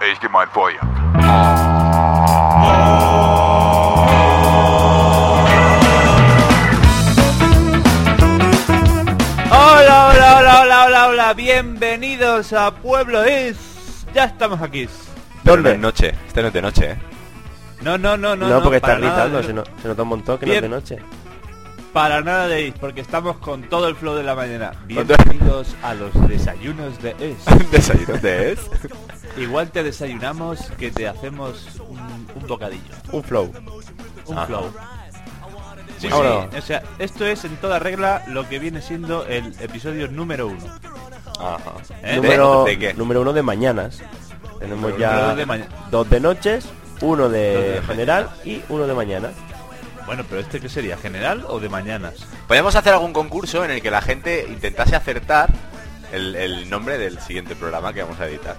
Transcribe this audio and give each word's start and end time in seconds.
Ich 0.00 0.20
gemeint 0.20 0.50
Feuer. 0.52 0.78
Hola, 9.50 10.08
hola, 10.10 10.38
hola, 10.38 10.60
hola, 10.62 10.84
hola, 10.86 11.08
hola, 11.08 11.34
bienvenidos 11.34 12.52
a 12.52 12.70
Pueblo 12.74 13.22
Es. 13.24 13.56
Ya 14.14 14.24
estamos 14.24 14.60
aquí. 14.60 14.86
Pero 15.42 15.56
¿Dónde? 15.56 15.70
no 15.70 15.74
es 15.76 15.80
noche, 15.80 16.14
este 16.26 16.42
no 16.42 16.48
es 16.48 16.54
de 16.54 16.62
noche, 16.62 16.90
¿eh? 16.92 16.96
No, 17.80 17.96
no, 17.96 18.16
no, 18.16 18.36
no. 18.36 18.48
No, 18.48 18.60
porque 18.62 18.76
está 18.76 18.88
para 18.88 18.98
nada 19.00 19.24
gritando, 19.26 19.42
se, 19.42 19.52
no- 19.52 19.64
se 19.80 19.88
nota 19.88 20.02
un 20.02 20.08
montón 20.08 20.38
que 20.38 20.46
no 20.46 20.52
Bien. 20.52 20.64
es 20.64 20.70
de 20.70 20.76
noche. 20.76 20.98
Para 21.92 22.20
nada 22.20 22.46
de 22.48 22.66
is, 22.68 22.74
porque 22.78 23.00
estamos 23.00 23.38
con 23.38 23.62
todo 23.62 23.88
el 23.88 23.96
flow 23.96 24.14
de 24.14 24.22
la 24.22 24.34
mañana. 24.34 24.72
Bienvenidos 24.86 25.74
a 25.82 25.94
los 25.94 26.12
desayunos 26.28 27.00
de 27.02 27.10
Es. 27.18 27.70
¿Desayuno 27.72 28.18
de 28.18 28.52
es? 28.52 28.60
Igual 29.36 29.70
te 29.70 29.82
desayunamos 29.82 30.60
que 30.78 30.90
te 30.90 31.08
hacemos 31.08 31.80
un, 31.88 31.98
un 32.34 32.46
bocadillo, 32.46 32.94
Un 33.12 33.22
flow. 33.24 33.52
un 34.26 34.36
Ajá. 34.38 34.46
flow. 34.46 34.72
Sí, 35.98 36.06
sí, 36.08 36.12
o 36.12 36.62
sea, 36.62 36.82
esto 37.00 37.26
es 37.26 37.44
en 37.44 37.56
toda 37.56 37.80
regla 37.80 38.22
lo 38.28 38.48
que 38.48 38.60
viene 38.60 38.80
siendo 38.80 39.26
el 39.26 39.52
episodio 39.60 40.06
número 40.08 40.46
uno. 40.46 40.64
Ajá. 41.40 41.58
¿Eh? 42.04 42.16
número, 42.16 42.64
¿De 42.64 42.78
qué? 42.78 42.94
número 42.94 43.22
uno 43.22 43.32
de 43.32 43.42
mañanas. 43.42 44.00
Tenemos 44.60 44.82
Número 44.92 44.98
ya 44.98 45.24
uno 45.24 45.36
de 45.36 45.46
maña- 45.46 45.68
dos 45.90 46.08
de 46.10 46.20
noches, 46.20 46.66
uno 47.00 47.24
Dos 47.24 47.32
de 47.32 47.82
general 47.86 48.28
y 48.44 48.60
uno 48.68 48.86
de 48.86 48.94
mañana. 48.94 49.30
Bueno, 50.08 50.24
pero 50.28 50.40
este 50.40 50.58
qué 50.58 50.68
sería, 50.70 50.96
general 50.96 51.44
o 51.46 51.60
de 51.60 51.68
mañanas? 51.68 52.14
Podríamos 52.46 52.74
hacer 52.74 52.94
algún 52.94 53.12
concurso 53.12 53.62
en 53.64 53.70
el 53.72 53.82
que 53.82 53.90
la 53.90 54.00
gente 54.00 54.46
intentase 54.48 54.96
acertar 54.96 55.52
el, 56.12 56.34
el 56.34 56.70
nombre 56.70 56.96
del 56.96 57.20
siguiente 57.20 57.54
programa 57.54 57.92
que 57.92 58.02
vamos 58.02 58.18
a 58.18 58.26
editar. 58.26 58.56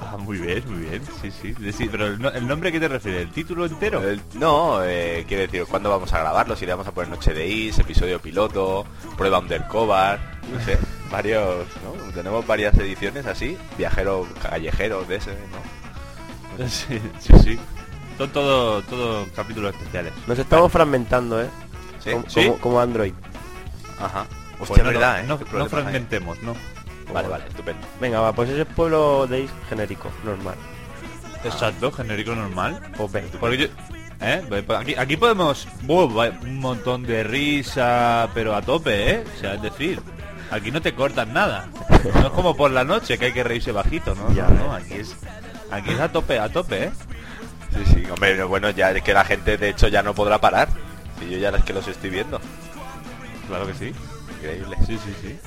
Ah, 0.00 0.16
muy 0.16 0.38
bien, 0.38 0.62
muy 0.68 0.84
bien, 0.84 1.02
sí, 1.20 1.30
sí. 1.32 1.72
sí, 1.72 1.88
pero 1.90 2.06
el, 2.06 2.20
no- 2.20 2.28
¿el 2.30 2.46
nombre 2.46 2.70
que 2.70 2.78
te 2.78 2.86
refiere? 2.86 3.22
¿El 3.22 3.32
título 3.32 3.66
entero? 3.66 4.08
El- 4.08 4.20
no, 4.34 4.84
eh, 4.84 5.24
quiere 5.26 5.46
decir, 5.48 5.64
¿cuándo 5.68 5.90
vamos 5.90 6.12
a 6.12 6.20
grabarlo? 6.20 6.54
Si 6.54 6.64
le 6.66 6.72
vamos 6.72 6.86
a 6.86 6.92
poner 6.92 7.10
Noche 7.10 7.32
de 7.34 7.46
Is, 7.48 7.78
episodio 7.80 8.20
piloto, 8.20 8.86
prueba 9.16 9.40
undercover, 9.40 10.20
no 10.52 10.60
sé, 10.64 10.78
varios, 11.10 11.66
¿no? 11.82 12.12
Tenemos 12.12 12.46
varias 12.46 12.74
ediciones 12.78 13.26
así, 13.26 13.58
viajero 13.76 14.24
callejero 14.40 15.04
de 15.04 15.16
ese, 15.16 15.30
¿no? 15.32 15.74
Sí, 16.68 17.00
sí, 17.18 17.32
sí. 17.42 17.58
Son 18.18 18.30
todo, 18.30 18.82
todo 18.82 19.26
capítulos 19.34 19.74
especiales. 19.74 20.12
Nos 20.26 20.38
estamos 20.38 20.70
fragmentando, 20.70 21.42
¿eh? 21.42 21.48
¿Sí? 22.02 22.10
Como, 22.12 22.24
¿Sí? 22.30 22.44
como- 22.46 22.58
como 22.60 22.80
Android. 22.80 23.12
Ajá. 24.00 24.26
Pues 24.58 24.70
Hostia, 24.70 24.84
no, 24.84 24.90
verdad, 24.90 25.20
¿eh? 25.20 25.24
no, 25.26 25.38
¿Qué 25.38 25.44
no 25.56 25.66
fragmentemos, 25.68 26.40
¿no. 26.42 26.54
Vale, 27.12 27.28
vale, 27.28 27.44
estupendo. 27.48 27.86
Venga, 28.00 28.20
va, 28.20 28.32
pues 28.32 28.48
ese 28.50 28.62
es 28.62 28.66
pueblo 28.68 29.26
de 29.26 29.40
Is 29.42 29.50
genérico, 29.68 30.10
normal. 30.24 30.54
Exacto, 31.44 31.90
genérico 31.92 32.34
normal. 32.34 32.80
Pues. 32.96 33.24
Porque 33.40 33.58
yo... 33.58 33.66
¿Eh? 34.20 34.42
Pues 34.48 34.64
Aquí, 34.70 34.94
aquí 34.96 35.16
podemos... 35.16 35.68
Vaya, 35.82 36.38
un 36.42 36.58
montón 36.60 37.02
de 37.02 37.24
risa, 37.24 38.28
pero 38.32 38.54
a 38.54 38.62
tope, 38.62 39.10
¿eh? 39.10 39.24
O 39.36 39.40
sea, 39.40 39.54
es 39.54 39.62
decir, 39.62 40.00
aquí 40.50 40.70
no 40.70 40.80
te 40.80 40.94
cortan 40.94 41.32
nada. 41.34 41.68
No 42.14 42.26
es 42.28 42.32
como 42.32 42.56
por 42.56 42.70
la 42.70 42.84
noche 42.84 43.18
que 43.18 43.26
hay 43.26 43.32
que 43.32 43.44
reírse 43.44 43.72
bajito, 43.72 44.14
¿no? 44.14 44.32
Ya, 44.32 44.48
no, 44.48 44.68
no, 44.68 44.78
eh. 44.78 44.82
aquí 44.82 44.94
es... 44.94 45.16
Aquí 45.70 45.90
es 45.90 46.00
a 46.00 46.10
tope, 46.10 46.38
a 46.38 46.48
tope, 46.48 46.84
¿eh? 46.84 46.92
Sí, 47.74 47.84
sí, 47.92 48.10
hombre, 48.10 48.36
no, 48.36 48.48
bueno, 48.48 48.70
ya 48.70 48.90
es 48.92 49.02
que 49.02 49.12
la 49.12 49.24
gente 49.24 49.56
de 49.56 49.70
hecho 49.70 49.88
ya 49.88 50.02
no 50.02 50.14
podrá 50.14 50.40
parar. 50.40 50.68
Si 51.18 51.30
yo 51.30 51.38
ya 51.38 51.50
es 51.50 51.64
que 51.64 51.72
los 51.72 51.86
estoy 51.88 52.10
viendo. 52.10 52.40
Claro 53.48 53.66
que 53.66 53.74
sí. 53.74 53.92
Increíble. 54.36 54.76
Sí, 54.86 54.98
sí, 55.04 55.14
sí. 55.20 55.38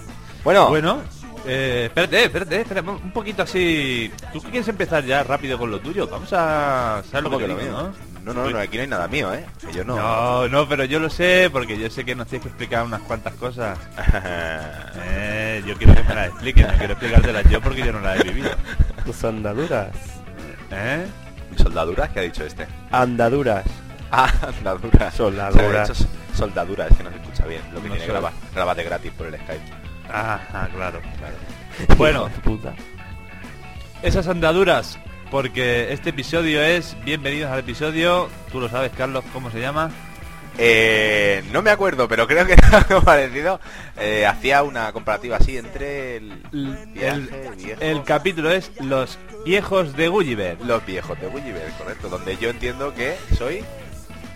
Bueno, 0.44 0.70
Bueno, 0.70 1.02
eh, 1.46 1.84
espérate, 1.88 2.26
espérate, 2.26 2.62
espérate, 2.62 2.90
un 2.90 3.12
poquito 3.12 3.44
así. 3.44 4.12
¿Tú 4.34 4.42
qué 4.42 4.50
quieres 4.50 4.68
empezar 4.68 5.04
ya 5.04 5.24
rápido 5.24 5.58
con 5.58 5.72
lo 5.72 5.80
tuyo? 5.80 6.08
Vamos 6.08 6.32
a... 6.34 7.02
¿Sabes 7.10 7.24
lo 7.24 7.30
¿cómo 7.30 7.38
que 7.38 7.46
que 7.46 7.54
te 7.54 7.66
lo 7.66 7.72
mío? 7.72 7.94
no? 8.24 8.34
No, 8.34 8.34
no, 8.34 8.50
no, 8.50 8.60
aquí 8.60 8.76
no 8.76 8.84
hay 8.84 8.90
nada 8.90 9.08
mío, 9.08 9.34
¿eh? 9.34 9.46
Que 9.66 9.72
yo 9.72 9.86
no. 9.86 9.96
No, 9.96 10.50
no, 10.50 10.68
pero 10.68 10.84
yo 10.84 11.00
lo 11.00 11.10
sé, 11.10 11.50
porque 11.50 11.78
yo 11.78 11.90
sé 11.90 12.04
que 12.04 12.14
nos 12.14 12.28
tienes 12.28 12.44
que 12.44 12.50
explicar 12.50 12.84
unas 12.84 13.02
cuantas 13.02 13.34
cosas. 13.36 13.78
Eh, 15.10 15.64
yo 15.66 15.76
quiero 15.78 15.96
que 15.96 16.04
me 16.04 16.14
las 16.14 16.28
expliques, 16.28 16.68
no 16.68 16.78
quiero 16.78 16.94
explicártelas 16.94 17.50
yo 17.50 17.62
porque 17.62 17.80
yo 17.84 17.94
no 17.94 18.02
las 18.02 18.20
he 18.20 18.24
vivido. 18.24 18.52
Tus 19.06 19.24
andaduras. 19.24 19.90
¿Eh? 20.70 21.08
¿Soldaduras? 21.58 22.10
¿Qué 22.10 22.20
ha 22.20 22.24
dicho 22.24 22.44
este? 22.44 22.68
Andaduras. 22.92 23.66
Ah, 24.12 24.32
andaduras. 24.48 25.14
Soldaduras. 25.14 25.90
O 25.90 25.96
sea, 25.96 26.08
soldaduras, 26.36 26.92
es 26.92 26.98
que 26.98 27.04
no 27.04 27.10
se 27.12 27.18
escucha 27.18 27.46
bien. 27.46 27.62
Lo 27.74 27.82
que 27.82 27.88
No 27.90 27.94
tiene 27.96 28.06
sé. 28.06 28.12
graba, 28.12 28.32
grabate 28.54 28.84
gratis 28.84 29.12
por 29.18 29.28
el 29.28 29.36
Skype. 29.36 29.64
Ah, 30.10 30.40
ah, 30.54 30.68
claro. 30.74 31.00
Claro. 31.18 31.36
Bueno, 31.98 32.26
de 32.26 32.40
puta. 32.42 32.74
esas 34.02 34.28
andaduras, 34.28 34.98
porque 35.30 35.92
este 35.94 36.10
episodio 36.12 36.62
es... 36.62 36.96
Bienvenidos 37.04 37.52
al 37.52 37.60
episodio, 37.60 38.30
tú 38.52 38.60
lo 38.60 38.68
sabes, 38.70 38.92
Carlos, 38.98 39.24
¿cómo 39.34 39.52
se 39.52 39.60
llama? 39.60 39.92
Eh, 40.60 41.44
no 41.52 41.62
me 41.62 41.70
acuerdo, 41.70 42.08
pero 42.08 42.28
creo 42.28 42.46
que 42.46 42.54
era 42.68 42.80
algo 42.80 43.02
parecido. 43.02 43.60
Eh, 43.98 44.26
hacía 44.26 44.64
una 44.64 44.92
comparativa 44.92 45.38
así 45.38 45.58
entre 45.58 46.18
el 46.18 46.34
viaje, 46.94 47.52
viejo, 47.58 47.82
El 47.82 48.04
capítulo 48.04 48.52
es 48.52 48.72
Los 48.82 49.18
viejos 49.46 49.96
de 49.96 50.08
Gulliver. 50.08 50.58
los 50.62 50.86
viejos 50.86 51.20
de 51.20 51.28
Gulliver, 51.28 51.70
correcto. 51.78 52.10
Donde 52.10 52.38
yo 52.38 52.50
entiendo 52.50 52.94
que 52.94 53.18
soy 53.38 53.64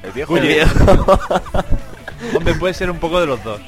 el 0.03 0.11
viejo. 0.11 0.33
Gulliver. 0.33 0.67
Hombre, 2.35 2.53
puede 2.55 2.73
ser 2.75 2.91
un 2.91 2.99
poco 2.99 3.19
de 3.19 3.25
los 3.25 3.43
dos. 3.43 3.59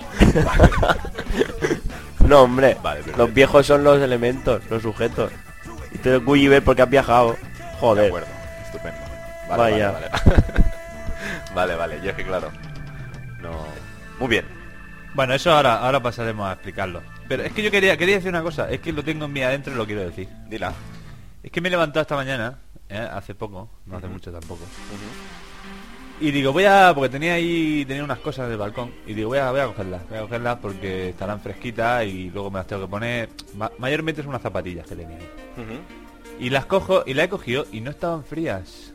No, 2.28 2.44
hombre. 2.44 2.78
Vale, 2.84 3.02
los 3.18 3.34
viejos 3.34 3.66
son 3.66 3.84
los 3.84 4.02
elementos, 4.02 4.62
los 4.70 4.82
sujetos. 4.84 5.32
Y 5.92 5.98
tú 5.98 6.10
eres 6.10 6.24
Gulliver 6.24 6.64
porque 6.64 6.84
has 6.84 6.90
viajado. 6.90 7.32
De 7.34 7.78
Joder. 7.80 8.08
acuerdo, 8.08 8.28
estupendo. 8.66 9.00
Vaya. 9.50 9.92
Vale, 9.92 10.10
vale. 11.54 11.76
vale, 11.76 12.00
yo 12.04 12.10
es 12.12 12.16
que 12.16 12.24
claro. 12.26 12.52
No. 13.42 13.66
Muy 14.20 14.28
bien. 14.30 14.46
Bueno, 15.14 15.34
eso 15.34 15.52
ahora, 15.52 15.80
ahora 15.80 16.02
pasaremos 16.02 16.48
a 16.48 16.54
explicarlo. 16.54 17.02
Pero 17.28 17.44
es 17.44 17.52
que 17.54 17.62
yo 17.64 17.70
quería, 17.72 17.96
quería 17.98 18.16
decir 18.16 18.30
una 18.30 18.42
cosa, 18.44 18.70
es 18.70 18.80
que 18.80 18.92
lo 18.92 19.04
tengo 19.04 19.26
en 19.26 19.34
mí 19.34 19.42
adentro 19.44 19.74
y 19.74 19.78
lo 19.78 19.86
quiero 19.86 20.02
decir. 20.02 20.28
Dila. 20.50 20.74
Es 21.42 21.52
que 21.52 21.62
me 21.62 21.68
he 21.68 21.72
levantado 21.72 22.02
esta 22.02 22.16
mañana, 22.16 22.60
¿eh? 22.90 22.98
hace 23.12 23.36
poco, 23.36 23.70
no 23.86 23.98
hace 23.98 24.08
mucho 24.08 24.32
tampoco. 24.32 24.64
Y 26.22 26.32
digo, 26.32 26.54
voy 26.54 26.64
a, 26.66 26.92
porque 26.96 27.10
tenía 27.10 27.34
ahí, 27.34 27.84
tenía 27.86 28.04
unas 28.04 28.20
cosas 28.20 28.46
en 28.46 28.54
el 28.54 28.58
balcón, 28.58 28.92
y 29.06 29.14
digo, 29.14 29.30
voy 29.30 29.40
a, 29.40 29.52
voy 29.52 29.60
a 29.60 29.66
cogerlas, 29.68 30.02
voy 30.10 30.18
a 30.20 30.22
cogerlas 30.22 30.58
porque 30.62 31.10
estarán 31.10 31.42
fresquitas 31.42 32.06
y 32.06 32.30
luego 32.30 32.50
me 32.50 32.60
las 32.60 32.68
tengo 32.68 32.84
que 32.84 32.88
poner. 32.88 33.30
Ma- 33.58 33.72
mayormente 33.78 34.22
son 34.22 34.30
unas 34.30 34.42
zapatillas 34.42 34.88
que 34.88 34.96
tenía 34.96 35.18
ahí. 35.18 35.30
Y 36.40 36.50
las 36.50 36.66
cojo, 36.66 37.04
y 37.06 37.14
las 37.14 37.26
he 37.26 37.30
cogido 37.30 37.66
y 37.72 37.82
no 37.82 37.90
estaban 37.92 38.24
frías. 38.24 38.94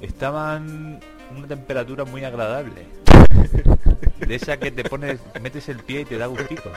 Estaban 0.00 1.00
una 1.36 1.46
temperatura 1.46 2.04
muy 2.04 2.24
agradable. 2.24 2.86
De 4.18 4.34
esa 4.34 4.56
que 4.56 4.70
te 4.70 4.84
pones, 4.84 5.20
metes 5.40 5.68
el 5.68 5.78
pie 5.78 6.02
y 6.02 6.04
te 6.04 6.18
da 6.18 6.26
gustico. 6.26 6.70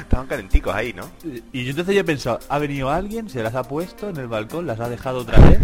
Estaban 0.00 0.26
calenticos 0.26 0.74
ahí, 0.74 0.92
¿no? 0.92 1.10
Y 1.52 1.64
yo 1.64 1.70
entonces 1.70 1.94
yo 1.94 2.00
he 2.00 2.04
pensado, 2.04 2.40
¿ha 2.48 2.58
venido 2.58 2.90
alguien? 2.90 3.28
¿Se 3.28 3.42
las 3.42 3.54
ha 3.54 3.64
puesto 3.64 4.08
en 4.08 4.16
el 4.16 4.28
balcón? 4.28 4.66
¿Las 4.66 4.80
ha 4.80 4.88
dejado 4.88 5.20
otra 5.20 5.38
vez? 5.38 5.60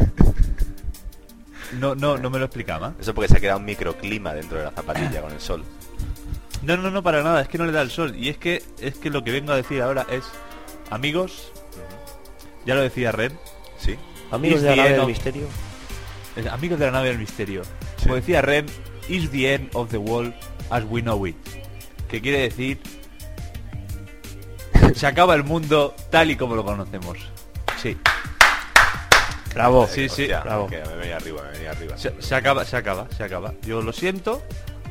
No, 1.78 1.94
no, 1.94 2.18
no 2.18 2.30
me 2.30 2.38
lo 2.38 2.46
explicaba. 2.46 2.94
Eso 3.00 3.14
porque 3.14 3.28
se 3.28 3.38
ha 3.38 3.40
quedado 3.40 3.58
un 3.58 3.64
microclima 3.64 4.34
dentro 4.34 4.58
de 4.58 4.64
la 4.64 4.70
zapatilla 4.72 5.22
con 5.22 5.32
el 5.32 5.40
sol. 5.40 5.64
No, 6.62 6.76
no, 6.76 6.90
no, 6.90 7.02
para 7.02 7.22
nada, 7.22 7.40
es 7.40 7.48
que 7.48 7.58
no 7.58 7.64
le 7.64 7.72
da 7.72 7.80
el 7.80 7.90
sol. 7.90 8.14
Y 8.16 8.28
es 8.28 8.36
que, 8.36 8.62
es 8.80 8.96
que 8.98 9.10
lo 9.10 9.24
que 9.24 9.32
vengo 9.32 9.52
a 9.52 9.56
decir 9.56 9.80
ahora 9.80 10.06
es, 10.10 10.24
amigos, 10.90 11.52
ya 12.66 12.74
lo 12.74 12.82
decía 12.82 13.12
Red, 13.12 13.32
¿Sí? 13.78 13.96
Amigos 14.30 14.60
de 14.60 14.70
la 14.70 14.76
nave 14.76 14.90
del 14.92 15.06
misterio. 15.06 15.46
Amigos 16.48 16.78
de 16.78 16.86
la 16.86 16.92
nave 16.92 17.08
del 17.08 17.18
misterio. 17.18 17.62
Como 18.02 18.14
decía 18.16 18.42
Red, 18.42 18.66
is 19.08 19.30
the 19.30 19.54
end 19.54 19.70
of 19.74 19.90
the 19.90 19.98
world 19.98 20.32
as 20.70 20.84
we 20.88 21.00
know 21.02 21.26
it. 21.26 21.36
Que 22.08 22.20
quiere 22.20 22.40
decir, 22.40 22.80
se 24.94 25.06
acaba 25.06 25.34
el 25.34 25.44
mundo 25.44 25.94
tal 26.10 26.30
y 26.30 26.36
como 26.36 26.54
lo 26.54 26.64
conocemos. 26.64 27.18
Sí, 27.80 27.96
Bravo. 29.54 29.86
Sí, 29.88 30.08
sí, 30.08 30.22
Hostia, 30.22 30.40
bravo. 30.42 30.66
que 30.68 30.80
me 30.80 30.94
venía 30.96 31.16
arriba, 31.16 31.42
me 31.42 31.50
venía 31.50 31.70
arriba. 31.72 31.96
se, 31.98 32.14
se 32.22 32.34
acaba, 32.36 32.64
se 32.64 32.76
acaba, 32.76 33.08
se 33.16 33.24
acaba. 33.24 33.52
Yo 33.62 33.82
lo 33.82 33.92
siento, 33.92 34.42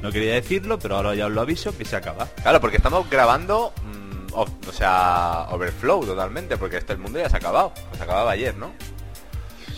no 0.01 0.11
quería 0.11 0.33
decirlo, 0.33 0.77
pero 0.79 0.97
ahora 0.97 1.15
ya 1.15 1.27
os 1.27 1.31
lo 1.31 1.39
aviso 1.41 1.77
que 1.77 1.85
se 1.85 1.95
acaba. 1.95 2.27
Claro, 2.41 2.59
porque 2.59 2.75
estamos 2.77 3.09
grabando, 3.09 3.73
mm, 3.83 4.33
off- 4.33 4.67
o 4.67 4.71
sea, 4.73 5.45
overflow 5.51 6.05
totalmente, 6.05 6.57
porque 6.57 6.75
este 6.77 6.91
el 6.93 6.99
mundo 6.99 7.19
ya 7.19 7.29
se 7.29 7.37
ha 7.37 7.39
acabado. 7.39 7.71
Se 7.95 8.03
acababa 8.03 8.31
ayer, 8.31 8.53
¿no? 8.57 8.73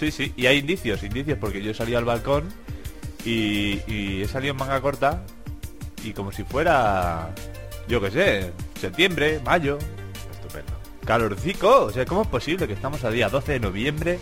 Sí, 0.01 0.09
sí, 0.09 0.33
y 0.35 0.47
hay 0.47 0.57
indicios, 0.57 1.03
indicios, 1.03 1.37
porque 1.37 1.61
yo 1.61 1.75
salí 1.75 1.93
al 1.93 2.05
balcón 2.05 2.49
y, 3.23 3.81
y 3.85 4.23
he 4.23 4.27
salido 4.27 4.53
en 4.53 4.57
manga 4.57 4.81
corta 4.81 5.23
y 6.03 6.13
como 6.13 6.31
si 6.31 6.43
fuera, 6.43 7.35
yo 7.87 8.01
qué 8.01 8.09
sé, 8.09 8.51
septiembre, 8.79 9.39
mayo, 9.45 9.77
Estupendo. 10.31 10.73
calorcico, 11.05 11.81
o 11.81 11.91
sea, 11.91 12.03
¿cómo 12.07 12.23
es 12.23 12.29
posible 12.29 12.65
que 12.65 12.73
estamos 12.73 13.03
a 13.03 13.11
día 13.11 13.29
12 13.29 13.51
de 13.51 13.59
noviembre 13.59 14.17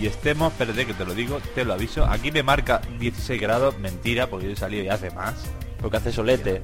y 0.00 0.06
estemos, 0.06 0.52
espérate 0.52 0.86
que 0.86 0.94
te 0.94 1.04
lo 1.04 1.12
digo, 1.12 1.38
te 1.54 1.66
lo 1.66 1.74
aviso, 1.74 2.06
aquí 2.06 2.32
me 2.32 2.42
marca 2.42 2.80
16 2.98 3.38
grados, 3.38 3.78
mentira, 3.80 4.28
porque 4.30 4.46
yo 4.46 4.52
he 4.52 4.56
salido 4.56 4.84
y 4.84 4.88
hace 4.88 5.10
más, 5.10 5.34
Porque 5.82 5.98
hace 5.98 6.12
solete. 6.12 6.62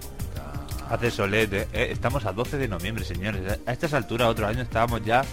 hace 0.88 1.10
solete, 1.10 1.68
eh, 1.74 1.88
estamos 1.90 2.24
a 2.24 2.32
12 2.32 2.56
de 2.56 2.68
noviembre, 2.68 3.04
señores, 3.04 3.58
a 3.66 3.70
estas 3.72 3.92
alturas 3.92 4.28
otro 4.28 4.46
año 4.46 4.62
estábamos 4.62 5.04
ya 5.04 5.26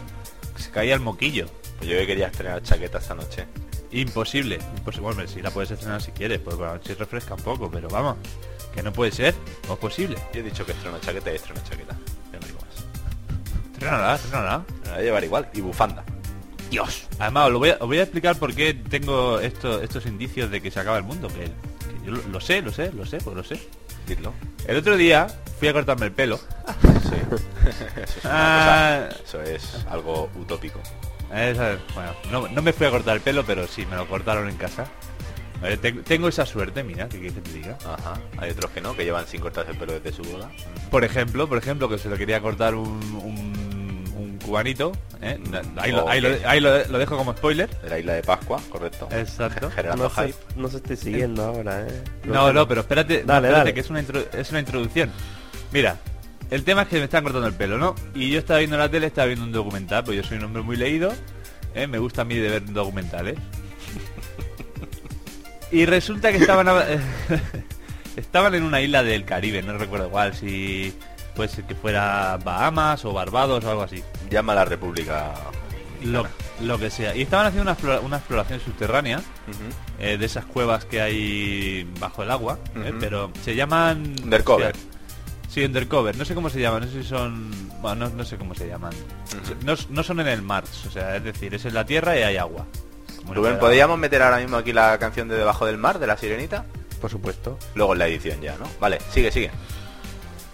caía 0.74 0.94
el 0.96 1.00
moquillo. 1.00 1.48
Pues 1.78 1.90
yo 1.90 1.98
que 1.98 2.08
quería 2.08 2.28
estrenar 2.28 2.62
chaqueta 2.64 2.98
esta 2.98 3.16
noche. 3.16 3.46
Imposible, 3.92 4.60
imposible. 4.78 5.08
Hombre, 5.10 5.28
si 5.28 5.42
la 5.42 5.52
puedes 5.52 5.72
estrenar 5.72 6.02
si 6.02 6.12
quieres, 6.12 6.40
pues 6.40 6.58
la 6.58 6.74
noche 6.74 6.96
refresca 6.96 7.36
un 7.36 7.42
poco, 7.42 7.70
pero 7.72 7.88
vamos, 7.88 8.18
que 8.74 8.84
no 8.84 8.92
puede 8.92 9.12
ser, 9.12 9.34
no 9.68 9.74
es 9.74 9.80
posible. 9.80 10.18
Yo 10.34 10.40
he 10.42 10.44
dicho 10.44 10.66
que 10.66 10.72
estreno 10.74 11.00
chaqueta 11.00 11.32
y 11.32 11.36
estreno 11.36 11.62
chaqueta. 11.64 11.96
Ya 12.34 12.40
no 12.40 12.46
digo 12.48 12.60
más. 12.60 13.72
Estrenala, 13.74 14.16
estrenala. 14.16 14.66
Me 14.82 14.86
la 14.88 14.92
voy 14.94 15.00
a 15.00 15.04
llevar 15.04 15.24
igual. 15.24 15.50
Y 15.54 15.62
bufanda. 15.62 16.04
Dios. 16.70 17.08
Además, 17.20 17.46
os, 17.48 17.54
lo 17.54 17.60
voy 17.60 17.70
a, 17.70 17.74
os 17.80 17.88
voy 17.88 18.00
a 18.00 18.04
explicar 18.04 18.36
por 18.38 18.54
qué 18.54 18.74
tengo 18.74 19.40
esto, 19.40 19.82
estos 19.82 20.06
indicios 20.06 20.52
de 20.52 20.60
que 20.62 20.70
se 20.70 20.80
acaba 20.82 20.98
el 20.98 21.04
mundo. 21.04 21.30
Que, 21.30 21.46
que 21.46 22.06
yo 22.06 22.12
lo, 22.12 22.22
lo 22.28 22.42
sé, 22.42 22.62
lo 22.62 22.74
sé, 22.74 22.92
lo 22.92 23.06
sé, 23.06 23.20
pues 23.20 23.36
lo 23.38 23.44
sé. 23.44 23.58
Dilo. 24.06 24.34
El 24.68 24.76
otro 24.78 24.98
día 24.98 25.28
fui 25.60 25.70
a 25.70 25.74
cortarme 25.74 26.08
el 26.08 26.12
pelo. 26.12 26.38
Sí. 26.38 27.16
eso, 27.70 28.20
es 28.20 28.26
Ah. 28.26 29.08
cosa- 29.10 29.18
eso 29.22 29.42
es 29.44 29.86
algo 29.90 30.30
utópico. 30.36 30.80
Esa- 31.34 31.78
bueno, 31.94 32.14
no, 32.32 32.48
no 32.48 32.62
me 32.62 32.74
fui 32.74 32.88
a 32.88 32.90
cortar 32.92 33.16
el 33.16 33.22
pelo, 33.22 33.44
pero 33.46 33.68
sí, 33.68 33.86
me 33.86 33.96
lo 33.96 34.08
cortaron 34.08 34.48
en 34.50 34.56
casa. 34.58 34.86
Eh, 35.64 35.76
ten- 35.82 36.04
tengo 36.04 36.28
esa 36.28 36.46
suerte, 36.46 36.84
mira, 36.84 37.10
que 37.10 37.18
quieres 37.18 37.34
que 37.34 37.42
te 37.42 37.52
diga. 37.54 37.78
Ajá. 37.84 38.14
Hay 38.38 38.52
otros 38.52 38.70
que 38.72 38.80
no, 38.82 38.96
que 38.96 39.04
llevan 39.04 39.26
sin 39.28 39.42
cortarse 39.42 39.72
el 39.72 39.78
pelo 39.78 39.94
desde 40.00 40.12
su 40.14 40.22
boda. 40.32 40.50
Por 40.92 41.04
ejemplo, 41.04 41.50
por 41.50 41.58
ejemplo, 41.58 41.90
que 41.90 41.98
se 41.98 42.10
lo 42.10 42.16
quería 42.18 42.40
cortar 42.42 42.76
un, 42.76 42.88
un, 42.88 44.14
un 44.16 44.38
cubanito. 44.38 44.92
¿eh? 45.20 45.40
Ahí, 45.78 45.92
lo, 45.92 46.08
ahí, 46.08 46.22
lo, 46.22 46.30
ahí 46.48 46.60
lo- 46.60 46.86
lo 46.88 46.98
dejo 47.00 47.18
como 47.18 47.34
spoiler. 47.34 47.68
De 47.82 47.90
la 47.90 47.98
isla 48.00 48.14
de 48.14 48.22
Pascua, 48.22 48.62
correcto. 48.70 49.08
Exacto. 49.12 49.72
Generando 49.76 50.04
No 50.04 50.10
se, 50.12 50.36
no 50.56 50.70
se 50.70 50.78
esté 50.78 50.96
siguiendo 50.96 51.44
ahora, 51.44 51.88
eh. 51.88 52.04
No, 52.26 52.54
no, 52.54 52.68
pero 52.68 52.82
espérate, 52.82 53.22
no, 53.22 53.26
Dale, 53.34 53.48
espérate, 53.48 53.58
dale. 53.58 53.74
que 53.74 53.80
es 53.80 53.90
una, 53.90 54.02
intro- 54.04 54.28
es 54.32 54.50
una 54.52 54.60
introducción. 54.60 55.12
Mira, 55.72 55.98
el 56.52 56.64
tema 56.64 56.84
es 56.84 56.88
que 56.88 56.98
me 56.98 57.04
están 57.06 57.24
cortando 57.24 57.48
el 57.48 57.54
pelo, 57.54 57.78
¿no? 57.78 57.96
Y 58.16 58.30
yo 58.32 58.40
estaba 58.40 58.60
viendo 58.60 58.78
la 58.78 58.90
tele, 58.90 59.08
estaba 59.08 59.28
viendo 59.28 59.46
un 59.46 59.52
documental, 59.52 60.04
pues 60.04 60.18
yo 60.18 60.24
soy 60.24 60.38
un 60.38 60.46
hombre 60.46 60.62
muy 60.64 60.78
leído, 60.78 61.14
¿eh? 61.76 61.88
me 61.88 62.00
gusta 62.00 62.22
a 62.22 62.26
mí 62.26 62.36
de 62.36 62.50
ver 62.50 62.66
documentales. 62.74 63.38
y 65.72 65.86
resulta 65.86 66.32
que 66.32 66.38
estaban 66.38 66.68
a- 66.70 66.84
estaban 68.16 68.56
en 68.56 68.64
una 68.64 68.82
isla 68.82 69.04
del 69.04 69.26
Caribe, 69.26 69.62
no 69.62 69.78
recuerdo 69.78 70.10
cuál, 70.10 70.34
si 70.34 70.94
puede 71.36 71.50
ser 71.50 71.66
que 71.66 71.76
fuera 71.76 72.38
Bahamas 72.44 73.04
o 73.06 73.14
Barbados 73.14 73.64
o 73.66 73.70
algo 73.70 73.84
así. 73.84 74.02
Llama 74.30 74.54
a 74.54 74.56
la 74.58 74.66
República. 74.66 75.34
Lo, 76.04 76.28
lo 76.62 76.78
que 76.80 76.90
sea. 76.90 77.16
Y 77.16 77.22
estaban 77.24 77.48
haciendo 77.48 77.72
una, 77.84 78.00
una 78.00 78.18
exploración 78.18 78.60
subterránea 78.60 79.22
eh, 80.00 80.18
de 80.18 80.26
esas 80.26 80.46
cuevas 80.46 80.86
que 80.86 81.02
hay 81.02 81.88
bajo 82.00 82.24
el 82.24 82.32
agua, 82.32 82.60
¿eh? 82.76 82.94
Pero 83.00 83.32
se 83.44 83.56
llaman... 83.56 84.16
Undercover. 84.24 84.76
Sí, 85.58 85.66
undercover. 85.66 86.16
No 86.16 86.24
sé 86.24 86.36
cómo 86.36 86.52
se 86.52 86.60
llaman, 86.62 86.82
no 86.82 86.88
sé 86.88 87.02
si 87.02 87.10
son... 87.10 87.50
Bueno, 87.82 88.08
no, 88.08 88.16
no 88.18 88.24
sé 88.26 88.38
cómo 88.38 88.54
se 88.54 88.68
llaman. 88.68 88.94
No, 89.66 89.74
no 89.90 90.04
son 90.04 90.20
en 90.20 90.28
el 90.28 90.44
mar, 90.44 90.64
o 90.88 90.92
sea, 90.92 91.16
es 91.16 91.24
decir, 91.24 91.56
es 91.56 91.66
en 91.66 91.74
la 91.74 91.84
tierra 91.84 92.16
y 92.16 92.22
hay 92.22 92.38
agua. 92.38 92.68
Rubén, 93.34 93.58
¿podríamos 93.58 93.98
meter 93.98 94.22
ahora 94.22 94.38
mismo 94.38 94.58
aquí 94.58 94.72
la 94.72 94.96
canción 95.00 95.28
de 95.28 95.36
Debajo 95.36 95.66
del 95.66 95.80
Mar, 95.80 95.98
de 95.98 96.06
la 96.06 96.16
Sirenita? 96.16 96.64
Por 97.02 97.10
supuesto. 97.10 97.58
Luego 97.74 97.94
en 97.94 98.00
la 98.00 98.08
edición 98.08 98.40
ya, 98.40 98.56
¿no? 98.58 98.66
Vale, 98.80 99.00
sigue, 99.12 99.32
sigue. 99.32 99.50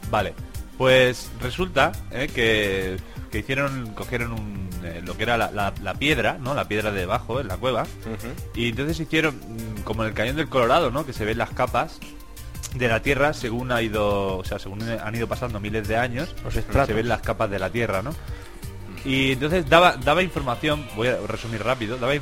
Vale, 0.10 0.34
pues 0.78 1.30
resulta 1.42 1.92
eh, 2.12 2.30
que, 2.34 2.96
que 3.30 3.40
hicieron, 3.40 3.94
cogieron 3.96 4.32
un, 4.32 4.70
eh, 4.86 5.02
lo 5.04 5.18
que 5.18 5.24
era 5.24 5.36
la, 5.38 5.52
la- 5.52 5.74
la 5.82 5.96
piedra, 5.96 6.38
¿no? 6.40 6.54
La 6.54 6.70
piedra 6.70 6.92
de 6.92 7.02
debajo, 7.02 7.42
en 7.42 7.50
la 7.50 7.58
cueva, 7.58 7.86
Y 8.56 8.70
entonces 8.70 8.98
hicieron, 9.02 9.36
mm, 9.36 9.82
como 9.82 10.04
en 10.04 10.10
el 10.12 10.16
cañón 10.16 10.38
del 10.38 10.48
Colorado, 10.48 10.92
¿no? 10.92 11.06
Que 11.06 11.12
se 11.12 11.26
ven 11.26 11.38
las 11.40 11.50
capas 11.50 12.00
de 12.76 12.88
la 12.88 13.02
Tierra 13.02 13.34
según 13.34 13.72
ha 13.72 13.82
ido, 13.82 14.38
o 14.38 14.44
sea, 14.44 14.60
según 14.60 14.82
han 14.84 15.16
ido 15.16 15.28
pasando 15.28 15.60
miles 15.60 15.88
de 15.88 15.98
años, 15.98 16.36
Los 16.44 16.54
se 16.54 16.94
ven 16.94 17.08
las 17.08 17.22
capas 17.22 17.50
de 17.50 17.60
la 17.60 17.70
Tierra, 17.70 18.02
¿no? 18.02 18.14
Y 19.06 19.34
entonces 19.34 19.70
daba, 19.70 19.98
daba 19.98 20.24
información, 20.24 20.88
voy 20.96 21.10
a 21.10 21.18
resumir 21.28 21.64
rápido, 21.64 21.98
daba, 21.98 22.14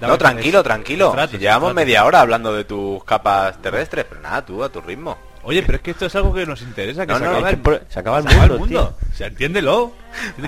No, 0.00 0.18
tranquilo, 0.18 0.62
tranquilo. 0.62 1.08
estratos, 1.08 1.40
llevamos 1.40 1.70
estratos. 1.70 1.74
media 1.74 2.04
hora 2.04 2.20
hablando 2.20 2.52
de 2.52 2.64
tus 2.64 3.02
capas 3.04 3.60
terrestres, 3.62 4.04
pero 4.08 4.20
nada, 4.20 4.44
tú 4.44 4.62
a 4.62 4.68
tu 4.68 4.80
ritmo. 4.80 5.16
Oye, 5.48 5.62
pero 5.62 5.76
es 5.76 5.82
que 5.82 5.90
esto 5.92 6.06
es 6.06 6.14
algo 6.14 6.32
que 6.34 6.44
nos 6.46 6.60
interesa, 6.62 7.06
que 7.06 7.12
No, 7.12 7.18
se, 7.18 7.24
no, 7.24 7.30
acaba 7.30 7.50
el, 7.50 7.62
que 7.62 7.80
se 7.88 7.98
acaba 8.00 8.18
el 8.18 8.28
se 8.28 8.36
mundo, 8.36 8.66
tío. 8.66 8.82
O 9.12 9.14
sea, 9.14 9.26
entiéndelo. 9.28 9.92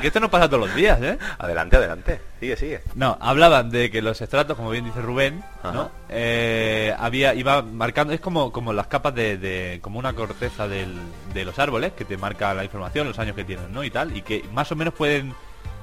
Que 0.00 0.06
esto 0.08 0.20
no 0.20 0.31
pasa 0.31 0.49
todos 0.49 0.67
los 0.67 0.75
días, 0.76 1.00
¿eh? 1.02 1.17
Adelante, 1.38 1.76
adelante. 1.76 2.20
Sigue, 2.41 2.56
sigue. 2.56 2.81
No, 2.94 3.17
hablaban 3.20 3.70
de 3.70 3.91
que 3.91 4.02
los 4.02 4.20
estratos, 4.20 4.56
como 4.56 4.70
bien 4.70 4.85
dice 4.85 5.00
Rubén, 5.00 5.43
Ajá. 5.62 5.73
¿no? 5.73 5.91
Eh, 6.08 6.94
había, 6.99 7.35
iba 7.35 7.62
marcando, 7.62 8.12
es 8.12 8.20
como, 8.20 8.52
como 8.52 8.73
las 8.73 8.87
capas 8.88 9.14
de, 9.14 9.37
de- 9.38 9.79
como 9.82 9.99
una 9.99 10.12
corteza 10.12 10.67
del- 10.69 10.97
de 11.32 11.44
los 11.44 11.58
árboles 11.58 11.93
que 11.93 12.05
te 12.05 12.17
marca 12.17 12.53
la 12.55 12.64
información, 12.64 13.06
los 13.08 13.19
años 13.19 13.37
que 13.37 13.44
tienen, 13.44 13.73
¿no? 13.73 13.82
Y 13.85 13.91
tal, 13.91 14.17
y 14.17 14.23
que 14.23 14.44
más 14.53 14.70
o 14.73 14.76
menos 14.76 14.93
pueden 14.94 15.35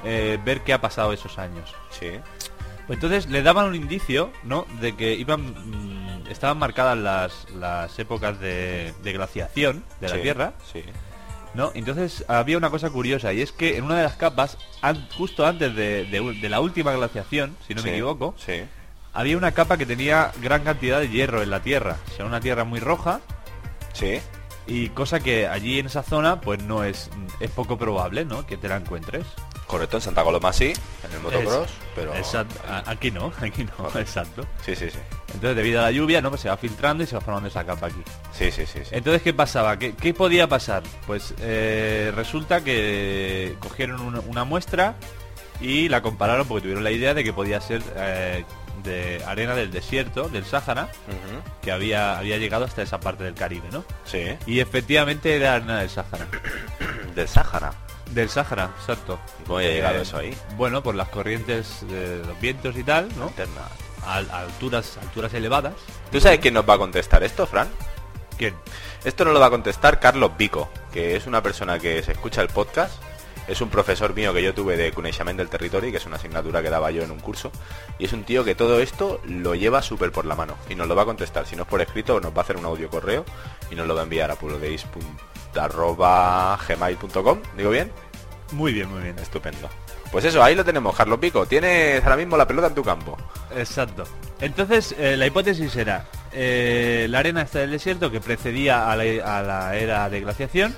eh, 0.04 0.38
ver 0.46 0.62
qué 0.62 0.74
ha 0.74 0.82
pasado 0.82 1.12
esos 1.14 1.38
años. 1.40 1.74
Sí. 1.92 2.12
Pues 2.86 2.98
entonces 2.98 3.28
le 3.30 3.42
daban 3.44 3.66
un 3.68 3.76
indicio, 3.76 4.32
¿no? 4.44 4.66
De 4.80 4.96
que 4.96 5.14
iban, 5.14 5.42
mm, 5.42 5.97
estaban 6.30 6.58
marcadas 6.60 6.98
las, 6.98 7.50
las 7.52 7.98
épocas 8.00 8.40
de, 8.40 8.94
de 9.04 9.14
glaciación 9.14 9.84
de 10.02 10.10
la 10.10 10.16
Sí, 10.16 10.22
Tierra, 10.22 10.54
Sí. 10.72 10.84
¿no? 11.54 11.72
Entonces 11.74 12.24
había 12.28 12.58
una 12.58 12.70
cosa 12.70 12.90
curiosa 12.90 13.34
y 13.34 13.42
es 13.42 13.52
que 13.52 13.78
en 13.78 13.84
una 13.86 13.98
de 13.98 14.04
las 14.04 14.16
capas, 14.16 14.58
an- 14.82 15.08
justo 15.18 15.46
antes 15.46 15.76
de, 15.76 16.06
de- 16.06 16.34
de 16.42 16.50
la 16.50 16.60
última 16.60 16.92
glaciación, 16.94 17.56
si 17.68 17.74
no 17.74 17.82
me 17.84 17.92
equivoco, 17.92 18.36
Sí. 18.38 18.64
había 19.14 19.38
una 19.38 19.52
capa 19.54 19.78
que 19.78 19.86
tenía 19.86 20.32
gran 20.42 20.64
cantidad 20.64 21.00
de 21.00 21.10
hierro 21.10 21.42
en 21.42 21.50
la 21.50 21.62
tierra. 21.62 21.98
O 22.12 22.16
sea, 22.16 22.26
una 22.26 22.40
tierra 22.42 22.64
muy 22.64 22.80
roja 22.80 23.22
Sí. 23.94 24.20
y 24.68 24.90
cosa 24.90 25.20
que 25.20 25.48
allí 25.48 25.80
en 25.80 25.88
esa 25.88 26.04
zona 26.04 26.42
pues 26.42 26.62
no 26.62 26.84
es 26.84 27.10
es 27.40 27.50
poco 27.52 27.78
probable, 27.78 28.26
¿no? 28.26 28.46
Que 28.46 28.58
te 28.58 28.68
la 28.68 28.76
encuentres. 28.78 29.26
Correcto, 29.68 29.98
en 29.98 30.02
Santa 30.02 30.24
Coloma 30.24 30.54
sí, 30.54 30.74
en 31.04 31.14
el 31.14 31.20
motocross, 31.20 31.70
pero... 31.94 32.16
Exacto. 32.16 32.56
Aquí 32.86 33.12
no, 33.12 33.34
aquí 33.42 33.66
no, 33.66 34.00
exacto. 34.00 34.44
Sí, 34.66 34.76
sí, 34.76 34.90
sí. 34.90 34.98
Entonces 35.34 35.58
debido 35.58 35.82
a 35.82 35.84
la 35.84 35.92
lluvia, 35.92 36.22
¿no? 36.22 36.30
Pues 36.30 36.42
se 36.42 36.50
va 36.50 36.56
filtrando 36.56 37.04
y 37.04 37.08
se 37.08 37.16
va 37.16 37.22
formando 37.22 37.50
esa 37.50 37.66
capa 37.66 37.88
aquí. 37.88 38.02
Sí, 38.32 38.50
sí, 38.50 38.66
sí. 38.66 38.80
sí. 38.84 38.90
Entonces, 38.92 39.22
¿qué 39.22 39.34
pasaba? 39.34 39.78
¿Qué, 39.78 39.94
qué 39.94 40.14
podía 40.14 40.48
pasar? 40.48 40.84
Pues 41.06 41.34
eh, 41.42 42.14
resulta 42.16 42.64
que 42.64 43.58
cogieron 43.60 44.00
una, 44.02 44.22
una 44.22 44.46
muestra 44.46 44.96
y 45.60 45.90
la 45.90 46.02
compararon 46.02 46.48
porque 46.48 46.62
tuvieron 46.62 46.84
la 46.84 46.92
idea 46.92 47.14
de 47.14 47.24
que 47.24 47.34
podía 47.34 47.60
ser 47.60 47.82
eh, 47.96 48.46
de 48.84 49.22
arena 49.26 49.54
del 49.56 49.72
desierto, 49.72 50.30
del 50.30 50.46
Sáhara, 50.46 50.90
que 51.62 51.72
había, 51.72 52.18
había 52.18 52.38
llegado 52.38 52.66
hasta 52.66 52.82
esa 52.82 53.00
parte 53.00 53.24
del 53.24 53.34
Caribe, 53.34 53.68
¿no? 53.72 53.84
Sí. 54.06 54.24
Y 54.46 54.60
efectivamente 54.60 55.36
era 55.36 55.56
arena 55.56 55.80
del 55.80 55.90
Sáhara. 55.90 56.28
Del 57.16 57.28
Sáhara. 57.28 57.74
Del 58.12 58.30
Sáhara, 58.30 58.72
exacto. 58.80 59.20
¿Cómo 59.46 59.60
llegado 59.60 59.98
Eh, 59.98 60.02
eso 60.02 60.18
ahí? 60.18 60.36
Bueno, 60.56 60.82
por 60.82 60.96
las 60.96 61.10
corrientes 61.10 61.86
de 61.88 62.20
los 62.26 62.40
vientos 62.40 62.76
y 62.78 62.84
tal, 62.84 63.10
¿no? 63.18 63.28
Eterna. 63.30 63.62
A, 64.06 64.18
a 64.18 64.40
alturas, 64.42 64.98
alturas 65.02 65.34
elevadas. 65.34 65.74
¿Tú 66.12 66.20
sabes 66.22 66.40
quién 66.40 66.54
nos 66.54 66.68
va 66.68 66.76
a 66.76 66.78
contestar 66.78 67.24
esto, 67.24 67.46
Fran? 67.46 67.68
¿Quién? 68.38 68.56
Esto 69.04 69.26
nos 69.26 69.34
lo 69.34 69.40
va 69.40 69.48
a 69.48 69.50
contestar 69.50 70.00
Carlos 70.00 70.32
Vico, 70.38 70.70
que 70.94 71.16
es 71.16 71.28
una 71.28 71.42
persona 71.44 71.80
que 71.80 72.02
se 72.04 72.14
escucha 72.14 72.42
el 72.42 72.48
podcast. 72.50 72.94
Es 73.48 73.62
un 73.62 73.70
profesor 73.70 74.14
mío 74.14 74.34
que 74.34 74.44
yo 74.44 74.54
tuve 74.54 74.76
de 74.76 74.92
Coneixement 74.92 75.38
del 75.38 75.48
Territorio, 75.50 75.90
que 75.90 75.98
es 75.98 76.06
una 76.06 76.18
asignatura 76.18 76.62
que 76.62 76.70
daba 76.70 76.92
yo 76.92 77.04
en 77.04 77.12
un 77.12 77.20
curso. 77.20 77.52
Y 77.98 78.06
es 78.06 78.14
un 78.14 78.26
tío 78.26 78.44
que 78.44 78.56
todo 78.56 78.80
esto 78.80 79.22
lo 79.26 79.56
lleva 79.56 79.82
súper 79.82 80.12
por 80.12 80.26
la 80.26 80.36
mano. 80.36 80.56
Y 80.70 80.76
nos 80.76 80.88
lo 80.88 80.96
va 80.96 81.04
a 81.04 81.06
contestar. 81.06 81.46
Si 81.46 81.56
no 81.56 81.64
es 81.64 81.68
por 81.70 81.82
escrito, 81.82 82.20
nos 82.20 82.34
va 82.34 82.40
a 82.40 82.42
hacer 82.42 82.58
un 82.58 82.66
audio 82.66 82.90
correo 82.90 83.24
y 83.72 83.76
nos 83.76 83.88
lo 83.88 83.96
va 83.96 84.02
a 84.02 84.04
enviar 84.04 84.32
a 84.32 84.36
pulodeis.gmail.com. 85.58 87.40
¿Digo 87.58 87.70
bien? 87.72 87.92
Muy 88.52 88.74
bien, 88.74 88.90
muy 88.90 89.02
bien. 89.02 89.18
Estupendo. 89.20 89.70
Pues 90.12 90.24
eso, 90.24 90.42
ahí 90.42 90.56
lo 90.56 90.64
tenemos, 90.64 90.96
Carlos 90.96 91.20
Pico. 91.20 91.46
Tienes 91.46 92.04
ahora 92.04 92.16
mismo 92.16 92.38
la 92.38 92.48
pelota 92.48 92.68
en 92.68 92.76
tu 92.76 92.84
campo. 92.84 93.18
Exacto. 93.56 94.04
Entonces, 94.40 94.96
eh, 94.98 95.18
la 95.18 95.28
hipótesis 95.28 95.76
era 95.76 96.06
eh, 96.32 97.08
la 97.10 97.20
arena 97.20 97.42
está 97.42 97.60
del 97.60 97.72
desierto 97.72 98.12
que 98.12 98.22
precedía 98.22 98.92
a 98.92 98.96
la, 98.96 99.38
a 99.38 99.42
la 99.42 99.76
era 99.76 100.10
de 100.10 100.22
glaciación. 100.22 100.76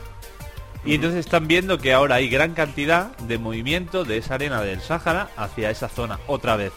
Y 0.86 0.96
entonces 0.96 1.20
están 1.20 1.48
viendo 1.48 1.78
que 1.78 1.92
ahora 1.92 2.16
hay 2.16 2.30
gran 2.30 2.54
cantidad 2.54 3.16
de 3.18 3.38
movimiento 3.38 4.06
de 4.06 4.18
esa 4.18 4.36
arena 4.36 4.62
del 4.62 4.80
Sáhara 4.80 5.30
hacia 5.36 5.70
esa 5.70 5.90
zona 5.90 6.20
otra 6.28 6.56
vez. 6.56 6.72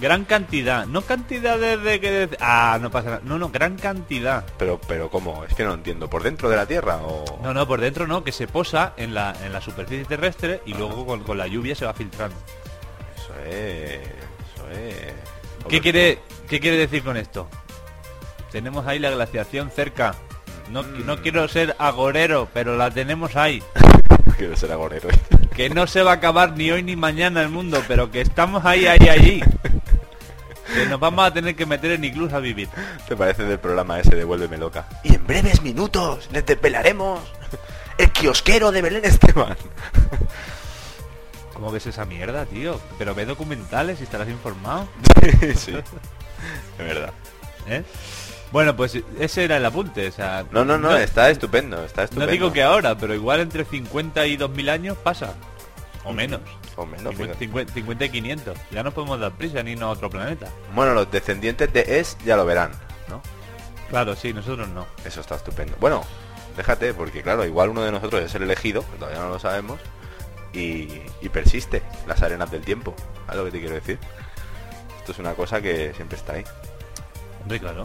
Gran 0.00 0.24
cantidad, 0.24 0.86
no 0.86 1.02
cantidad 1.02 1.58
de, 1.58 1.76
de 1.76 2.00
que... 2.00 2.28
Ah, 2.40 2.78
no 2.80 2.90
pasa 2.90 3.10
nada. 3.10 3.22
No, 3.24 3.38
no, 3.38 3.48
gran 3.48 3.76
cantidad. 3.76 4.44
Pero, 4.56 4.80
pero 4.86 5.10
¿cómo? 5.10 5.44
Es 5.44 5.54
que 5.54 5.64
no 5.64 5.74
entiendo. 5.74 6.08
¿Por 6.08 6.22
dentro 6.22 6.48
de 6.48 6.56
la 6.56 6.66
Tierra 6.66 6.98
o...? 6.98 7.40
No, 7.42 7.52
no, 7.52 7.66
por 7.66 7.80
dentro 7.80 8.06
no, 8.06 8.22
que 8.22 8.30
se 8.30 8.46
posa 8.46 8.92
en 8.96 9.12
la, 9.12 9.34
en 9.44 9.52
la 9.52 9.60
superficie 9.60 10.04
terrestre 10.04 10.62
y 10.66 10.74
luego 10.74 11.04
con, 11.04 11.24
con 11.24 11.36
la 11.36 11.48
lluvia 11.48 11.74
se 11.74 11.84
va 11.84 11.94
filtrando. 11.94 12.36
Eso 13.16 13.34
es... 13.44 14.00
Eso 14.54 14.70
es... 14.70 15.14
¿Qué 15.68 15.80
quiere, 15.80 16.20
¿Qué 16.48 16.60
quiere 16.60 16.76
decir 16.76 17.02
con 17.02 17.16
esto? 17.16 17.48
Tenemos 18.52 18.86
ahí 18.86 18.98
la 18.98 19.10
glaciación 19.10 19.70
cerca. 19.70 20.14
No, 20.70 20.82
no 20.82 21.20
quiero 21.22 21.46
ser 21.48 21.74
agorero, 21.78 22.48
pero 22.54 22.76
la 22.76 22.90
tenemos 22.90 23.36
ahí. 23.36 23.62
Quiero 24.36 24.56
ser 24.56 24.70
agorero. 24.70 25.08
Que 25.58 25.68
no 25.68 25.88
se 25.88 26.02
va 26.04 26.12
a 26.12 26.14
acabar 26.14 26.56
ni 26.56 26.70
hoy 26.70 26.84
ni 26.84 26.94
mañana 26.94 27.42
el 27.42 27.48
mundo, 27.48 27.82
pero 27.88 28.12
que 28.12 28.20
estamos 28.20 28.64
ahí, 28.64 28.86
ahí, 28.86 29.08
allí. 29.08 29.42
Que 30.72 30.86
nos 30.86 31.00
vamos 31.00 31.26
a 31.26 31.32
tener 31.32 31.56
que 31.56 31.66
meter 31.66 31.90
en 31.90 32.04
iglús 32.04 32.32
a 32.32 32.38
vivir. 32.38 32.68
¿Te 33.08 33.16
parece 33.16 33.42
del 33.42 33.58
programa 33.58 33.98
ese 33.98 34.14
de 34.14 34.22
Vuélveme 34.22 34.56
Loca? 34.56 34.86
Y 35.02 35.16
en 35.16 35.26
breves 35.26 35.60
minutos 35.62 36.28
les 36.30 36.46
desvelaremos 36.46 37.18
el 37.98 38.08
kiosquero 38.12 38.70
de 38.70 38.82
Belén 38.82 39.04
Esteban. 39.04 39.56
¿Cómo 41.54 41.72
que 41.72 41.78
es 41.78 41.86
esa 41.88 42.04
mierda, 42.04 42.46
tío? 42.46 42.80
Pero 42.96 43.16
ve 43.16 43.26
documentales 43.26 43.98
y 43.98 44.04
estarás 44.04 44.28
informado, 44.28 44.88
sí. 45.56 45.74
Es 45.74 46.78
verdad. 46.78 47.12
¿eh? 47.66 47.82
Bueno, 48.50 48.74
pues 48.74 48.98
ese 49.20 49.44
era 49.44 49.58
el 49.58 49.66
apunte, 49.66 50.08
o 50.08 50.12
sea... 50.12 50.44
No, 50.50 50.64
no, 50.64 50.78
no, 50.78 50.96
está 50.96 51.28
estupendo, 51.30 51.84
está 51.84 52.02
No 52.02 52.04
estupendo. 52.04 52.32
digo 52.32 52.52
que 52.52 52.62
ahora, 52.62 52.96
pero 52.96 53.14
igual 53.14 53.40
entre 53.40 53.64
50 53.64 54.26
y 54.26 54.36
2000 54.38 54.68
años 54.70 54.96
pasa. 54.96 55.34
O 56.04 56.12
menos. 56.12 56.40
O 56.76 56.86
menos, 56.86 57.14
50, 57.14 57.16
fíjate. 57.34 57.38
50 57.44 57.74
50 57.74 58.04
y 58.06 58.08
500. 58.10 58.58
Ya 58.70 58.82
no 58.82 58.92
podemos 58.92 59.20
dar 59.20 59.32
prisa 59.32 59.62
ni 59.62 59.72
irnos 59.72 59.88
a 59.88 59.90
otro 59.90 60.08
planeta, 60.08 60.46
Bueno, 60.74 60.94
los 60.94 61.10
descendientes 61.10 61.70
de 61.72 61.98
Es 62.00 62.16
ya 62.24 62.36
lo 62.36 62.46
verán, 62.46 62.70
¿no? 63.08 63.20
Claro, 63.90 64.16
sí, 64.16 64.32
nosotros 64.32 64.66
no. 64.68 64.86
Eso 65.04 65.20
está 65.20 65.34
estupendo. 65.34 65.76
Bueno, 65.80 66.02
déjate, 66.56 66.94
porque 66.94 67.20
claro, 67.22 67.44
igual 67.44 67.68
uno 67.68 67.82
de 67.82 67.92
nosotros 67.92 68.22
es 68.22 68.34
el 68.34 68.44
elegido, 68.44 68.82
que 68.90 68.96
todavía 68.96 69.20
no 69.20 69.28
lo 69.28 69.38
sabemos, 69.38 69.78
y, 70.54 71.02
y 71.20 71.28
persiste 71.30 71.82
las 72.06 72.22
arenas 72.22 72.50
del 72.50 72.62
tiempo. 72.62 72.94
¿Sabes 73.26 73.36
lo 73.38 73.44
que 73.44 73.50
te 73.50 73.60
quiero 73.60 73.74
decir? 73.74 73.98
Esto 75.00 75.12
es 75.12 75.18
una 75.18 75.34
cosa 75.34 75.60
que 75.60 75.92
siempre 75.94 76.16
está 76.16 76.32
ahí. 76.34 76.44
Hombre, 77.42 77.60
claro. 77.60 77.82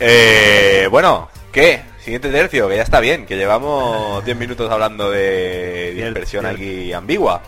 Eh, 0.00 0.88
bueno, 0.90 1.28
¿qué? 1.52 1.82
Siguiente 2.00 2.30
tercio, 2.30 2.68
que 2.68 2.76
ya 2.76 2.82
está 2.82 3.00
bien, 3.00 3.26
que 3.26 3.36
llevamos 3.36 4.24
10 4.24 4.36
minutos 4.36 4.70
hablando 4.70 5.10
de 5.10 5.92
dispersión 5.94 6.44
cierto. 6.44 6.56
aquí 6.62 6.92
ambigua. 6.94 7.42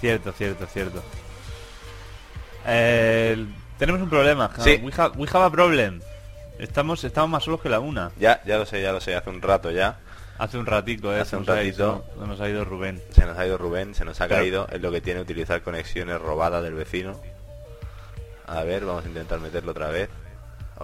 Cierto, 0.00 0.32
cierto, 0.32 0.66
cierto. 0.66 1.02
Eh, 2.66 3.46
tenemos 3.78 4.00
un 4.02 4.10
problema. 4.10 4.50
Sí. 4.58 4.80
We 4.82 4.92
have, 4.96 5.16
we 5.16 5.28
have 5.32 5.44
a 5.44 5.50
problem. 5.50 6.00
Estamos, 6.58 7.04
estamos 7.04 7.30
más 7.30 7.44
solos 7.44 7.60
que 7.60 7.68
la 7.68 7.78
una. 7.78 8.10
Ya, 8.18 8.42
ya 8.44 8.58
lo 8.58 8.66
sé, 8.66 8.82
ya 8.82 8.90
lo 8.92 9.00
sé, 9.00 9.14
hace 9.14 9.30
un 9.30 9.40
rato 9.40 9.70
ya. 9.70 10.00
Hace 10.38 10.58
un 10.58 10.66
ratico, 10.66 11.12
eh. 11.12 11.20
Hace 11.20 11.36
un 11.36 11.46
ratito. 11.46 12.04
se 12.18 12.26
nos 12.26 12.40
ha 12.40 12.48
ido 12.48 12.64
Rubén. 12.64 13.00
Se 13.12 13.24
nos 13.24 13.38
ha 13.38 13.46
ido 13.46 13.56
Rubén, 13.58 13.94
se 13.94 14.04
nos 14.04 14.20
ha 14.20 14.26
Pero- 14.28 14.40
caído, 14.40 14.68
es 14.70 14.80
lo 14.80 14.90
que 14.90 15.00
tiene 15.00 15.20
utilizar 15.20 15.62
conexiones 15.62 16.20
robadas 16.20 16.62
del 16.64 16.74
vecino. 16.74 17.20
A 18.46 18.62
ver, 18.64 18.84
vamos 18.84 19.04
a 19.04 19.08
intentar 19.08 19.38
meterlo 19.40 19.70
otra 19.72 19.88
vez. 19.88 20.08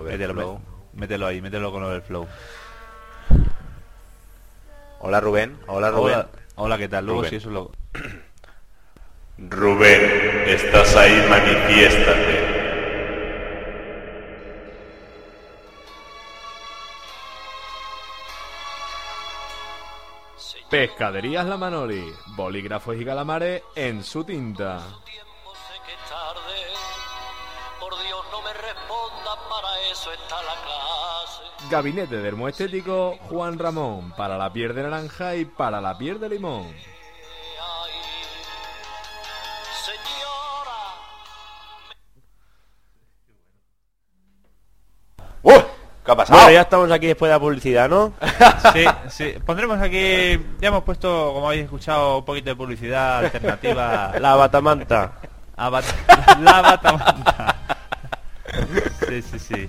Mételo, 0.02 0.32
Overflow. 0.32 0.60
Mé- 0.94 1.00
mételo 1.00 1.26
ahí, 1.26 1.40
mételo 1.40 1.70
con 1.72 1.82
Overflow. 1.82 2.26
Hola 5.00 5.20
Rubén, 5.20 5.58
hola 5.66 5.90
Rubén. 5.90 6.14
Hola, 6.14 6.28
hola, 6.56 6.78
¿qué 6.78 6.88
tal? 6.88 7.04
Luego 7.04 7.20
Rubén. 7.20 7.30
si 7.30 7.36
eso 7.36 7.50
lo... 7.50 7.70
Rubén, 9.36 10.44
estás 10.46 10.94
ahí, 10.96 11.26
manifiéstate. 11.28 12.54
Pescaderías 20.70 21.46
La 21.46 21.56
Manoli, 21.56 22.04
bolígrafos 22.36 22.96
y 22.96 23.04
calamares 23.04 23.62
en 23.76 24.02
su 24.02 24.24
tinta. 24.24 24.82
Eso 29.94 30.12
está 30.12 30.36
la 30.42 30.54
clase. 30.64 31.42
Gabinete 31.70 32.16
dermoestético 32.18 33.16
Juan 33.30 33.58
Ramón, 33.58 34.12
para 34.16 34.36
la 34.36 34.52
piel 34.52 34.74
de 34.74 34.82
naranja 34.82 35.34
y 35.36 35.44
para 35.46 35.80
la 35.80 35.96
piel 35.96 36.20
de 36.20 36.28
limón. 36.28 36.66
¡Uh! 45.42 45.52
¿Qué 46.04 46.12
ha 46.12 46.16
pasado? 46.16 46.38
Bueno, 46.38 46.52
ya 46.52 46.60
estamos 46.62 46.90
aquí 46.90 47.06
después 47.06 47.28
de 47.30 47.34
la 47.34 47.40
publicidad, 47.40 47.88
¿no? 47.88 48.12
Sí, 48.72 48.84
sí. 49.08 49.34
Pondremos 49.44 49.80
aquí... 49.80 50.38
Ya 50.60 50.68
hemos 50.68 50.82
puesto, 50.84 51.32
como 51.34 51.46
habéis 51.46 51.64
escuchado, 51.64 52.18
un 52.18 52.24
poquito 52.24 52.50
de 52.50 52.56
publicidad 52.56 53.18
alternativa. 53.24 54.12
La 54.20 54.34
batamanta. 54.34 55.12
bat- 55.56 55.84
la 56.40 56.60
batamanta. 56.60 57.56
Sí, 59.08 59.22
sí, 59.22 59.38
sí. 59.38 59.68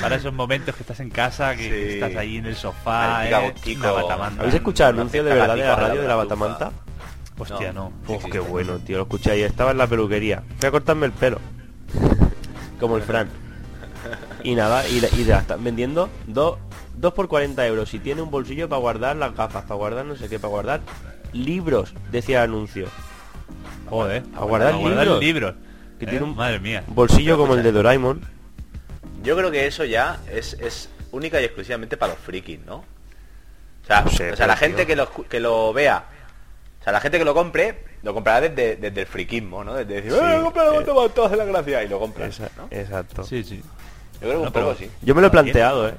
Para 0.00 0.16
esos 0.16 0.32
momentos 0.32 0.74
que 0.74 0.82
estás 0.82 1.00
en 1.00 1.10
casa, 1.10 1.54
que 1.56 1.62
Sí. 1.88 1.94
estás 1.94 2.16
ahí 2.16 2.36
en 2.38 2.46
el 2.46 2.56
sofá, 2.56 3.18
Ahí, 3.18 3.28
eh, 3.28 3.30
cagotico. 3.30 3.80
una 3.80 3.92
batamanta. 3.92 4.40
¿Habéis 4.40 4.54
escuchado 4.54 4.90
el 4.90 4.96
anuncio 4.98 5.24
de 5.24 5.34
verdad 5.34 5.54
de 5.56 5.62
la 5.62 5.76
radio 5.76 6.02
de 6.02 6.08
la 6.08 6.14
batamanta? 6.16 6.72
Hostia, 7.38 7.72
no. 7.72 7.86
Uf, 8.06 8.10
existe. 8.16 8.30
qué 8.30 8.38
bueno, 8.40 8.78
tío, 8.78 8.98
lo 8.98 9.02
escuché 9.04 9.32
ayer. 9.32 9.50
Estaba 9.50 9.72
en 9.72 9.78
la 9.78 9.86
peluquería. 9.86 10.42
Fui 10.58 10.68
a 10.68 10.70
cortarme 10.70 11.06
el 11.06 11.12
pelo. 11.12 11.38
Como 12.80 12.96
el 12.96 13.02
Fran. 13.02 13.28
Y 14.44 14.54
nada, 14.54 14.86
y, 14.88 14.96
y 15.18 15.24
la 15.24 15.38
están 15.38 15.62
vendiendo 15.62 16.08
2 16.26 16.58
dos 16.96 17.14
por 17.14 17.28
40 17.28 17.66
euros. 17.66 17.92
Y 17.94 17.98
tiene 17.98 18.22
un 18.22 18.30
bolsillo 18.30 18.68
para 18.68 18.80
guardar 18.80 19.16
las 19.16 19.34
gafas, 19.34 19.62
para 19.64 19.74
guardar 19.76 20.04
no 20.04 20.14
sé 20.16 20.28
qué, 20.28 20.38
para 20.38 20.50
guardar 20.50 20.80
libros, 21.32 21.94
decía 22.12 22.38
el 22.44 22.50
anuncio. 22.50 22.86
Joder. 23.88 24.22
A 24.36 24.44
guardar 24.44 24.74
libros. 24.74 25.20
libros. 25.20 25.54
Que 26.02 26.06
Eh, 26.06 26.10
tiene 26.10 26.24
un- 26.24 26.34
Madre 26.34 26.58
mía. 26.58 26.82
Un 26.88 26.96
bolsillo 26.96 27.38
como 27.38 27.54
el 27.54 27.62
de 27.62 27.70
Doraemon. 27.70 28.20
Yo 29.22 29.36
creo 29.36 29.52
que 29.52 29.68
eso 29.68 29.84
ya 29.84 30.18
es, 30.28 30.54
es 30.54 30.88
única 31.12 31.40
y 31.40 31.44
exclusivamente 31.44 31.96
para 31.96 32.14
los 32.14 32.20
frikis, 32.22 32.58
¿no? 32.66 32.78
O 32.78 33.86
sea, 33.86 34.00
No 34.02 34.10
sé, 34.10 34.32
o 34.32 34.36
sea 34.36 34.48
la 34.48 34.56
gente 34.56 34.78
tío. 34.78 34.86
que 34.88 34.96
lo, 34.96 35.10
que 35.28 35.38
lo 35.38 35.72
vea, 35.72 36.04
o 36.80 36.82
sea, 36.82 36.92
la 36.92 37.00
gente 37.00 37.18
que 37.18 37.24
lo 37.24 37.34
compre, 37.34 37.84
lo 38.02 38.14
comprará 38.14 38.48
desde, 38.48 38.74
desde 38.74 39.02
el 39.02 39.06
frikismo, 39.06 39.62
¿no? 39.62 39.74
Desde 39.74 39.94
decir, 39.94 40.10
Sí, 40.10 40.18
¡eh, 40.20 40.40
compra 40.42 40.64
la 40.64 41.24
hace 41.26 41.36
la 41.36 41.44
gracia! 41.44 41.84
Y 41.84 41.88
lo 41.88 42.00
compra, 42.00 42.26
Esa- 42.26 42.50
¿no? 42.56 42.66
Exacto. 42.72 43.22
Sí, 43.22 43.44
sí. 43.44 43.62
Yo 44.14 44.18
creo 44.28 44.32
que 44.32 44.38
No, 44.38 44.42
un 44.48 44.52
poco 44.52 44.74
sí. 44.74 44.90
Yo 45.02 45.14
me 45.14 45.20
lo 45.20 45.28
he 45.28 45.30
planteado, 45.30 45.88
eh. 45.88 45.94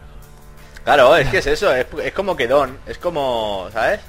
Claro, 0.84 1.16
es 1.16 1.30
que 1.30 1.38
es 1.38 1.48
eso, 1.48 1.74
es, 1.74 1.88
es 2.04 2.12
como 2.12 2.36
que 2.36 2.46
don, 2.50 2.78
es 2.88 2.98
como, 2.98 3.70
¿sabes? 3.72 4.02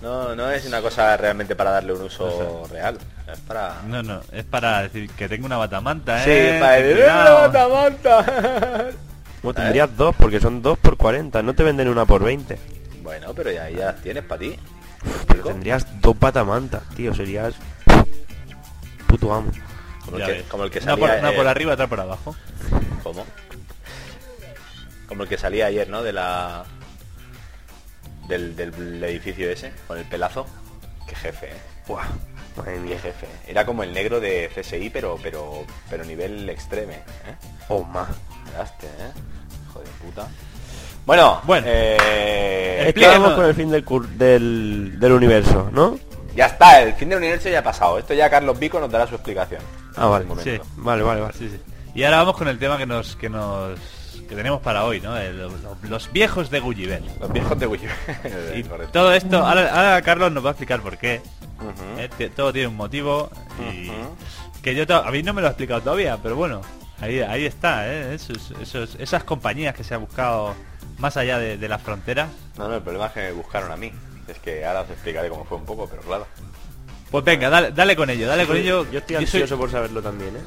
No, 0.00 0.34
no 0.34 0.50
es 0.50 0.64
una 0.64 0.80
cosa 0.80 1.18
realmente 1.18 1.54
para 1.54 1.70
darle 1.72 1.92
un 1.92 2.00
uso 2.00 2.66
real, 2.72 2.96
es 3.32 3.40
para... 3.40 3.76
No, 3.86 4.02
no, 4.02 4.20
es 4.32 4.44
para 4.44 4.82
decir 4.82 5.10
que 5.10 5.28
tengo 5.28 5.46
una 5.46 5.56
batamanta, 5.56 6.22
Sí, 6.24 6.30
¿eh? 6.30 6.58
para 6.60 6.72
decir, 6.76 6.92
¡eh, 6.92 7.02
Cuidado. 7.02 7.24
la 7.24 7.48
batamanta! 7.48 8.90
Bueno, 9.42 9.60
tendrías 9.62 9.96
dos 9.96 10.14
porque 10.16 10.38
son 10.40 10.60
dos 10.60 10.78
por 10.78 10.96
40. 10.98 11.42
No 11.42 11.54
te 11.54 11.62
venden 11.62 11.88
una 11.88 12.04
por 12.04 12.22
20. 12.22 12.58
Bueno, 13.02 13.32
pero 13.34 13.50
ya, 13.50 13.70
ya 13.70 13.86
las 13.86 14.02
tienes 14.02 14.22
para 14.24 14.38
ti. 14.40 14.56
Pero 15.26 15.44
tendrías 15.44 15.86
dos 16.02 16.18
batamantas, 16.18 16.82
tío. 16.94 17.14
Serías 17.14 17.54
puto 19.06 19.32
amo. 19.32 19.50
Como 20.04 20.18
el, 20.18 20.26
que, 20.26 20.42
como 20.42 20.64
el 20.64 20.70
que 20.70 20.78
Una 20.80 20.92
salía... 20.92 21.06
por, 21.06 21.18
una 21.18 21.30
eh, 21.32 21.36
por 21.36 21.46
arriba, 21.48 21.72
otra 21.72 21.86
por 21.86 22.00
abajo. 22.00 22.36
¿Cómo? 23.02 23.24
Como 25.08 25.22
el 25.22 25.28
que 25.28 25.38
salía 25.38 25.66
ayer, 25.66 25.88
¿no? 25.88 26.02
De 26.02 26.12
la... 26.12 26.64
Del, 28.28 28.54
del 28.54 29.02
edificio 29.04 29.50
ese, 29.50 29.72
con 29.86 29.98
el 29.98 30.04
pelazo. 30.04 30.46
Qué 31.08 31.14
jefe, 31.16 31.46
¿eh? 31.46 31.56
Buah, 31.88 32.04
madre 32.56 32.74
Qué 32.74 32.80
mía. 32.80 32.98
jefe. 33.00 33.26
Era 33.46 33.64
como 33.66 33.82
el 33.82 33.92
negro 33.92 34.20
de 34.20 34.50
CSI, 34.54 34.90
pero 34.90 35.18
pero 35.22 35.64
pero 35.88 36.04
nivel 36.04 36.48
extreme, 36.50 36.94
¿eh? 36.94 37.34
Oh, 37.68 37.82
más. 37.84 38.08
¿eh? 38.10 39.12
Hijo 39.68 39.80
de 39.80 39.86
puta. 40.04 40.26
Bueno, 41.06 41.40
Bueno. 41.44 41.66
eh, 41.68 42.82
Explícanos. 42.84 43.32
Con 43.34 43.44
el 43.46 43.54
fin 43.54 43.70
del, 43.70 43.84
cur- 43.84 44.08
del, 44.08 44.98
del 45.00 45.12
universo, 45.12 45.68
¿no? 45.72 45.98
ya 46.34 46.46
está, 46.46 46.80
el 46.82 46.94
fin 46.94 47.08
del 47.08 47.18
universo 47.18 47.48
ya 47.48 47.58
ha 47.58 47.62
pasado. 47.62 47.98
Esto 47.98 48.14
ya 48.14 48.30
Carlos 48.30 48.58
Vico 48.58 48.78
nos 48.78 48.90
dará 48.90 49.06
su 49.06 49.14
explicación. 49.16 49.60
Ah, 49.96 50.06
vale. 50.06 50.26
Sí. 50.42 50.58
Vale, 50.76 51.02
vale, 51.02 51.20
vale. 51.20 51.34
Sí, 51.36 51.48
sí. 51.48 51.60
Y 51.94 52.04
ahora 52.04 52.18
vamos 52.18 52.36
con 52.36 52.46
el 52.48 52.58
tema 52.58 52.78
que 52.78 52.86
nos 52.86 53.16
que 53.16 53.28
nos 53.28 53.78
que 54.28 54.36
tenemos 54.36 54.60
para 54.60 54.84
hoy, 54.84 55.00
¿no? 55.00 55.16
El- 55.16 55.38
lo- 55.38 55.50
los 55.88 56.12
viejos 56.12 56.48
de 56.50 56.60
Gulliver. 56.60 57.02
Los 57.18 57.32
viejos 57.32 57.58
de 57.58 57.66
Correcto. 58.68 58.92
todo 58.92 59.12
esto, 59.12 59.38
ahora, 59.44 59.70
ahora 59.74 60.02
Carlos 60.02 60.30
nos 60.30 60.44
va 60.44 60.50
a 60.50 60.52
explicar 60.52 60.80
por 60.80 60.96
qué. 60.98 61.20
¿Eh? 61.98 62.30
Todo 62.34 62.52
tiene 62.52 62.68
un 62.68 62.76
motivo 62.76 63.30
y 63.72 63.90
que 64.62 64.74
yo 64.74 64.84
a 64.94 65.10
mí 65.10 65.22
no 65.22 65.32
me 65.32 65.40
lo 65.40 65.48
ha 65.48 65.50
explicado 65.50 65.80
todavía, 65.80 66.18
pero 66.22 66.36
bueno, 66.36 66.60
ahí 67.00 67.20
ahí 67.20 67.46
está, 67.46 67.88
¿eh? 67.92 68.14
Esos- 68.14 68.52
esos- 68.60 68.94
esas 68.96 69.24
compañías 69.24 69.74
que 69.74 69.84
se 69.84 69.94
ha 69.94 69.98
buscado 69.98 70.54
más 70.98 71.16
allá 71.16 71.38
de, 71.38 71.56
de 71.56 71.68
las 71.68 71.80
fronteras. 71.82 72.28
No, 72.58 72.68
no, 72.68 72.76
el 72.76 72.82
problema 72.82 73.06
es 73.06 73.12
que 73.12 73.20
me 73.20 73.32
buscaron 73.32 73.72
a 73.72 73.76
mí. 73.76 73.90
Es 74.28 74.38
que 74.38 74.64
ahora 74.64 74.82
os 74.82 74.90
explicaré 74.90 75.28
cómo 75.28 75.44
fue 75.44 75.56
un 75.58 75.64
poco, 75.64 75.86
pero 75.88 76.02
claro. 76.02 76.26
Pues 77.10 77.24
venga, 77.24 77.50
dale, 77.50 77.72
dale 77.72 77.96
con 77.96 78.08
ello, 78.08 78.28
dale 78.28 78.46
con 78.46 78.56
ello. 78.56 78.86
Yo 78.92 79.00
estoy 79.00 79.16
soy- 79.16 79.24
ansioso 79.42 79.58
por 79.58 79.68
saberlo 79.70 80.00
también, 80.00 80.36
¿eh? 80.36 80.40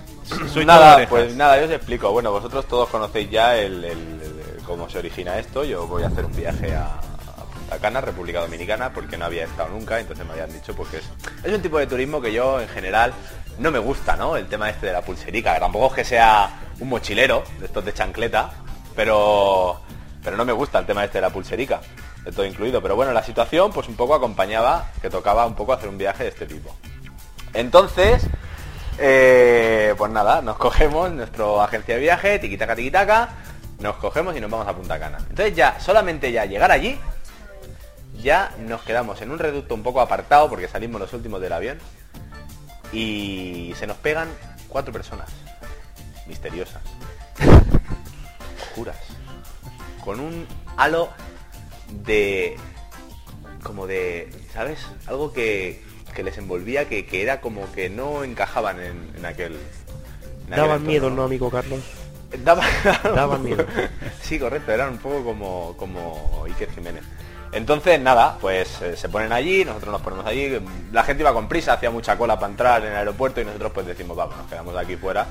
soy 0.48 0.66
nada, 0.66 1.06
pues 1.10 1.36
nada, 1.36 1.58
yo 1.60 1.66
os 1.66 1.72
explico. 1.72 2.10
Bueno, 2.12 2.32
vosotros 2.32 2.66
todos 2.68 2.88
conocéis 2.88 3.30
ya 3.30 3.58
el, 3.58 3.84
el- 3.84 4.22
el- 4.22 4.64
cómo 4.66 4.90
se 4.90 5.00
origina 5.00 5.38
esto. 5.40 5.66
Yo 5.66 5.86
voy 5.88 6.04
a 6.04 6.08
hacer 6.08 6.24
un 6.24 6.34
viaje 6.34 6.74
a, 6.74 7.02
a 7.74 7.80
Cana, 7.80 8.02
República 8.02 8.40
Dominicana, 8.42 8.94
porque 8.94 9.18
no 9.18 9.26
había 9.26 9.46
estado 9.46 9.70
nunca, 9.70 10.00
entonces 10.00 10.26
me 10.26 10.34
habían 10.34 10.52
dicho 10.52 10.76
porque 10.76 10.98
es, 10.98 11.10
es 11.44 11.54
un 11.54 11.62
tipo 11.62 11.78
de 11.78 11.88
turismo 11.88 12.22
que 12.22 12.32
yo 12.32 12.62
en 12.62 12.70
general 12.70 13.14
no 13.60 13.72
me 13.72 13.80
gusta, 13.80 14.16
¿no? 14.16 14.36
El 14.36 14.48
tema 14.48 14.70
este 14.70 14.88
de 14.88 14.94
la 14.94 15.02
pulserica, 15.02 15.54
que 15.54 15.60
tampoco 15.60 15.88
es 15.88 15.94
que 15.94 16.06
sea 16.06 16.50
un 16.80 16.90
mochilero 16.90 17.44
de 17.60 17.66
estos 17.66 17.84
de 17.86 17.94
chancleta, 17.94 18.52
pero 18.96 19.80
pero 20.24 20.38
no 20.38 20.46
me 20.46 20.54
gusta 20.54 20.80
el 20.80 20.86
tema 20.86 21.04
este 21.04 21.18
de 21.18 21.24
la 21.24 21.30
pulserica, 21.30 21.82
de 22.24 22.32
todo 22.32 22.46
incluido. 22.46 22.82
Pero 22.82 22.96
bueno, 22.96 23.12
la 23.12 23.24
situación 23.24 23.72
pues 23.72 23.88
un 23.88 23.96
poco 23.96 24.16
acompañaba, 24.16 24.92
que 25.02 25.10
tocaba 25.10 25.46
un 25.46 25.56
poco 25.56 25.74
hacer 25.74 25.90
un 25.90 25.98
viaje 25.98 26.24
de 26.24 26.30
este 26.30 26.46
tipo. 26.46 26.74
Entonces, 27.54 28.26
eh, 29.00 29.94
pues 29.98 30.12
nada, 30.12 30.42
nos 30.42 30.58
cogemos 30.58 31.12
nuestra 31.12 31.64
agencia 31.64 31.96
de 31.96 32.02
viaje, 32.02 32.40
tiquitaca, 32.40 32.76
tiquitaca, 32.76 33.30
nos 33.80 33.98
cogemos 33.98 34.36
y 34.36 34.40
nos 34.40 34.50
vamos 34.50 34.68
a 34.68 34.74
Punta 34.74 34.98
Cana. 34.98 35.18
Entonces 35.30 35.56
ya, 35.56 35.80
solamente 35.80 36.32
ya 36.32 36.46
llegar 36.46 36.72
allí, 36.72 36.98
ya 38.24 38.52
nos 38.60 38.82
quedamos 38.82 39.22
en 39.22 39.32
un 39.32 39.40
reducto 39.40 39.76
un 39.76 39.84
poco 39.84 40.02
apartado 40.02 40.50
porque 40.50 40.68
salimos 40.68 41.00
los 41.02 41.14
últimos 41.14 41.42
del 41.42 41.54
avión 41.54 41.78
y 42.92 43.74
se 43.78 43.86
nos 43.88 43.98
pegan 43.98 44.30
cuatro 44.70 44.94
personas 44.94 45.30
misteriosas, 46.28 46.82
oscuras, 48.62 48.98
con 50.04 50.20
un 50.20 50.48
halo 50.78 51.10
de 52.06 52.56
como 53.64 53.88
de, 53.88 54.30
¿sabes? 54.54 54.80
Algo 55.08 55.32
que, 55.32 55.82
que 56.14 56.24
les 56.24 56.38
envolvía 56.38 56.88
que, 56.90 57.06
que 57.06 57.22
era 57.22 57.40
como 57.42 57.72
que 57.72 57.90
no 57.90 58.24
encajaban 58.24 58.80
en, 58.82 59.12
en 59.18 59.26
aquel. 59.26 59.54
en 60.48 60.54
aquel 60.54 60.56
Daban 60.66 60.86
miedo. 60.86 61.10
¿no, 61.10 61.24
amigo 61.24 61.50
Carlos? 61.50 61.80
Daba- 62.44 62.66
Daban 63.04 63.44
miedo. 63.44 63.66
Sí, 64.22 64.38
correcto, 64.40 64.72
eran 64.72 64.90
un 64.94 64.98
poco 64.98 65.24
como, 65.24 65.76
como 65.78 66.44
Iker 66.46 66.72
Jiménez. 66.72 67.04
Entonces, 67.54 68.00
nada, 68.00 68.38
pues 68.42 68.82
eh, 68.82 68.98
se 68.98 69.10
ponen 69.10 69.32
allí, 69.32 69.64
nosotros 69.64 69.92
nos 69.92 70.02
ponemos 70.02 70.26
allí, 70.26 70.60
la 70.92 71.04
gente 71.04 71.22
iba 71.22 71.34
con 71.34 71.48
prisa, 71.48 71.74
hacía 71.74 71.92
mucha 71.92 72.18
cola 72.18 72.40
para 72.40 72.52
entrar 72.52 72.82
en 72.84 72.92
el 72.92 72.98
aeropuerto 72.98 73.42
y 73.42 73.46
nosotros 73.46 73.72
pues 73.74 73.86
decimos, 73.86 74.18
vamos, 74.18 74.36
nos 74.38 74.48
quedamos 74.48 74.76
aquí 74.76 74.96
fuera 74.96 75.28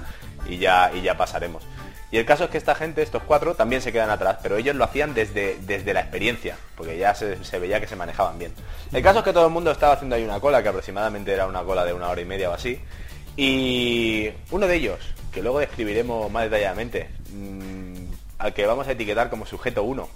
y 0.47 0.57
ya, 0.57 0.93
y 0.95 1.03
ya 1.03 1.17
pasaremos. 1.17 1.65
Y 2.13 2.19
el 2.19 2.27
caso 2.27 2.45
es 2.45 2.51
que 2.51 2.59
esta 2.59 2.75
gente, 2.75 3.03
estos 3.03 3.23
cuatro, 3.25 3.55
también 3.55 3.83
se 3.83 3.91
quedan 3.91 4.11
atrás, 4.11 4.37
pero 4.43 4.57
ellos 4.57 4.77
lo 4.77 4.85
hacían 4.85 5.15
desde, 5.15 5.57
desde 5.63 5.95
la 5.95 6.01
experiencia, 6.01 6.57
porque 6.77 6.97
ya 6.99 7.15
se, 7.15 7.37
veía 7.59 7.81
que 7.81 7.87
se 7.87 7.97
manejaban 7.97 8.39
bien. 8.39 8.53
El 8.93 9.03
caso 9.03 9.21
es 9.21 9.25
que 9.25 9.33
todo 9.33 9.47
el 9.47 9.53
mundo 9.53 9.71
estaba 9.71 9.95
haciendo 9.95 10.15
ahí 10.15 10.23
una 10.23 10.39
cola, 10.39 10.63
que 10.63 10.69
aproximadamente 10.69 11.33
era 11.33 11.47
una 11.47 11.63
cola 11.63 11.85
de 11.85 11.95
una 11.95 12.09
hora 12.11 12.21
y 12.21 12.27
media 12.27 12.51
o 12.51 12.53
así, 12.53 12.79
y 13.37 14.31
uno 14.51 14.67
de 14.67 14.77
ellos, 14.77 14.99
que 15.33 15.43
luego 15.43 15.59
describiremos 15.59 16.31
más 16.31 16.45
detalladamente, 16.45 17.09
mm, 17.33 17.95
al 18.39 18.53
que 18.53 18.67
vamos 18.67 18.87
a 18.87 18.93
etiquetar 18.93 19.31
como 19.31 19.47
sujeto 19.47 19.83
1, 19.83 20.07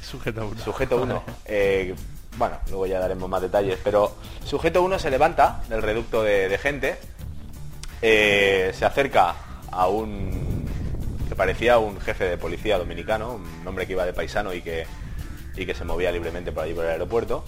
Sujeta 0.00 0.44
uno. 0.44 0.60
Sujeto 0.60 1.02
1. 1.02 1.22
eh, 1.46 1.94
bueno, 2.36 2.58
luego 2.68 2.86
ya 2.86 3.00
daremos 3.00 3.28
más 3.28 3.42
detalles, 3.42 3.78
pero 3.82 4.14
sujeto 4.44 4.82
1 4.82 4.98
se 4.98 5.10
levanta 5.10 5.62
del 5.68 5.82
reducto 5.82 6.22
de, 6.22 6.48
de 6.48 6.58
gente, 6.58 6.98
eh, 8.00 8.72
se 8.74 8.84
acerca 8.84 9.34
a 9.70 9.88
un 9.88 10.66
que 11.28 11.36
parecía 11.36 11.78
un 11.78 12.00
jefe 12.00 12.24
de 12.24 12.38
policía 12.38 12.78
dominicano, 12.78 13.34
un 13.34 13.66
hombre 13.66 13.86
que 13.86 13.92
iba 13.92 14.06
de 14.06 14.12
paisano 14.14 14.54
y 14.54 14.62
que, 14.62 14.86
y 15.56 15.66
que 15.66 15.74
se 15.74 15.84
movía 15.84 16.10
libremente 16.10 16.52
por 16.52 16.64
allí 16.64 16.72
por 16.72 16.84
el 16.84 16.92
aeropuerto, 16.92 17.44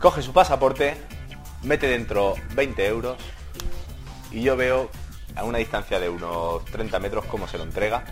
coge 0.00 0.20
su 0.22 0.32
pasaporte, 0.32 0.94
mete 1.62 1.86
dentro 1.86 2.34
20 2.54 2.86
euros 2.86 3.16
y 4.30 4.42
yo 4.42 4.56
veo 4.56 4.90
a 5.34 5.44
una 5.44 5.58
distancia 5.58 5.98
de 6.00 6.08
unos 6.08 6.64
30 6.66 6.98
metros 6.98 7.24
cómo 7.26 7.48
se 7.48 7.56
lo 7.58 7.64
entrega. 7.64 8.04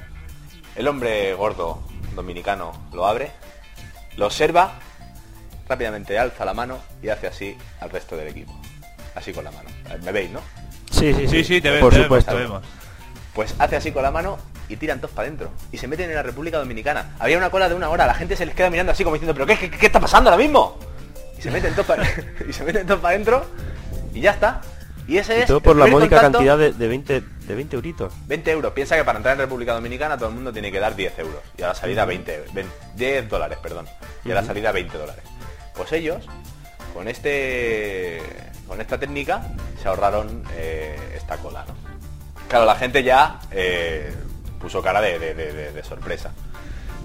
El 0.76 0.88
hombre 0.88 1.34
gordo 1.34 1.82
dominicano 2.14 2.72
lo 2.92 3.06
abre, 3.06 3.30
lo 4.16 4.26
observa, 4.26 4.72
rápidamente 5.68 6.18
alza 6.18 6.44
la 6.44 6.54
mano 6.54 6.78
y 7.02 7.08
hace 7.08 7.26
así 7.26 7.56
al 7.80 7.90
resto 7.90 8.16
del 8.16 8.28
equipo. 8.28 8.52
Así 9.14 9.32
con 9.32 9.44
la 9.44 9.50
mano. 9.50 9.68
Me 10.02 10.12
veis, 10.12 10.30
¿no? 10.30 10.40
Sí, 10.90 11.12
sí, 11.14 11.26
Sí, 11.28 11.44
sí, 11.44 11.60
te, 11.60 11.70
ve- 11.70 11.80
Por 11.80 11.92
te 11.92 12.00
vemos, 12.00 12.06
supuesto. 12.06 12.32
te 12.32 12.38
vemos. 12.38 12.62
Pues 13.34 13.54
hace 13.58 13.76
así 13.76 13.92
con 13.92 14.02
la 14.02 14.10
mano 14.10 14.38
y 14.68 14.76
tiran 14.76 15.00
todos 15.00 15.14
para 15.14 15.26
adentro. 15.28 15.50
Y 15.72 15.78
se 15.78 15.88
meten 15.88 16.08
en 16.10 16.16
la 16.16 16.22
República 16.22 16.58
Dominicana. 16.58 17.14
Había 17.18 17.38
una 17.38 17.50
cola 17.50 17.68
de 17.68 17.74
una 17.74 17.88
hora, 17.88 18.06
la 18.06 18.14
gente 18.14 18.36
se 18.36 18.44
les 18.46 18.54
queda 18.54 18.68
mirando 18.70 18.92
así 18.92 19.04
como 19.04 19.14
diciendo, 19.16 19.34
¿pero 19.34 19.46
qué, 19.46 19.58
qué, 19.58 19.70
qué 19.78 19.86
está 19.86 20.00
pasando 20.00 20.30
ahora 20.30 20.42
mismo? 20.42 20.78
Y 21.38 21.42
se 21.42 21.50
meten 21.50 21.72
todos 21.72 21.86
para 21.86 22.04
y 22.48 22.52
se 22.52 22.64
meten 22.64 22.86
todos 22.86 23.00
para 23.00 23.14
adentro 23.14 23.46
y 24.12 24.20
ya 24.20 24.32
está. 24.32 24.60
Y 25.08 25.18
ese 25.18 25.38
Y 25.38 25.40
es 25.42 25.46
todo 25.46 25.58
el 25.58 25.62
por 25.62 25.76
la 25.76 25.86
módica 25.86 26.16
contacto. 26.16 26.38
cantidad 26.38 26.58
de, 26.58 26.72
de 26.72 26.88
20 26.88 27.20
de 27.46 27.54
20 27.54 27.76
euritos. 27.76 28.12
20 28.26 28.50
euros. 28.50 28.72
Piensa 28.72 28.96
que 28.96 29.04
para 29.04 29.18
entrar 29.18 29.34
en 29.34 29.40
República 29.40 29.72
Dominicana 29.74 30.16
todo 30.18 30.28
el 30.30 30.34
mundo 30.34 30.52
tiene 30.52 30.72
que 30.72 30.80
dar 30.80 30.96
10 30.96 31.18
euros. 31.20 31.40
Y 31.56 31.62
a 31.62 31.68
la 31.68 31.74
salida 31.74 32.04
20, 32.04 32.44
20 32.52 32.72
10 32.96 33.28
dólares, 33.28 33.58
perdón. 33.62 33.86
Y 34.24 34.32
a 34.32 34.34
la 34.34 34.42
salida 34.44 34.72
20 34.72 34.98
dólares. 34.98 35.22
Pues 35.76 35.92
ellos, 35.92 36.24
con 36.94 37.06
este 37.08 38.20
con 38.66 38.80
esta 38.80 38.98
técnica, 38.98 39.42
se 39.80 39.86
ahorraron 39.86 40.42
eh, 40.54 40.98
esta 41.16 41.36
cola, 41.36 41.64
¿no? 41.68 41.74
Claro, 42.48 42.64
la 42.64 42.74
gente 42.74 43.04
ya 43.04 43.38
eh, 43.52 44.12
puso 44.60 44.82
cara 44.82 45.00
de, 45.00 45.18
de- 45.20 45.34
de- 45.34 45.72
de- 45.72 45.84
sorpresa. 45.84 46.32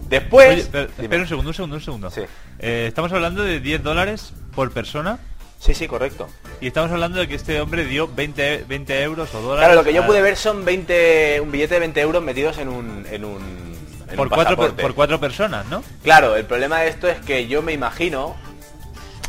Después... 0.10 0.49
Oye, 0.49 0.60
espera, 0.62 0.86
Dime. 0.88 1.04
espera 1.04 1.21
un 1.21 1.28
segundo, 1.28 1.49
un 1.49 1.54
segundo, 1.54 1.76
un 1.78 1.82
segundo. 1.82 2.10
Sí. 2.10 2.21
Eh, 2.60 2.86
estamos 2.88 3.12
hablando 3.13 3.43
de 3.43 3.60
10 3.60 3.84
dólares 3.84 4.34
por 4.56 4.71
persona 4.71 5.19
Sí, 5.62 5.76
sí, 5.76 5.88
correcto. 5.88 6.28
y 6.60 6.65
estamos 6.67 6.91
hablando 6.91 7.19
de 7.19 7.28
que 7.28 7.36
este 7.36 7.62
hombre 7.62 7.86
dio 7.86 8.08
20, 8.08 8.65
20 8.67 9.04
euros 9.04 9.34
o 9.36 9.41
dólares. 9.41 9.60
Claro, 9.67 9.76
lo 9.76 9.84
que 9.84 9.93
yo 9.93 10.02
a- 10.02 10.08
pude 10.08 10.19
ver 10.21 10.36
son 10.36 10.65
20, 10.65 11.39
un 11.39 11.52
billete 11.52 11.76
de 11.76 11.80
20 11.82 12.02
euros 12.02 12.24
metidos 12.24 12.58
en 12.58 12.67
un... 12.67 13.06
En 13.12 13.24
un 13.26 13.71
en 14.10 14.17
por 14.17 14.26
un 14.28 14.34
cuatro, 14.34 14.76
por 14.76 14.95
cuatro 14.95 15.19
personas, 15.19 15.67
¿no? 15.67 15.84
Claro, 16.04 16.36
el 16.36 16.45
problema 16.45 16.80
de 16.82 16.89
esto 16.89 17.08
es 17.08 17.19
que 17.21 17.47
yo 17.47 17.62
me 17.62 17.74
imagino, 17.74 18.36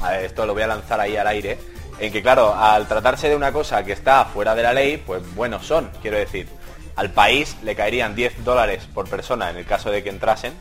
a 0.00 0.12
ver, 0.12 0.24
esto 0.24 0.46
lo 0.46 0.54
voy 0.54 0.62
a 0.62 0.66
lanzar 0.66 0.98
ahí 1.00 1.16
al 1.18 1.26
aire, 1.28 1.58
en 1.98 2.10
que 2.10 2.22
claro, 2.22 2.54
al 2.54 2.88
tratarse 2.88 3.28
de 3.28 3.36
una 3.36 3.52
cosa 3.52 3.84
que 3.84 3.92
está 3.92 4.24
fuera 4.24 4.54
de 4.54 4.62
la 4.62 4.72
ley, 4.72 4.96
pues 4.96 5.22
buenos 5.34 5.66
son, 5.66 5.90
quiero 6.00 6.16
decir. 6.16 6.48
Al 6.96 7.10
país 7.10 7.56
le 7.62 7.76
caerían 7.76 8.14
10 8.16 8.42
dólares 8.44 8.88
por 8.92 9.08
persona 9.08 9.50
en 9.50 9.56
el 9.58 9.66
caso 9.66 9.90
de 9.90 10.02
que 10.02 10.08
entrasen, 10.08 10.52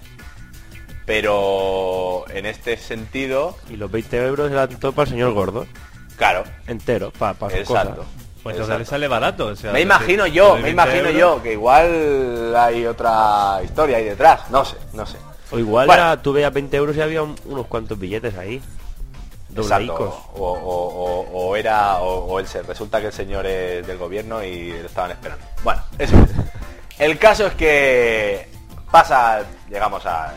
pero 1.06 2.26
en 2.30 2.46
este 2.46 2.78
sentido, 2.78 3.56
Y 3.70 3.76
los 3.78 3.92
20 3.92 4.18
euros 4.26 4.52
eran 4.52 4.70
todo 4.80 4.92
para 4.94 5.04
el 5.06 5.10
señor 5.10 5.34
gordo. 5.34 5.66
claro, 6.18 6.44
Entero, 6.68 7.12
para 7.12 7.34
pa 7.34 7.48
exacto. 7.48 7.96
cosas. 7.98 8.08
Pues 8.44 8.56
entonces 8.56 8.80
le 8.80 8.86
sale 8.86 9.08
barato. 9.08 9.48
o 9.48 9.56
sea, 9.56 9.72
Me 9.72 9.82
imagino 9.82 10.26
yo, 10.26 10.54
20 10.54 10.64
me 10.64 10.70
imagino 10.72 11.10
euros. 11.10 11.14
yo, 11.16 11.44
que 11.44 11.54
igual 11.54 12.56
hay 12.56 12.86
otra 12.88 13.60
historia 13.64 13.98
ahí 13.98 14.06
detrás, 14.06 14.50
no 14.50 14.66
sé, 14.66 14.78
no 14.94 15.06
sé. 15.06 15.18
O 15.52 15.60
igual 15.60 15.86
Bueno. 15.86 16.02
era- 16.04 16.22
tú 16.22 16.34
veías 16.34 16.52
20 16.52 16.76
euros 16.78 16.96
y 16.98 17.02
había 17.02 17.22
un- 17.22 17.36
unos 17.46 17.68
cuantos 17.68 18.00
billetes 18.00 18.36
ahí. 18.38 18.62
Exacto. 19.56 20.24
O, 20.34 20.54
o- 20.54 21.28
o- 21.30 21.50
o 21.50 21.56
era, 21.58 21.98
o, 22.00 22.26
o 22.26 22.40
el 22.40 22.48
se- 22.48 22.64
resulta 22.64 23.00
que 23.02 23.08
el 23.08 23.14
señor 23.14 23.46
es 23.46 23.86
del 23.86 23.98
gobierno 23.98 24.42
y 24.44 24.72
lo 24.72 24.88
estaban 24.88 25.12
esperando. 25.12 25.46
Bueno, 25.64 25.82
eso 26.00 26.16
es. 26.18 26.30
El 26.98 27.18
caso 27.20 27.48
es 27.48 27.54
que 27.56 28.48
pasa, 28.90 29.42
llegamos 29.70 30.06
a, 30.06 30.34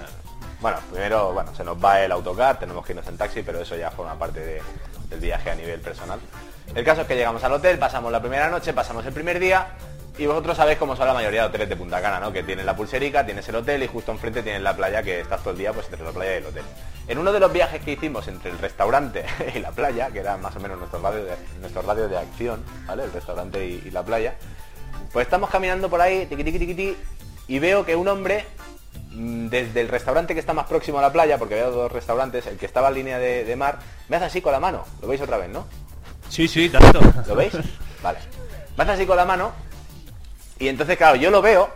bueno, 0.65 0.79
primero, 0.91 1.35
bueno, 1.35 1.55
se 1.55 1.63
nos 1.63 1.77
va 1.77 2.01
el 2.01 2.11
autocar, 2.11 2.59
tenemos 2.59 2.87
que 2.87 2.93
irnos 2.93 3.07
en 3.07 3.19
taxi, 3.19 3.43
pero 3.43 3.61
eso 3.61 3.77
ya 3.77 3.91
forma 3.91 4.19
parte 4.19 4.41
de- 4.41 4.63
del 5.11 5.21
viaje 5.21 5.51
a 5.51 5.55
nivel 5.55 5.79
personal. 5.79 6.19
El 6.75 6.83
caso 6.83 7.03
es 7.03 7.07
que 7.07 7.17
llegamos 7.17 7.45
al 7.45 7.53
hotel, 7.53 7.79
pasamos 7.79 8.11
la 8.11 8.19
primera 8.19 8.49
noche, 8.49 8.73
pasamos 8.73 9.05
el 9.05 9.13
primer 9.13 9.39
día. 9.39 9.67
Y 10.17 10.25
vosotros 10.25 10.57
sabéis 10.57 10.79
cómo 10.79 10.97
son 10.97 11.07
la 11.07 11.13
mayoría 11.13 11.43
de 11.43 11.49
hoteles 11.49 11.69
de 11.69 11.77
Punta 11.77 12.01
Cana, 12.01 12.19
¿no? 12.19 12.33
Que 12.33 12.43
tienes 12.43 12.65
la 12.65 12.75
pulserica, 12.75 13.27
tienes 13.27 13.47
el 13.47 13.57
hotel 13.57 13.83
y 13.83 13.89
justo 13.89 14.11
enfrente 14.11 14.43
tienes 14.43 14.63
la 14.63 14.75
playa 14.75 15.03
que 15.03 15.21
estás 15.21 15.41
todo 15.41 15.51
el 15.51 15.59
día 15.59 15.71
pues 15.75 15.87
entre 15.91 16.03
la 16.03 16.13
playa 16.13 16.37
y 16.37 16.39
el 16.39 16.47
hotel. 16.47 16.63
En 17.09 17.19
uno 17.19 17.31
de 17.31 17.41
los 17.41 17.53
viajes 17.53 17.83
que 17.83 17.93
hicimos 17.93 18.27
entre 18.29 18.53
el 18.53 18.59
restaurante 18.59 19.27
y 19.55 19.59
la 19.59 19.71
playa, 19.71 20.09
que 20.11 20.21
era 20.21 20.39
más 20.39 20.57
o 20.57 20.61
menos 20.61 20.79
nuestro 20.79 21.03
radio 21.03 21.25
de, 21.25 21.37
nuestro 21.61 21.83
radio 21.83 22.09
de 22.09 22.17
acción, 22.17 22.65
¿vale? 22.87 23.05
El 23.05 23.13
restaurante 23.13 23.67
y, 23.67 23.91
la 23.91 24.03
playa, 24.03 24.35
pues 25.13 25.27
estamos 25.27 25.51
caminando 25.51 25.91
por 25.91 26.01
ahí, 26.01 26.25
tiqui, 26.25 26.43
tiqui, 26.43 26.59
tiqui, 26.61 26.97
y 27.49 27.59
veo 27.59 27.85
que 27.85 27.95
un 27.95 28.09
hombre, 28.09 28.47
desde 29.17 29.81
el 29.81 29.89
restaurante 29.89 30.35
que 30.35 30.41
está 30.41 30.53
más 30.53 30.67
próximo 30.67 30.99
a 30.99 31.03
la 31.03 31.13
playa, 31.13 31.39
porque 31.39 31.55
había 31.55 31.67
dos 31.71 31.91
restaurantes, 31.93 32.47
el 32.47 32.57
que 32.57 32.67
estaba 32.67 32.89
en 32.89 32.95
línea 32.95 33.19
de, 33.19 33.45
de 33.45 33.57
mar, 33.57 33.79
me 34.09 34.17
hace 34.17 34.27
así 34.27 34.41
con 34.43 34.53
la 34.53 34.61
mano. 34.61 34.85
¿Lo 35.01 35.09
veis 35.09 35.21
otra 35.21 35.37
vez, 35.39 35.49
no? 35.49 35.67
Sí, 36.29 36.49
sí, 36.49 36.69
tanto. 36.69 37.01
¿Lo 37.27 37.35
veis? 37.37 37.53
Vale. 38.03 38.19
Me 38.77 38.83
hace 38.85 38.93
así 38.93 39.07
con 39.07 39.17
la 39.17 39.25
mano. 39.25 39.53
Y 40.59 40.69
entonces, 40.69 40.97
claro, 40.97 41.17
yo 41.17 41.31
lo 41.31 41.41
veo. 41.43 41.71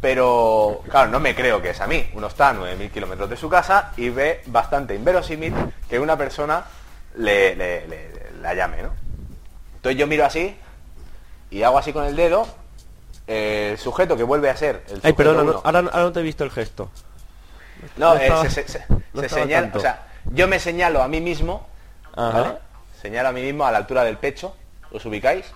Pero, 0.00 0.82
claro, 0.90 1.10
no 1.10 1.20
me 1.20 1.34
creo 1.34 1.62
que 1.62 1.70
es 1.70 1.80
a 1.80 1.86
mí. 1.86 2.04
Uno 2.14 2.26
está 2.26 2.50
a 2.50 2.54
9.000 2.54 2.90
kilómetros 2.90 3.30
de 3.30 3.36
su 3.36 3.48
casa 3.48 3.92
y 3.96 4.08
ve 4.10 4.42
bastante 4.46 4.94
inverosímil 4.96 5.54
que 5.88 6.00
una 6.00 6.16
persona 6.16 6.64
le, 7.16 7.54
le- 7.54 7.86
le- 7.86 8.10
la 8.40 8.52
llame, 8.54 8.82
¿no? 8.82 8.90
Entonces 9.76 9.98
yo 9.98 10.06
miro 10.08 10.24
así 10.24 10.56
y 11.50 11.62
hago 11.62 11.78
así 11.78 11.92
con 11.92 12.04
el 12.04 12.16
dedo. 12.16 12.46
Eh, 13.32 13.68
el 13.72 13.78
sujeto 13.78 14.16
que 14.16 14.22
vuelve 14.22 14.50
a 14.50 14.56
ser 14.56 14.84
el 14.88 15.00
Ay, 15.02 15.12
perdona, 15.12 15.42
no, 15.42 15.60
ahora, 15.64 15.78
ahora 15.80 16.02
no 16.02 16.12
te 16.12 16.20
he 16.20 16.22
visto 16.22 16.44
el 16.44 16.50
gesto. 16.50 16.90
No, 17.96 18.14
no 18.14 18.20
eh, 18.20 18.24
estaba- 18.24 18.42
se, 18.44 18.50
se- 18.50 18.68
se- 18.68 18.84
no 18.88 19.20
se 19.20 19.26
estaba 19.26 19.42
señala, 19.42 19.62
tanto. 19.66 19.78
o 19.78 19.80
sea, 19.82 20.06
yo 20.26 20.46
me 20.48 20.58
señalo 20.60 21.02
a 21.02 21.08
mí 21.08 21.20
mismo, 21.20 21.66
Ajá. 22.14 22.40
¿vale? 22.42 22.58
Señalo 23.00 23.28
a 23.30 23.32
mí 23.32 23.42
mismo 23.42 23.64
a 23.64 23.72
la 23.72 23.78
altura 23.78 24.04
del 24.04 24.18
pecho, 24.18 24.54
¿os 24.92 25.04
ubicáis? 25.06 25.46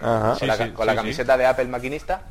Ajá. 0.00 0.34
Sí, 0.34 0.40
con 0.40 0.48
la, 0.48 0.56
ca- 0.58 0.64
sí, 0.66 0.70
con 0.72 0.86
la 0.86 0.92
sí, 0.92 0.96
sí. 0.98 1.02
camiseta 1.02 1.36
de 1.36 1.46
Apple 1.46 1.64
maquinista. 1.66 2.22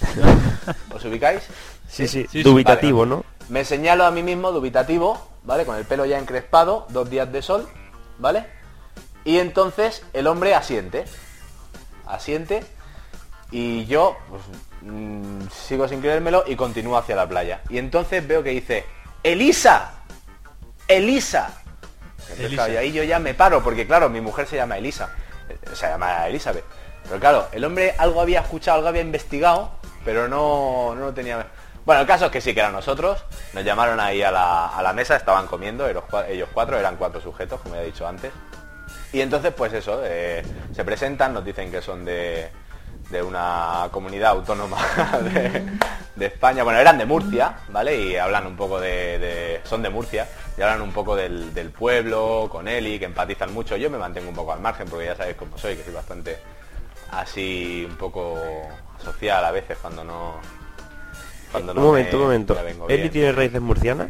¿Os 0.94 1.04
ubicáis? 1.04 1.42
Sí, 1.88 2.06
sí, 2.06 2.26
sí, 2.30 2.42
dubitativo, 2.42 3.00
Vale. 3.00 3.10
¿no? 3.10 3.24
Me 3.48 3.64
señalo 3.64 4.04
a 4.04 4.10
mí 4.12 4.22
mismo 4.22 4.52
dubitativo, 4.52 5.20
¿vale? 5.42 5.64
Con 5.66 5.76
el 5.76 5.84
pelo 5.84 6.04
ya 6.06 6.18
encrespado, 6.18 6.86
dos 6.90 7.10
días 7.10 7.30
de 7.32 7.42
sol, 7.42 7.68
¿vale? 8.18 8.46
Y 9.24 9.38
entonces 9.38 10.04
el 10.12 10.26
hombre 10.28 10.54
asiente. 10.54 11.04
Asiente. 12.06 12.64
Y 13.50 13.84
yo 13.86 14.16
pues, 14.28 14.42
mm, 14.82 15.48
sigo 15.50 15.88
sin 15.88 16.00
creérmelo 16.00 16.44
y 16.46 16.56
continúo 16.56 16.96
hacia 16.96 17.16
la 17.16 17.28
playa. 17.28 17.60
Y 17.68 17.78
entonces 17.78 18.26
veo 18.26 18.42
que 18.42 18.50
dice, 18.50 18.84
¡Elisa! 19.22 19.92
¡Elisa! 20.88 21.50
Entonces, 22.20 22.46
Elisa. 22.46 22.54
claro, 22.64 22.72
y 22.72 22.76
ahí 22.76 22.92
yo 22.92 23.02
ya 23.02 23.18
me 23.18 23.34
paro, 23.34 23.62
porque 23.62 23.86
claro, 23.86 24.08
mi 24.08 24.20
mujer 24.20 24.46
se 24.46 24.56
llama 24.56 24.78
Elisa. 24.78 25.10
eh, 25.48 25.58
Se 25.74 25.86
llama 25.88 26.26
Elizabeth. 26.28 26.64
Pero 27.04 27.18
claro, 27.18 27.48
el 27.52 27.64
hombre 27.64 27.94
algo 27.98 28.20
había 28.20 28.40
escuchado, 28.40 28.76
algo 28.78 28.88
había 28.88 29.02
investigado, 29.02 29.72
pero 30.04 30.28
no, 30.28 30.94
no 30.94 31.06
lo 31.06 31.12
tenía. 31.14 31.44
Bueno, 31.84 32.02
el 32.02 32.06
caso 32.06 32.26
es 32.26 32.30
que 32.30 32.40
sí 32.40 32.54
que 32.54 32.60
eran 32.60 32.72
nosotros. 32.72 33.24
Nos 33.52 33.64
llamaron 33.64 33.98
ahí 33.98 34.22
a 34.22 34.30
la, 34.30 34.66
a 34.68 34.82
la 34.82 34.92
mesa, 34.92 35.16
estaban 35.16 35.46
comiendo, 35.46 35.88
ellos 35.88 36.48
cuatro, 36.52 36.78
eran 36.78 36.96
cuatro 36.96 37.20
sujetos, 37.20 37.60
como 37.62 37.74
ya 37.74 37.82
he 37.82 37.86
dicho 37.86 38.06
antes. 38.06 38.32
Y 39.12 39.20
entonces, 39.22 39.52
pues 39.56 39.72
eso, 39.72 40.02
eh, 40.04 40.44
se 40.72 40.84
presentan, 40.84 41.34
nos 41.34 41.44
dicen 41.44 41.70
que 41.72 41.82
son 41.82 42.04
de, 42.04 42.48
de 43.10 43.22
una 43.22 43.88
comunidad 43.90 44.30
autónoma 44.30 44.78
de, 45.22 45.64
de 46.16 46.26
España. 46.26 46.62
Bueno, 46.62 46.78
eran 46.78 46.96
de 46.98 47.04
Murcia, 47.06 47.54
¿vale? 47.68 47.96
Y 48.00 48.16
hablan 48.16 48.46
un 48.46 48.56
poco 48.56 48.80
de... 48.80 49.18
de- 49.18 49.60
son 49.64 49.82
de 49.82 49.90
Murcia 49.90 50.28
y 50.56 50.62
hablan 50.62 50.80
un 50.82 50.92
poco 50.92 51.16
del, 51.16 51.52
del 51.52 51.70
pueblo, 51.70 52.48
con 52.50 52.68
Eli, 52.68 52.98
que 52.98 53.04
empatizan 53.06 53.52
mucho. 53.52 53.76
Yo 53.76 53.90
me 53.90 53.98
mantengo 53.98 54.28
un 54.28 54.34
poco 54.36 54.52
al 54.52 54.60
margen 54.60 54.88
porque 54.88 55.06
ya 55.06 55.16
sabéis 55.16 55.36
cómo 55.36 55.58
soy, 55.58 55.76
que 55.76 55.84
soy 55.84 55.92
bastante 55.94 56.38
así 57.10 57.84
un 57.88 57.96
poco 57.96 58.38
social 59.02 59.44
a 59.44 59.50
veces 59.50 59.76
cuando 59.80 60.04
no... 60.04 60.34
Cuando 61.50 61.74
no 61.74 61.80
un 61.80 61.86
momento, 61.88 62.16
me- 62.16 62.22
un 62.22 62.28
momento. 62.28 62.56
¿Eli 62.88 62.96
bien. 63.02 63.10
tiene 63.12 63.32
raíces 63.32 63.60
murcianas? 63.60 64.08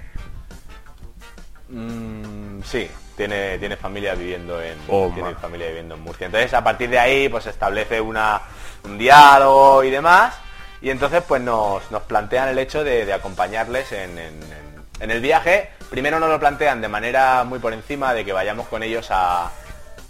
Mm, 1.69 2.63
sí, 2.65 2.91
tiene, 3.17 3.59
tiene 3.59 3.77
familia 3.77 4.15
viviendo 4.15 4.61
en 4.61 4.77
Oh, 4.89 5.11
tiene 5.15 5.35
familia 5.37 5.69
viviendo 5.69 5.95
en 5.95 6.03
Murcia. 6.03 6.27
Entonces 6.27 6.53
a 6.53 6.63
partir 6.65 6.91
de 6.91 6.99
ahí 6.99 7.29
pues 7.29 7.47
establece 7.47 8.01
una, 8.01 8.41
un 8.85 8.99
diálogo 8.99 9.83
y 9.85 9.91
demás. 9.91 10.35
Y 10.83 10.91
entonces 10.91 11.23
pues 11.27 11.43
nos, 11.43 11.91
nos 11.91 12.03
plantean 12.03 12.49
el 12.49 12.59
hecho 12.59 12.83
de, 12.85 13.13
acompañarles 13.13 13.93
en- 13.93 14.19
en 14.19 15.11
el 15.11 15.21
viaje. 15.21 15.71
Primero 15.91 16.21
nos 16.21 16.29
lo 16.29 16.39
plantean 16.39 16.81
de 16.81 16.89
manera 16.89 17.43
muy 17.45 17.59
por 17.59 17.73
encima 17.73 18.13
de 18.15 18.25
que 18.25 18.33
vayamos 18.33 18.69
con 18.69 18.83
ellos 18.83 19.09
a, 19.11 19.51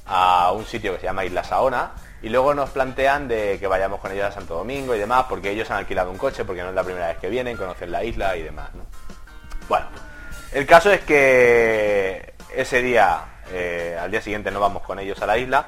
a 0.07 0.53
un 0.53 0.67
sitio 0.67 0.93
que 0.95 1.01
se 1.01 1.07
llama 1.07 1.25
Isla 1.25 1.45
Saona. 1.45 1.93
Y 2.23 2.29
luego 2.29 2.53
nos 2.55 2.69
plantean 2.71 3.29
de 3.29 3.57
que 3.59 3.67
vayamos 3.67 3.99
con 4.01 4.13
ellos 4.13 4.27
a 4.27 4.33
Santo 4.33 4.55
Domingo 4.55 4.95
y 4.95 4.99
demás, 4.99 5.25
porque 5.29 5.51
ellos 5.53 5.71
han 5.71 5.79
alquilado 5.79 6.11
un 6.11 6.19
coche, 6.19 6.45
porque 6.45 6.63
no 6.63 6.69
es 6.69 6.75
la 6.75 6.83
primera 6.85 7.07
vez 7.09 7.17
que 7.19 7.31
vienen, 7.31 7.57
conocen 7.57 7.91
la 7.91 8.05
isla 8.05 8.37
y 8.37 8.43
demás. 8.43 8.69
¿no? 8.75 8.85
Bueno, 9.71 9.87
el 10.53 10.67
caso 10.67 10.91
es 10.93 11.01
que 11.01 12.35
ese 12.55 12.83
día, 12.83 13.21
eh, 13.53 13.97
al 13.99 14.11
día 14.11 14.21
siguiente 14.21 14.51
no 14.51 14.61
vamos 14.61 14.83
con 14.83 14.99
ellos 14.99 15.23
a 15.23 15.27
la 15.27 15.39
isla, 15.39 15.67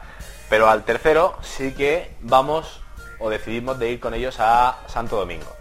pero 0.51 0.69
al 0.69 0.83
tercero 0.83 1.39
sí 1.41 1.73
que 1.73 2.11
vamos 2.21 2.82
o 3.23 3.31
decidimos 3.31 3.79
de 3.79 3.91
ir 3.91 4.01
con 4.01 4.15
ellos 4.15 4.37
a 4.39 4.81
Santo 4.87 5.17
Domingo. 5.17 5.57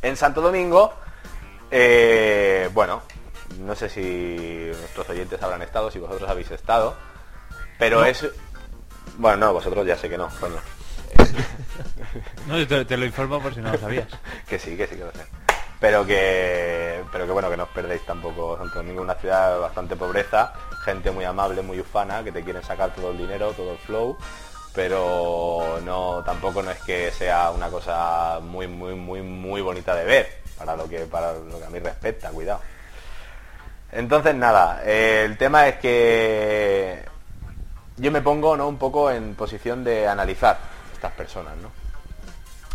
En 0.00 0.16
Santo 0.16 0.40
Domingo, 0.40 0.92
eh, 1.70 2.70
bueno, 2.72 3.02
no 3.60 3.74
sé 3.74 3.88
si 3.88 4.70
nuestros 4.78 5.08
oyentes 5.10 5.42
habrán 5.42 5.62
estado, 5.62 5.90
si 5.90 5.98
vosotros 5.98 6.28
habéis 6.28 6.50
estado, 6.50 6.96
pero 7.78 8.04
es... 8.04 8.26
Bueno, 9.18 9.38
no, 9.38 9.52
vosotros 9.52 9.86
ya 9.86 9.96
sé 9.96 10.08
que 10.08 10.16
no, 10.16 10.28
coño. 10.40 10.56
No, 12.46 12.66
te, 12.66 12.84
te 12.84 12.96
lo 12.96 13.06
informo 13.06 13.40
por 13.40 13.54
si 13.54 13.60
no 13.60 13.72
lo 13.72 13.78
sabías. 13.78 14.08
que 14.48 14.58
sí, 14.58 14.76
que 14.76 14.86
sí 14.86 14.96
que 14.96 15.04
lo 15.04 15.12
sé. 15.12 15.24
Pero 15.80 16.04
que, 16.06 17.02
pero 17.10 17.26
que 17.26 17.32
bueno, 17.32 17.50
que 17.50 17.56
no 17.56 17.64
os 17.64 17.68
perdéis 17.70 18.04
tampoco 18.04 18.56
Santo 18.56 18.74
Domingo, 18.76 19.02
una 19.02 19.14
ciudad 19.14 19.54
de 19.54 19.58
bastante 19.58 19.96
pobreza, 19.96 20.52
gente 20.84 21.10
muy 21.10 21.24
amable, 21.24 21.62
muy 21.62 21.80
ufana, 21.80 22.22
que 22.22 22.30
te 22.30 22.42
quieren 22.42 22.62
sacar 22.62 22.94
todo 22.94 23.10
el 23.10 23.18
dinero, 23.18 23.52
todo 23.52 23.72
el 23.72 23.78
flow, 23.78 24.16
pero 24.74 25.80
no, 25.84 26.22
tampoco 26.24 26.62
no 26.62 26.70
es 26.70 26.80
que 26.80 27.10
sea 27.10 27.50
una 27.50 27.68
cosa 27.68 28.40
muy, 28.40 28.66
muy, 28.66 28.94
muy, 28.94 29.22
muy 29.22 29.60
bonita 29.60 29.94
de 29.94 30.04
ver, 30.04 30.38
para 30.56 30.76
lo 30.76 30.88
que, 30.88 31.00
para 31.00 31.34
lo 31.34 31.58
que 31.58 31.64
a 31.64 31.70
mí 31.70 31.78
respecta, 31.78 32.30
cuidado. 32.30 32.60
Entonces 33.90 34.34
nada, 34.34 34.82
eh, 34.84 35.24
el 35.26 35.36
tema 35.36 35.68
es 35.68 35.76
que 35.76 37.04
yo 37.98 38.10
me 38.10 38.22
pongo 38.22 38.56
¿no? 38.56 38.68
un 38.68 38.78
poco 38.78 39.10
en 39.10 39.34
posición 39.34 39.84
de 39.84 40.08
analizar 40.08 40.58
estas 40.94 41.12
personas, 41.12 41.56
¿no? 41.58 41.70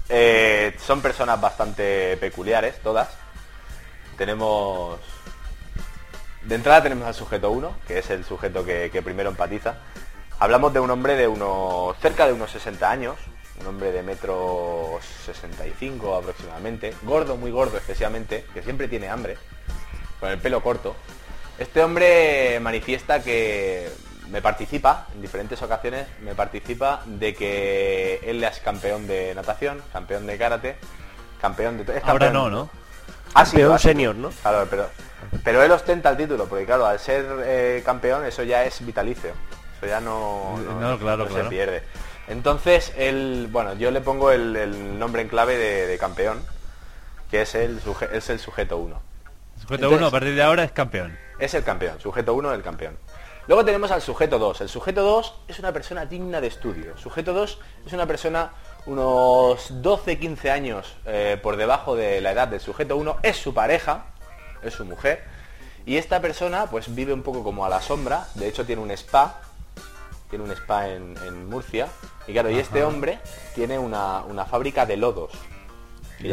Eh, 0.10 0.75
son 0.79 1.01
personas 1.01 1.41
bastante 1.41 2.17
peculiares, 2.17 2.79
todas. 2.81 3.10
Tenemos... 4.17 4.99
De 6.43 6.55
entrada 6.55 6.83
tenemos 6.83 7.05
al 7.07 7.13
sujeto 7.13 7.51
1, 7.51 7.75
que 7.88 7.99
es 7.99 8.10
el 8.10 8.23
sujeto 8.23 8.63
que, 8.63 8.89
que 8.89 9.01
primero 9.01 9.29
empatiza. 9.29 9.75
Hablamos 10.39 10.71
de 10.73 10.80
un 10.80 10.89
hombre 10.91 11.15
de 11.15 11.28
unos... 11.28 11.97
cerca 11.97 12.28
de 12.28 12.34
unos 12.34 12.52
60 12.52 12.89
años, 12.89 13.15
un 13.62 13.67
hombre 13.67 13.91
de 13.91 14.04
metro 14.04 15.00
65 15.26 16.15
aproximadamente, 16.15 16.93
gordo, 17.04 17.38
muy 17.38 17.50
gordo 17.52 17.78
especialmente, 17.78 18.45
que 18.54 18.62
siempre 18.62 18.88
tiene 18.88 19.10
hambre, 19.10 19.38
con 20.19 20.30
el 20.30 20.38
pelo 20.38 20.62
corto. 20.62 20.95
Este 21.58 21.84
hombre 21.84 22.60
manifiesta 22.62 23.23
que 23.23 23.89
me 24.30 24.41
participa, 24.43 25.08
en 25.15 25.21
diferentes 25.23 25.60
ocasiones, 25.63 26.06
me 26.21 26.36
participa 26.36 27.02
de 27.06 27.34
que 27.34 28.19
él 28.23 28.43
es 28.43 28.60
campeón 28.60 29.08
de 29.08 29.34
natación, 29.34 29.82
campeón 29.91 30.28
de 30.28 30.38
karate, 30.38 30.76
campeón 31.41 31.84
de... 31.84 31.97
es 31.97 32.04
Ahora 32.04 32.28
campeón- 32.28 32.34
no, 32.34 32.50
¿no? 32.52 32.69
Ah, 33.34 33.43
sí, 33.45 33.52
Campeón 33.54 33.69
lo 33.69 33.76
ha 33.76 33.80
sido. 33.80 33.91
senior, 33.91 34.15
¿no? 34.15 34.30
Claro, 34.30 34.67
pero, 34.69 34.89
pero 35.43 35.63
él 35.63 35.71
ostenta 35.71 36.10
el 36.12 36.17
título, 36.17 36.45
porque 36.47 36.65
claro, 36.65 36.86
al 36.86 37.00
ser 37.00 37.26
eh, 37.43 37.82
campeón 37.84 38.23
eso 38.26 38.43
ya 38.43 38.63
es 38.65 38.86
vitalicio. 38.86 39.32
Eso 39.77 39.85
ya 39.87 39.99
no, 39.99 40.57
No, 40.79 40.97
claro, 40.99 41.23
no 41.23 41.27
se 41.27 41.33
claro. 41.35 41.49
pierde. 41.49 41.83
Entonces, 42.27 42.93
él, 42.97 43.47
bueno, 43.51 43.73
yo 43.75 43.89
le 43.91 44.01
pongo 44.01 44.31
el, 44.31 44.55
el 44.55 44.99
nombre 44.99 45.21
en 45.21 45.29
clave 45.29 45.57
de, 45.57 45.87
de 45.87 45.97
campeón, 45.97 46.41
que 47.31 47.41
es 47.43 47.55
el, 47.55 47.81
suje- 47.81 48.09
es 48.11 48.29
el 48.29 48.39
sujeto 48.39 48.77
1. 48.77 49.01
Sujeto 49.61 49.73
Entonces- 49.75 49.97
1 49.99 50.07
a 50.07 50.11
partir 50.11 50.35
de 50.35 50.43
ahora 50.43 50.63
es 50.63 50.71
campeón. 50.71 51.17
Es 51.39 51.53
el 51.53 51.63
campeón, 51.63 51.99
sujeto 52.01 52.33
1 52.33 52.53
el 52.53 52.63
campeón. 52.63 52.97
Luego 53.47 53.63
tenemos 53.63 53.91
al 53.91 54.01
sujeto 54.01 54.39
2. 54.39 54.59
El 54.61 54.67
sujeto 54.69 55.03
2 55.03 55.35
es 55.47 55.59
una 55.59 55.71
persona 55.71 56.05
digna 56.05 56.41
de 56.41 56.47
estudio. 56.47 56.97
Sujeto 56.97 57.31
2 57.33 57.59
es 57.85 57.93
una 57.93 58.05
persona 58.05 58.51
unos 58.87 59.71
12-15 59.81 60.49
años 60.49 60.97
eh, 61.05 61.39
por 61.41 61.55
debajo 61.55 61.95
de 61.95 62.19
la 62.19 62.31
edad 62.31 62.49
del 62.49 62.59
sujeto 62.59 62.97
1. 62.97 63.17
Es 63.23 63.37
su 63.37 63.53
pareja, 63.53 64.07
es 64.61 64.73
su 64.73 64.83
mujer. 64.83 65.23
Y 65.85 65.95
esta 65.95 66.19
persona 66.19 66.65
pues 66.65 66.93
vive 66.93 67.13
un 67.13 67.23
poco 67.23 67.41
como 67.43 67.65
a 67.65 67.69
la 67.69 67.81
sombra. 67.81 68.27
De 68.33 68.49
hecho 68.49 68.65
tiene 68.65 68.81
un 68.81 68.91
spa. 68.91 69.39
Tiene 70.29 70.43
un 70.45 70.51
spa 70.51 70.89
en, 70.89 71.15
en 71.25 71.47
Murcia. 71.49 71.87
Y 72.27 72.33
claro, 72.33 72.49
y 72.49 72.57
este 72.59 72.83
hombre 72.83 73.19
tiene 73.55 73.79
una, 73.79 74.21
una 74.23 74.45
fábrica 74.45 74.85
de 74.85 74.97
lodos. 74.97 75.31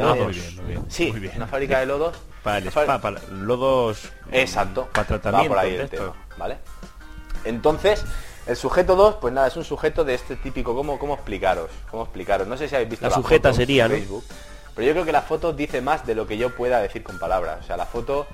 Ah, 0.00 0.14
muy 0.14 0.32
bien, 0.32 0.56
muy 0.56 0.64
bien. 0.66 0.84
Sí, 0.88 1.10
muy 1.10 1.20
bien. 1.20 1.34
una 1.36 1.46
fábrica 1.46 1.78
de 1.80 1.86
lodos. 1.86 2.16
Para 2.42 2.58
el 2.58 2.66
spa, 2.68 3.00
para 3.00 3.20
lodos... 3.30 4.10
Exacto. 4.32 4.88
Para 4.92 5.06
tratamiento 5.06 5.50
Va 5.50 5.56
por 5.56 5.64
ahí 5.64 5.70
de 5.72 5.76
el 5.76 5.84
esto. 5.84 5.96
tema, 5.96 6.14
¿vale? 6.36 6.58
Entonces, 7.44 8.04
el 8.46 8.56
sujeto 8.56 8.96
2, 8.96 9.16
pues 9.20 9.32
nada, 9.32 9.46
es 9.46 9.56
un 9.56 9.64
sujeto 9.64 10.04
de 10.04 10.14
este 10.14 10.36
típico, 10.36 10.74
¿cómo, 10.74 10.98
cómo 10.98 11.14
explicaros? 11.14 11.70
¿Cómo 11.90 12.02
explicaros? 12.04 12.46
No 12.48 12.56
sé 12.56 12.68
si 12.68 12.74
habéis 12.74 12.90
visto 12.90 13.04
La 13.04 13.10
la 13.10 13.14
sujeta 13.16 13.48
foto 13.50 13.56
sería, 13.60 13.84
en 13.86 13.90
¿no? 13.92 13.96
Facebook, 13.98 14.24
pero 14.74 14.86
yo 14.86 14.92
creo 14.92 15.04
que 15.04 15.12
la 15.12 15.22
foto 15.22 15.52
dice 15.52 15.80
más 15.80 16.06
de 16.06 16.14
lo 16.14 16.26
que 16.26 16.36
yo 16.36 16.54
pueda 16.54 16.80
decir 16.80 17.02
con 17.02 17.18
palabras. 17.18 17.60
O 17.62 17.66
sea, 17.66 17.76
la 17.76 17.86
foto 17.86 18.26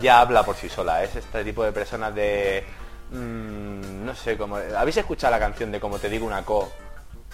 ya 0.00 0.20
habla 0.20 0.42
por 0.44 0.56
sí 0.56 0.68
sola. 0.68 1.02
Es 1.04 1.14
este 1.16 1.44
tipo 1.44 1.62
de 1.64 1.72
personas 1.72 2.14
de... 2.14 2.64
mm, 3.12 4.04
no 4.04 4.14
sé, 4.14 4.36
cómo... 4.36 4.56
¿Habéis 4.56 4.96
escuchado 4.96 5.30
la 5.30 5.38
canción 5.38 5.70
de 5.70 5.80
como 5.80 5.98
te 5.98 6.08
digo 6.08 6.26
una 6.26 6.44
co, 6.44 6.70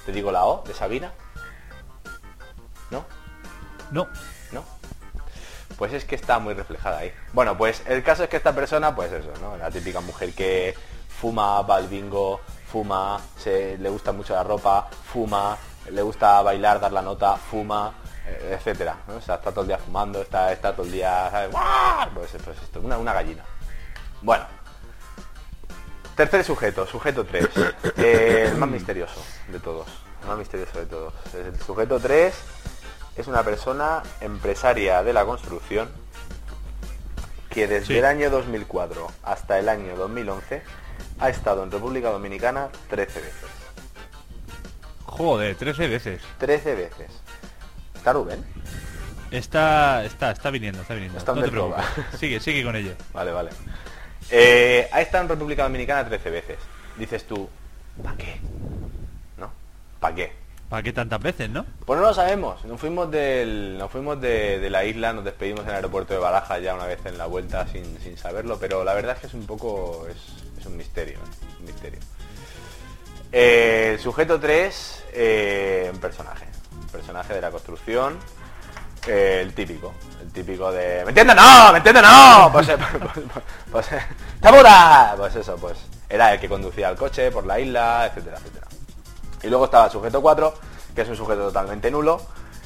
te 0.05 0.13
digo 0.13 0.31
la 0.31 0.45
o, 0.45 0.63
de 0.65 0.75
Sabina? 0.75 1.13
¿No? 2.91 3.05
No. 3.91 4.09
¿no? 4.53 4.65
Pues 5.77 5.93
es 5.93 6.05
que 6.05 6.15
está 6.15 6.39
muy 6.39 6.55
reflejada 6.55 6.99
ahí. 6.99 7.13
Bueno, 7.33 7.57
pues 7.57 7.83
el 7.87 8.03
caso 8.03 8.25
es 8.25 8.29
que 8.29 8.37
esta 8.37 8.55
persona, 8.55 8.95
pues 8.95 9.13
eso, 9.13 9.33
¿no? 9.41 9.57
La 9.57 9.71
típica 9.71 10.01
mujer 10.01 10.33
que 10.33 10.75
fuma, 11.21 11.63
va 11.63 11.77
al 11.77 11.89
bingo, 11.89 12.41
fuma, 12.71 13.21
se, 13.37 13.79
le 13.79 13.89
gusta 13.89 14.13
mucho 14.13 14.35
la 14.35 14.43
ropa, 14.43 14.89
fuma, 15.13 15.57
le 15.91 16.03
gusta 16.03 16.43
bailar, 16.43 16.81
dar 16.81 16.93
la 16.93 17.03
nota, 17.03 17.37
fuma, 17.37 17.93
eh, 18.27 18.57
etcétera. 18.59 18.97
¿no? 19.07 19.17
O 19.17 19.21
sea, 19.21 19.37
está 19.37 19.51
todo 19.51 19.63
el 19.63 19.69
día 19.69 19.79
fumando, 19.79 20.23
está, 20.23 20.53
está 20.53 20.73
todo 20.73 20.87
el 20.87 20.93
día, 20.93 21.29
¿sabes? 21.31 21.55
Pues, 22.15 22.31
pues 22.45 22.59
esto, 22.63 22.81
una, 22.81 22.99
una 22.99 23.13
gallina. 23.13 23.45
Bueno. 24.23 24.58
Tercer 26.19 26.43
sujeto, 26.43 26.85
sujeto 26.85 27.25
3. 27.25 27.49
el 27.97 28.57
más 28.57 28.69
misterioso 28.69 29.25
de 29.47 29.61
todos. 29.61 29.87
El 30.23 30.29
más 30.29 30.39
misterioso 30.39 30.77
de 30.81 30.87
todos. 30.87 31.15
El 31.33 31.57
sujeto 31.61 32.01
3 32.01 32.35
es 33.17 33.27
una 33.29 33.45
persona 33.45 34.03
empresaria 34.21 35.05
de 35.05 35.13
la 35.13 35.25
construcción 35.25 35.89
que 37.51 37.69
desde 37.69 37.87
Sí. 37.87 37.99
el 37.99 38.05
año 38.05 38.31
2004 38.31 39.07
hasta 39.23 39.61
el 39.61 39.69
año 39.69 39.95
2011 39.95 40.61
ha 41.21 41.29
estado 41.29 41.63
en 41.63 41.71
República 41.71 42.11
Dominicana 42.11 42.69
13 42.91 43.21
veces. 43.21 43.51
Joder, 45.05 45.55
13 45.55 45.87
veces. 45.87 46.21
13 46.39 46.75
veces. 46.75 47.11
¿Está 47.95 48.13
Rubén? 48.13 48.45
Está, 49.31 50.05
está, 50.05 50.33
está 50.33 50.51
viniendo, 50.51 50.83
está 50.83 50.95
viniendo. 50.95 51.17
Está 51.17 51.33
no 51.33 51.43
te 51.45 51.49
preocupes. 51.49 51.85
Sigue, 52.19 52.41
sigue 52.41 52.65
con 52.65 52.75
ello. 52.75 52.95
Vale, 53.13 53.31
vale. 53.31 53.51
Eh, 54.31 54.89
ha 54.93 55.01
estado 55.01 55.25
en 55.25 55.31
República 55.31 55.63
Dominicana 55.63 56.09
13 56.09 56.31
veces. 56.31 56.59
Dices 56.97 57.25
tú, 57.25 57.49
¿para 58.03 58.17
qué? 58.17 58.41
¿No? 59.37 59.51
¿Para 60.01 60.15
qué? 60.15 60.33
¿Para 60.69 60.83
qué 60.83 60.93
tantas 60.93 61.21
veces, 61.21 61.49
no? 61.49 61.65
Pues 61.87 61.99
no 61.99 62.07
lo 62.07 62.13
sabemos. 62.13 62.63
Nos 62.65 62.79
fuimos 62.79 63.11
del, 63.11 63.79
nos 63.79 63.91
fuimos 63.91 64.21
de, 64.21 64.59
de 64.59 64.69
la 64.69 64.85
isla, 64.85 65.15
nos 65.15 65.25
despedimos 65.25 65.63
en 65.63 65.71
el 65.71 65.75
aeropuerto 65.77 66.13
de 66.13 66.21
Baraja 66.21 66.59
ya 66.59 66.75
una 66.75 66.85
vez 66.85 66.99
en 67.07 67.17
la 67.17 67.27
vuelta 67.27 67.67
sin, 67.69 67.99
sin 68.01 68.19
saberlo, 68.19 68.59
pero 68.59 68.85
la 68.85 68.93
verdad 68.93 69.15
es 69.15 69.21
que 69.21 69.27
es 69.29 69.35
un 69.35 69.47
poco, 69.47 70.07
es, 70.11 70.17
es 70.61 70.67
un 70.67 70.77
misterio, 70.77 71.19
¿eh? 71.19 71.47
un 71.61 71.65
misterio. 71.65 72.01
Eh, 73.33 73.93
el 73.95 74.01
sujeto 74.01 74.39
3, 74.39 75.05
eh, 75.13 75.91
un 75.93 76.01
personaje, 76.01 76.47
personaje 76.93 77.35
de 77.35 77.41
la 77.41 77.51
construcción, 77.51 78.19
eh, 79.09 79.41
el 79.43 79.55
típico, 79.55 79.95
el 80.23 80.31
típico 80.33 80.71
de 80.71 81.03
¿me 81.05 81.11
entiendes? 81.11 81.37
No, 81.37 81.73
¿me 81.73 81.79
entiendes? 81.79 82.03
No, 82.05 82.51
pues, 82.53 82.69
eh, 82.69 82.77
pues, 82.91 83.13
pues, 83.71 83.87
pues, 83.89 84.03
¡Tabura! 84.41 85.15
Pues 85.17 85.35
eso, 85.37 85.57
pues 85.57 85.79
era 86.09 86.33
el 86.35 86.41
que 86.41 86.49
conducía 86.49 86.89
el 86.89 86.97
coche 86.97 87.31
por 87.31 87.45
la 87.47 87.59
isla, 87.61 88.07
etcétera, 88.07 88.37
etcétera. 88.39 88.67
Y 89.43 89.49
luego 89.49 89.67
estaba 89.67 89.87
el 89.87 89.91
sujeto 89.91 90.21
4, 90.23 90.55
que 90.95 91.03
es 91.03 91.09
un 91.09 91.17
sujeto 91.17 91.43
totalmente 91.49 91.91
nulo, 91.91 92.21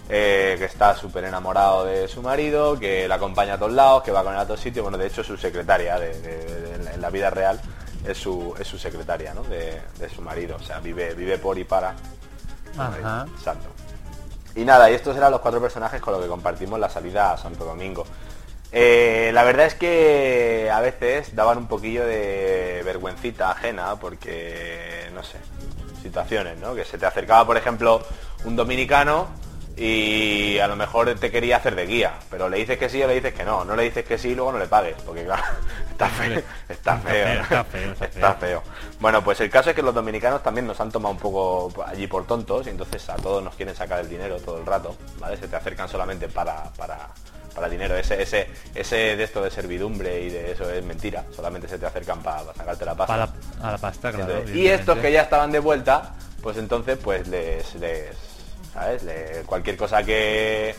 eh, 0.09 0.57
que 0.59 0.65
está 0.67 0.95
súper 0.97 1.25
enamorado 1.25 1.85
de 1.85 2.09
su 2.09 2.23
marido, 2.23 2.79
que 2.79 3.07
la 3.09 3.15
acompaña 3.17 3.55
a 3.55 3.59
todos 3.59 3.73
lados, 3.73 4.03
que 4.03 4.11
va 4.11 4.23
con 4.23 4.33
él 4.35 4.41
a 4.41 4.45
todos 4.47 4.61
sitios. 4.61 4.83
Bueno, 4.83 4.99
de 4.99 5.07
hecho, 5.07 5.23
su 5.25 5.37
secretaria 5.37 5.99
de, 5.99 6.19
de- 6.21 6.79
de- 6.79 6.95
en 6.95 7.01
la 7.01 7.11
vida 7.11 7.31
real 7.31 7.61
es 8.07 8.19
su, 8.19 8.55
es 8.59 8.67
su 8.67 8.79
secretaria, 8.79 9.33
¿no? 9.35 9.43
De, 9.45 9.81
de 9.99 10.09
su 10.09 10.21
marido. 10.23 10.57
O 10.57 10.63
sea, 10.63 10.79
vive, 10.81 11.15
vive 11.15 11.39
por 11.39 11.59
y 11.59 11.65
para. 11.65 11.95
Ajá. 12.79 13.27
Exacto. 13.37 13.69
Y 14.55 14.65
nada, 14.65 14.91
y 14.91 14.95
estos 14.95 15.17
eran 15.17 15.31
los 15.31 15.41
cuatro 15.41 15.61
personajes 15.61 16.01
con 16.01 16.13
los 16.13 16.23
que 16.23 16.29
compartimos 16.29 16.79
la 16.79 16.89
salida 16.89 17.33
a 17.33 17.39
Santo 17.39 17.65
Domingo. 17.65 18.05
Eh, 18.71 19.31
la 19.35 19.45
verdad 19.45 19.67
es 19.67 19.75
que 19.75 20.71
a 20.73 20.81
veces 20.81 21.35
daban 21.35 21.59
un 21.59 21.69
poquillo 21.69 22.07
de 22.07 22.83
vergüencita 22.85 23.51
ajena 23.51 23.97
porque, 23.97 25.11
no 25.15 25.23
sé, 25.23 25.39
situaciones, 26.03 26.59
¿no? 26.59 26.75
Que 26.75 26.85
se 26.85 26.97
te 26.99 27.07
acercaba, 27.07 27.47
por 27.47 27.57
ejemplo, 27.57 28.03
un 28.45 28.57
dominicano 28.57 29.29
y 29.85 30.61
a 30.61 30.69
lo 30.69 30.77
mejor 30.77 31.13
te 31.17 31.33
quería 31.33 31.57
hacer 31.57 31.75
de 31.75 31.87
guía, 31.87 32.13
pero 32.31 32.49
le 32.49 32.59
dices 32.59 32.79
que 32.79 32.89
sí 32.89 33.03
o 33.03 33.09
le 33.09 33.15
dices 33.15 33.35
que 33.35 33.43
no, 33.43 33.65
no 33.65 33.75
le 33.75 33.83
dices 33.83 34.05
que 34.05 34.17
sí 34.17 34.29
y 34.29 34.35
luego 34.37 34.53
no 34.53 34.61
le 34.61 34.69
pagues, 34.69 34.95
porque 35.05 35.25
claro, 35.25 35.43
está 35.91 36.09
feo, 36.09 36.41
está 36.69 36.99
feo, 36.99 37.25
feo, 37.25 37.43
está 37.43 37.65
feo, 37.65 37.93
está 38.01 38.35
feo. 38.41 38.63
Bueno, 39.01 39.25
pues 39.25 39.41
el 39.41 39.51
caso 39.51 39.71
es 39.71 39.77
que 39.77 39.83
los 39.83 39.93
dominicanos 39.93 40.41
también 40.41 40.69
nos 40.69 40.81
han 40.81 40.93
tomado 40.93 41.13
un 41.13 41.19
poco 41.19 41.85
allí 41.85 42.07
por 42.07 42.29
tontos 42.29 42.69
y 42.69 42.71
entonces 42.71 43.09
a 43.09 43.17
todos 43.17 43.43
nos 43.43 43.57
quieren 43.57 43.75
sacar 43.75 43.99
el 43.99 44.09
dinero 44.09 44.39
todo 44.39 44.59
el 44.59 44.67
rato, 44.67 44.97
¿vale? 45.19 45.37
Se 45.37 45.49
te 45.49 45.57
acercan 45.57 45.89
solamente 45.89 46.29
para, 46.29 46.63
para, 46.75 47.09
para 47.53 47.69
dinero. 47.69 47.97
Ese, 47.97 48.23
ese, 48.23 48.49
ese 48.77 49.17
de 49.17 49.25
esto 49.25 49.43
de 49.43 49.51
servidumbre 49.51 50.21
y 50.21 50.31
de 50.31 50.53
eso 50.53 50.71
es 50.71 50.85
mentira, 50.85 51.25
solamente 51.35 51.67
se 51.67 51.77
te 51.77 51.87
acercan 51.87 52.23
para, 52.23 52.43
para 52.43 52.55
sacarte 52.57 52.85
la 52.85 52.95
pasta. 52.95 53.33
Para 53.59 53.69
a 53.69 53.73
la 53.73 53.79
pasta, 53.79 54.13
claro. 54.13 54.33
Entonces, 54.33 54.55
y 54.55 54.69
estos 54.69 54.97
que 54.99 55.11
ya 55.11 55.23
estaban 55.23 55.51
de 55.51 55.59
vuelta, 55.59 56.15
pues 56.41 56.57
entonces 56.57 56.99
pues 57.03 57.27
les, 57.27 57.75
les 57.75 58.32
¿sabes? 58.73 59.03
Le- 59.03 59.43
cualquier 59.47 59.77
cosa 59.77 60.03
que 60.03 60.75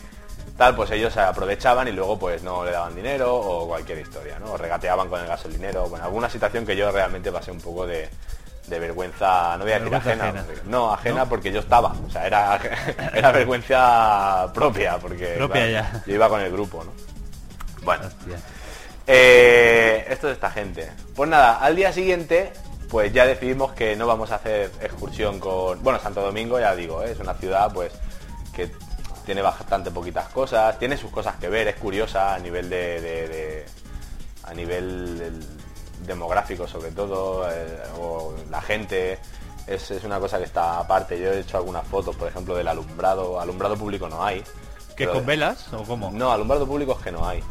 tal, 0.58 0.74
pues 0.76 0.90
ellos 0.92 1.12
se 1.12 1.20
aprovechaban 1.20 1.88
y 1.88 1.92
luego 1.92 2.18
pues 2.18 2.42
no 2.42 2.64
le 2.64 2.70
daban 2.70 2.94
dinero 2.94 3.34
o 3.34 3.66
cualquier 3.66 3.98
historia, 3.98 4.38
¿no? 4.38 4.52
O 4.52 4.56
regateaban 4.56 5.08
con 5.08 5.20
el 5.20 5.26
gasolinero, 5.26 5.88
bueno, 5.88 6.04
alguna 6.04 6.28
situación 6.30 6.64
que 6.66 6.76
yo 6.76 6.90
realmente 6.92 7.32
pasé 7.32 7.50
un 7.50 7.60
poco 7.60 7.86
de, 7.86 8.08
de 8.68 8.78
vergüenza, 8.78 9.56
no 9.56 9.64
voy 9.64 9.72
a 9.72 9.78
decir 9.80 9.94
ajena, 9.94 10.24
ajena. 10.28 10.44
no, 10.66 10.92
ajena 10.92 11.20
¿No? 11.24 11.28
porque 11.28 11.50
yo 11.52 11.60
estaba, 11.60 11.92
o 12.06 12.10
sea, 12.10 12.26
era, 12.26 12.58
era 13.14 13.32
vergüenza 13.32 14.50
propia, 14.54 14.98
porque 14.98 15.34
Propia 15.38 15.68
ya. 15.68 16.02
yo 16.06 16.14
iba 16.14 16.28
con 16.28 16.40
el 16.40 16.52
grupo, 16.52 16.84
¿no? 16.84 16.92
Bueno, 17.82 18.04
eh, 19.06 20.06
esto 20.08 20.28
es 20.28 20.34
esta 20.34 20.50
gente. 20.50 20.90
Pues 21.14 21.28
nada, 21.28 21.58
al 21.58 21.76
día 21.76 21.92
siguiente, 21.92 22.52
pues 22.88 23.12
ya 23.12 23.26
decidimos 23.26 23.72
que 23.72 23.96
no 23.96 24.06
vamos 24.06 24.30
a 24.30 24.36
hacer 24.36 24.70
excursión 24.80 25.40
con... 25.40 25.82
Bueno, 25.82 25.98
Santo 26.00 26.20
Domingo, 26.22 26.58
ya 26.60 26.74
digo, 26.74 27.02
¿eh? 27.02 27.12
es 27.12 27.18
una 27.20 27.34
ciudad 27.34 27.72
pues 27.72 27.92
que 28.54 28.70
tiene 29.26 29.42
bastante 29.42 29.90
poquitas 29.90 30.28
cosas, 30.28 30.78
tiene 30.78 30.96
sus 30.96 31.10
cosas 31.10 31.36
que 31.36 31.48
ver, 31.48 31.66
es 31.68 31.76
curiosa 31.76 32.34
a 32.34 32.38
nivel 32.38 32.68
de... 32.70 33.00
de- 33.00 33.28
de- 33.28 33.66
a 34.44 34.52
nivel 34.52 35.18
del- 35.18 35.46
demográfico 36.06 36.68
sobre 36.68 36.90
todo, 36.90 37.48
eh, 37.50 37.78
o 37.98 38.34
la 38.50 38.60
gente, 38.60 39.18
es, 39.66 39.90
es 39.90 40.04
una 40.04 40.20
cosa 40.20 40.36
que 40.36 40.44
está 40.44 40.78
aparte. 40.78 41.18
Yo 41.18 41.32
he 41.32 41.38
hecho 41.40 41.56
algunas 41.56 41.86
fotos, 41.86 42.14
por 42.16 42.28
ejemplo, 42.28 42.54
del 42.54 42.68
alumbrado, 42.68 43.40
alumbrado 43.40 43.74
público 43.76 44.06
no 44.08 44.22
hay. 44.22 44.44
¿Que 44.96 45.08
con 45.08 45.24
velas 45.24 45.72
o 45.72 45.82
cómo? 45.84 46.10
no, 46.12 46.30
alumbrado 46.30 46.66
público 46.66 46.92
es 46.98 46.98
que 47.04 47.10
no 47.12 47.26
hay. 47.26 47.42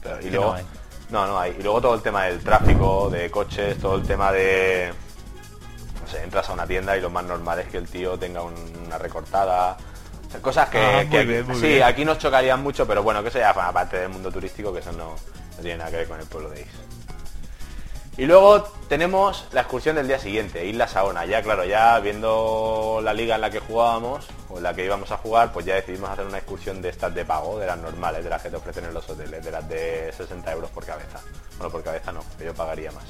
Pero, 0.00 0.20
y 0.20 0.30
luego, 0.30 0.46
no 0.50 0.52
hay. 0.54 0.64
No, 1.10 1.26
no 1.26 1.38
hay. 1.38 1.56
Y 1.58 1.62
luego 1.62 1.80
todo 1.80 1.94
el 1.94 2.02
tema 2.02 2.24
del 2.24 2.40
tráfico, 2.40 3.08
de 3.10 3.30
coches, 3.30 3.78
todo 3.78 3.96
el 3.96 4.02
tema 4.02 4.30
de... 4.32 4.92
No 6.02 6.06
sé, 6.08 6.22
entras 6.22 6.48
a 6.48 6.52
una 6.52 6.66
tienda 6.66 6.96
y 6.96 7.00
lo 7.00 7.10
más 7.10 7.24
normal 7.24 7.58
es 7.60 7.68
que 7.68 7.76
el 7.78 7.88
tío 7.88 8.18
tenga 8.18 8.42
un- 8.42 8.54
una 8.86 8.98
recortada. 8.98 9.76
O 10.26 10.30
sea, 10.30 10.40
cosas 10.42 10.68
que, 10.68 10.78
Ah, 10.78 11.04
que- 11.10 11.24
bien, 11.24 11.46
sí, 11.54 11.60
bien. 11.66 11.82
aquí 11.82 12.04
nos 12.04 12.18
chocarían 12.18 12.62
mucho, 12.62 12.86
pero 12.86 13.02
bueno, 13.02 13.22
que 13.22 13.28
eso 13.28 13.38
ya 13.38 13.52
forma 13.54 13.72
parte 13.72 13.98
del 13.98 14.08
mundo 14.10 14.30
turístico, 14.30 14.72
que 14.72 14.80
eso 14.80 14.92
no, 14.92 15.10
no 15.56 15.62
tiene 15.62 15.78
nada 15.78 15.90
que 15.90 15.96
ver 15.98 16.08
con 16.08 16.20
el 16.20 16.26
pueblo 16.26 16.50
de 16.50 16.60
Is. 16.62 16.68
Y 18.18 18.26
luego 18.26 18.64
tenemos 18.88 19.46
la 19.52 19.60
excursión 19.60 19.94
del 19.94 20.08
día 20.08 20.18
siguiente, 20.18 20.66
Isla 20.66 20.88
Saona. 20.88 21.24
Ya, 21.24 21.40
claro, 21.40 21.64
ya 21.64 22.00
viendo 22.00 23.00
la 23.00 23.14
liga 23.14 23.36
en 23.36 23.40
la 23.40 23.48
que 23.50 23.60
jugábamos, 23.60 24.26
o 24.50 24.56
en 24.56 24.64
la 24.64 24.74
que 24.74 24.84
íbamos 24.84 25.12
a 25.12 25.18
jugar, 25.18 25.52
pues 25.52 25.64
ya 25.66 25.76
decidimos 25.76 26.10
hacer 26.10 26.26
una 26.26 26.38
excursión 26.38 26.82
de 26.82 26.88
estas 26.88 27.14
de 27.14 27.24
pago, 27.24 27.60
de 27.60 27.66
las 27.68 27.78
normales, 27.78 28.24
de 28.24 28.30
las 28.30 28.42
que 28.42 28.50
te 28.50 28.56
ofrecen 28.56 28.86
en 28.86 28.92
los 28.94 29.08
hoteles, 29.08 29.44
de 29.44 29.50
las 29.52 29.68
de 29.68 30.12
60 30.16 30.50
euros 30.50 30.68
por 30.70 30.84
cabeza. 30.84 31.20
Bueno, 31.58 31.70
por 31.70 31.84
cabeza 31.84 32.10
no, 32.10 32.24
que 32.36 32.44
yo 32.46 32.54
pagaría 32.54 32.90
más. 32.90 33.04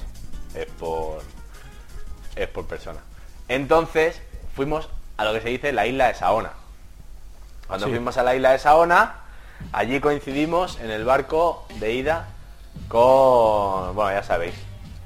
Es 0.54 0.66
por. 0.78 1.22
Es 2.36 2.48
por 2.48 2.66
persona. 2.66 3.00
Entonces, 3.48 4.20
fuimos 4.54 4.90
a 5.16 5.24
lo 5.24 5.32
que 5.32 5.40
se 5.40 5.48
dice 5.48 5.72
la 5.72 5.86
isla 5.86 6.08
de 6.08 6.14
Saona. 6.16 6.52
Cuando 7.66 7.86
Sí. 7.86 7.92
fuimos 7.92 8.18
a 8.18 8.22
la 8.22 8.34
isla 8.36 8.52
de 8.52 8.58
Saona, 8.58 9.20
allí 9.72 10.00
coincidimos 10.00 10.78
en 10.80 10.90
el 10.90 11.06
barco 11.06 11.66
de 11.80 11.94
ida 11.94 12.28
con, 12.88 13.94
bueno, 13.94 14.12
ya 14.12 14.22
sabéis, 14.22 14.54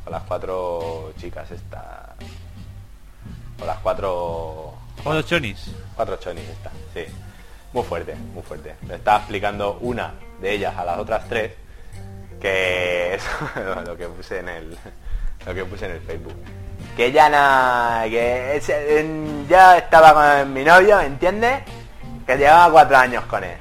con 0.05 0.13
las 0.13 0.23
cuatro 0.25 1.13
chicas 1.19 1.51
estas, 1.51 1.85
con 3.59 3.67
las 3.67 3.79
cuatro, 3.79 4.75
Cuatro 5.03 5.23
chonis. 5.23 5.71
cuatro 5.97 6.17
chonis 6.17 6.49
estas, 6.49 6.73
sí, 6.95 7.05
muy 7.73 7.83
fuerte, 7.85 8.15
muy 8.15 8.43
fuerte. 8.43 8.75
Me 8.83 8.95
estaba 8.97 9.19
explicando 9.19 9.79
una 9.81 10.15
de 10.41 10.53
ellas 10.53 10.77
a 10.77 10.85
las 10.85 10.99
otras 10.99 11.29
tres 11.29 11.53
que 12.41 13.15
es 13.15 13.23
lo 13.87 13.97
que 13.97 14.07
puse 14.09 14.41
en 14.41 14.49
el, 14.49 14.79
lo 15.47 15.55
que 15.55 15.65
puse 15.65 15.87
en 15.87 15.93
el 15.93 16.01
Facebook. 16.01 16.35
Que 16.97 17.13
ya 17.13 17.29
na, 17.31 18.03
que 18.11 18.61
en- 18.99 19.47
ya 19.49 19.79
estaba 19.79 20.13
con 20.41 20.53
mi 20.53 20.65
novio, 20.65 21.01
¿entiendes? 21.01 21.63
Que 22.27 22.37
llevaba 22.37 22.71
cuatro 22.73 22.97
años 22.97 23.25
con 23.27 23.43
él. 23.45 23.57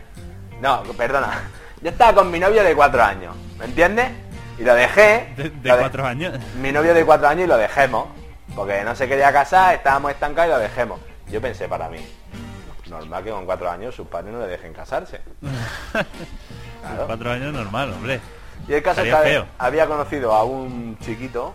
No, 0.60 0.82
perdona. 0.98 1.50
Yo 1.82 1.90
estaba 1.90 2.14
con 2.14 2.30
mi 2.32 2.40
novio 2.40 2.64
de 2.64 2.76
cuatro 2.76 3.02
años, 3.04 3.36
¿me 3.58 3.66
entiendes? 3.66 4.12
Y 4.58 4.64
lo 4.64 4.76
dejé. 4.76 5.34
De, 5.38 5.50
de 5.50 5.70
lo 5.70 5.76
de- 5.76 5.80
cuatro 5.82 6.06
años. 6.06 6.34
mi 6.62 6.72
novio 6.72 6.94
de 6.94 7.06
cuatro 7.06 7.28
años 7.28 7.46
y 7.46 7.48
lo 7.48 7.58
dejemos. 7.58 8.08
Porque 8.56 8.84
no 8.84 8.94
se 8.96 9.08
quería 9.08 9.32
casar, 9.32 9.76
estábamos 9.76 10.12
estancados 10.12 10.50
y 10.50 10.54
lo 10.54 10.60
dejemos. 10.60 11.00
Yo 11.30 11.40
pensé 11.42 11.70
para 11.70 11.88
mí, 11.88 12.06
normal 12.90 13.24
que 13.24 13.30
con 13.32 13.46
cuatro 13.46 13.70
años 13.72 13.96
sus 13.96 14.06
padres 14.08 14.34
no 14.34 14.40
le 14.42 14.48
dejen 14.48 14.74
casarse. 14.74 15.22
Claro. 16.82 17.06
Cuatro 17.06 17.32
años 17.32 17.54
normal, 17.54 17.94
hombre. 17.94 18.20
Y 18.68 18.74
el 18.74 18.82
caso 18.82 19.02
es 19.02 19.14
que 19.14 19.22
feo. 19.22 19.46
había 19.60 19.86
conocido 19.86 20.34
a 20.34 20.44
un 20.44 20.98
chiquito 21.00 21.54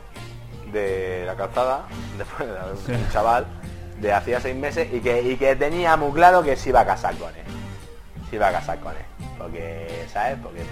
de 0.73 1.25
la 1.27 1.35
calzada, 1.35 1.83
después 2.17 2.49
de 2.49 2.95
un 2.95 3.11
chaval, 3.11 3.45
de 4.01 4.13
hacía 4.13 4.41
seis 4.41 4.55
meses 4.55 4.87
y 4.93 5.01
que, 5.01 5.23
y 5.23 5.37
que 5.37 5.57
tenía 5.57 5.97
muy 5.97 6.13
claro 6.13 6.45
que 6.45 6.57
se 6.57 6.69
iba 6.69 6.81
a 6.83 6.87
casar 6.87 7.17
con 7.17 7.29
él. 7.35 7.43
Se 8.31 8.37
iba 8.37 8.47
a 8.49 8.53
casar 8.53 8.79
con 8.79 8.93
él. 8.93 9.03
Porque, 9.37 10.07
¿sabes? 10.13 10.37
Porque... 10.41 10.63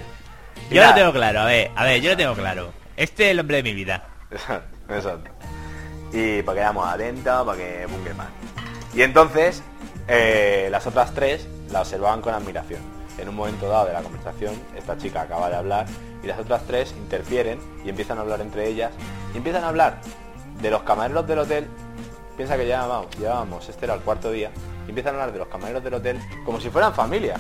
Yo 0.71 0.85
lo 0.85 0.95
tengo 0.95 1.13
claro, 1.13 1.41
a 1.41 1.45
ver, 1.45 1.71
a 1.77 1.85
ver, 1.85 2.01
yo 2.01 2.11
lo 2.11 2.17
tengo 2.17 2.35
claro. 2.35 2.73
Este 2.97 3.27
es 3.27 3.31
el 3.33 3.41
hombre 3.41 3.59
de 3.59 3.63
mi 3.63 3.75
vida. 3.75 4.07
Exacto, 4.31 4.77
exacto. 4.95 5.31
Y 6.13 6.43
porque 6.43 6.61
éramos 6.61 6.87
atentos, 6.87 7.45
porque 7.45 7.87
pum, 7.89 8.05
que 8.05 8.15
más. 8.15 8.29
Y 8.95 9.03
entonces, 9.03 9.63
eh, 10.09 10.69
las 10.71 10.87
otras 10.87 11.13
tres 11.13 11.47
la 11.71 11.81
observaban 11.81 12.21
con 12.21 12.35
admiración. 12.35 12.81
En 13.19 13.29
un 13.29 13.37
momento 13.37 13.69
dado 13.69 13.87
de 13.87 13.93
la 13.93 14.03
conversación, 14.03 14.55
esta 14.77 14.97
chica 14.99 15.23
acaba 15.23 15.49
de 15.49 15.57
hablar 15.57 15.87
y 16.23 16.27
las 16.27 16.39
otras 16.39 16.63
tres 16.67 16.95
interfieren 16.97 17.59
y 17.85 17.89
empiezan 17.89 18.19
a 18.19 18.23
hablar 18.23 18.41
entre 18.41 18.69
ellas 18.69 18.93
y 19.35 19.39
empiezan 19.39 19.65
a 19.65 19.69
hablar 19.69 20.01
de 20.61 20.71
los 20.71 20.83
camareros 20.83 21.27
del 21.27 21.41
hotel. 21.41 21.67
Piensa 22.37 22.57
que 22.57 22.65
llevábamos, 22.65 23.07
llevábamos, 23.19 23.69
este 23.69 23.85
era 23.85 23.95
el 23.95 24.01
cuarto 24.01 24.33
día, 24.33 24.51
y 24.87 24.89
empiezan 24.89 25.15
a 25.15 25.19
hablar 25.19 25.33
de 25.33 25.39
los 25.39 25.49
camareros 25.49 25.85
del 25.85 25.95
hotel 25.95 26.19
como 26.45 26.61
si 26.61 26.71
fueran 26.71 26.95
familia. 26.95 27.37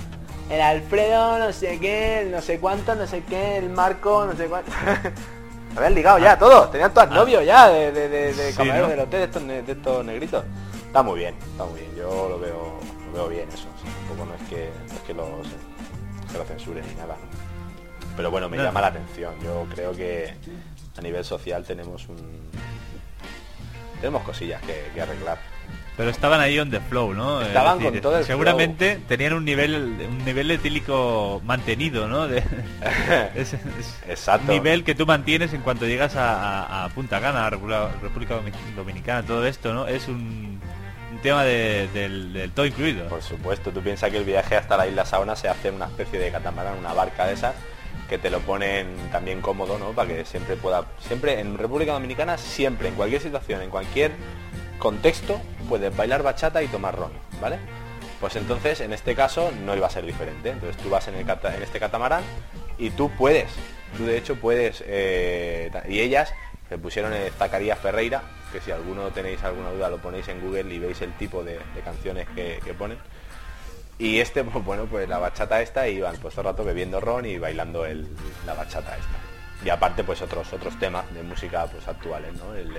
El 0.51 0.61
Alfredo, 0.61 1.39
no 1.39 1.53
sé 1.53 1.79
qué, 1.81 2.21
el 2.21 2.31
no 2.31 2.41
sé 2.43 2.59
cuánto, 2.61 2.95
no 2.95 3.07
sé 3.07 3.23
qué, 3.23 3.57
el 3.59 3.71
Marco, 3.71 4.27
no 4.27 4.37
sé 4.37 4.47
cuánto. 4.47 4.71
Habían 5.77 5.95
ligado 5.95 6.19
ya 6.19 6.39
todos, 6.39 6.71
tenían 6.71 6.93
todos 6.95 7.11
novios 7.11 7.45
ya 7.45 7.69
de, 7.69 7.91
de, 7.91 8.09
de, 8.09 8.35
de 8.35 8.43
Ah. 8.49 8.51
Sí, 8.51 8.57
camareros 8.57 8.89
¿no? 8.89 8.91
del 8.91 9.01
hotel, 9.01 9.21
de 9.21 9.25
estos, 9.27 9.47
de 9.47 9.73
estos 9.73 10.05
negritos. 10.05 10.45
Está 10.87 11.03
muy 11.03 11.19
bien, 11.19 11.35
está 11.51 11.65
muy 11.65 11.81
bien, 11.81 11.97
yo 11.97 12.29
lo 12.29 12.39
veo, 12.39 12.79
lo 13.07 13.13
veo 13.13 13.29
bien 13.29 13.49
eso. 13.49 13.67
sí. 13.83 13.89
Tampoco 14.07 14.27
no 14.27 14.35
es 14.35 14.49
que, 14.49 14.71
no 14.89 14.95
es 14.95 15.01
que 15.01 15.15
lo, 15.15 15.25
que 16.31 16.39
lo 16.39 16.45
censuren 16.45 16.87
ni 16.87 16.95
nada. 16.95 17.15
¿no? 17.15 18.15
Pero 18.17 18.31
bueno, 18.31 18.49
me 18.49 18.57
llama 18.59 18.81
la 18.81 18.87
atención. 18.89 19.35
Yo 19.43 19.67
creo 19.75 19.93
que 19.93 20.35
a 20.97 21.01
nivel 21.01 21.25
social 21.25 21.65
tenemos 21.65 22.07
un 22.09 22.19
tenemos 24.01 24.23
cosillas 24.23 24.61
que, 24.63 24.91
que 24.95 25.01
arreglar. 25.01 25.39
Pero 25.97 26.11
estaban 26.11 26.41
ahí 26.41 26.59
on 26.59 26.71
the 26.71 26.81
flow, 26.81 27.15
¿no? 27.15 27.41
Es 27.41 27.49
Estaban 27.49 27.79
con 27.81 28.01
todo 28.01 28.19
el 28.19 28.25
Seguramente 28.25 28.99
tenían 29.07 29.33
un 29.33 29.45
nivel 29.45 29.97
un 30.09 30.25
nivel 30.25 30.51
etílico 30.51 31.41
mantenido, 31.45 32.09
¿no? 32.09 32.27
De- 32.27 32.43
es, 33.37 33.55
es 33.55 33.59
Exacto. 34.09 34.43
un 34.53 34.59
nivel 34.59 34.83
que 34.83 34.95
tú 34.97 35.07
mantienes 35.07 35.53
en 35.53 35.61
cuanto 35.61 35.87
llegas 35.87 36.17
a, 36.17 36.63
a- 36.65 36.85
a 36.85 36.89
Punta 36.89 37.21
Cana, 37.21 37.47
a 37.47 37.51
República, 37.51 37.91
República 38.03 38.35
Domi- 38.37 38.75
Dominicana, 38.75 39.23
todo 39.25 39.47
esto, 39.47 39.73
¿no? 39.73 39.87
Es 39.87 40.09
un 40.09 40.61
un 41.13 41.19
tema 41.21 41.45
de- 41.45 41.89
del, 41.95 42.33
del 42.33 42.51
todo 42.51 42.67
incluido. 42.67 43.07
Por 43.09 43.23
supuesto, 43.23 43.71
tú 43.71 43.81
piensas 43.81 44.11
que 44.11 44.17
el 44.17 44.25
viaje 44.25 44.57
hasta 44.57 44.77
la 44.77 44.89
isla 44.89 45.05
Saona 45.07 45.37
se 45.37 45.49
hace 45.49 45.69
en 45.69 45.77
una 45.77 45.87
especie 45.87 46.19
de 46.19 46.33
catamarán, 46.33 46.77
una 46.77 46.93
barca 46.93 47.25
de 47.27 47.35
esas, 47.35 47.55
que 48.09 48.19
te 48.19 48.31
lo 48.31 48.41
ponen 48.41 48.89
también 49.13 49.41
cómodo, 49.41 49.79
¿no? 49.79 49.93
Para 49.93 50.09
que 50.09 50.25
siempre 50.25 50.57
pueda, 50.57 50.85
siempre 50.99 51.39
en 51.39 51.57
República 51.57 51.93
Dominicana, 51.93 52.37
siempre, 52.37 52.89
en 52.89 52.95
cualquier 52.97 53.23
situación, 53.23 53.63
en 53.63 53.71
cualquier 53.71 54.11
contexto, 54.79 55.41
puedes 55.69 55.95
bailar 55.97 56.23
bachata 56.23 56.63
y 56.63 56.69
tomar 56.69 56.97
ron, 56.97 57.13
¿vale? 57.41 57.59
Pues 58.21 58.37
entonces, 58.37 58.81
en 58.81 58.93
este 58.93 59.15
caso, 59.15 59.53
no 59.65 59.75
iba 59.77 59.87
a 59.87 59.91
ser 59.91 60.07
diferente. 60.07 60.51
Entonces 60.51 60.81
tú 60.83 60.89
vas 60.91 61.07
en, 61.09 61.15
el 61.17 61.27
cata- 61.27 61.55
en 61.55 61.63
este 61.63 61.79
catamarán 61.79 62.23
y 62.79 62.91
tú 62.91 63.11
puedes, 63.11 63.51
tú 63.97 64.07
de 64.07 64.17
hecho 64.17 64.37
puedes, 64.37 64.83
eh, 64.87 65.71
y 65.89 66.01
ellas 66.01 66.33
se 66.69 66.79
pusieron 66.79 67.13
en 67.13 67.31
Zacarías 67.33 67.79
Ferreira, 67.79 68.23
que 68.53 68.61
si 68.61 68.71
alguno 68.71 69.09
tenéis 69.11 69.43
alguna 69.43 69.71
duda 69.71 69.91
lo 69.91 69.99
ponéis 69.99 70.29
en 70.29 70.41
Google 70.41 70.73
y 70.75 70.79
veis 70.79 71.03
el 71.03 71.13
tipo 71.15 71.43
de, 71.45 71.59
canciones 71.85 72.27
que, 72.35 72.61
ponen. 72.79 72.99
Y 73.99 74.19
este, 74.21 74.43
pues 74.45 74.65
bueno, 74.65 74.87
pues 74.87 75.09
la 75.09 75.19
bachata 75.19 75.61
esta 75.61 75.87
iban 75.89 76.17
pues 76.17 76.35
todo 76.35 76.43
el 76.49 76.53
rato 76.55 76.65
bebiendo 76.65 77.01
ron 77.01 77.27
y 77.27 77.39
bailando 77.39 77.85
el- 77.85 78.09
la 78.47 78.55
bachata 78.55 78.97
esta. 78.97 79.65
Y 79.65 79.71
aparte 79.71 80.03
pues 80.05 80.21
otros 80.23 80.53
otros 80.53 80.79
temas 80.79 81.13
de 81.15 81.23
música 81.23 81.67
pues 81.67 81.87
actuales, 81.89 82.33
¿no? 82.35 82.55
El 82.55 82.75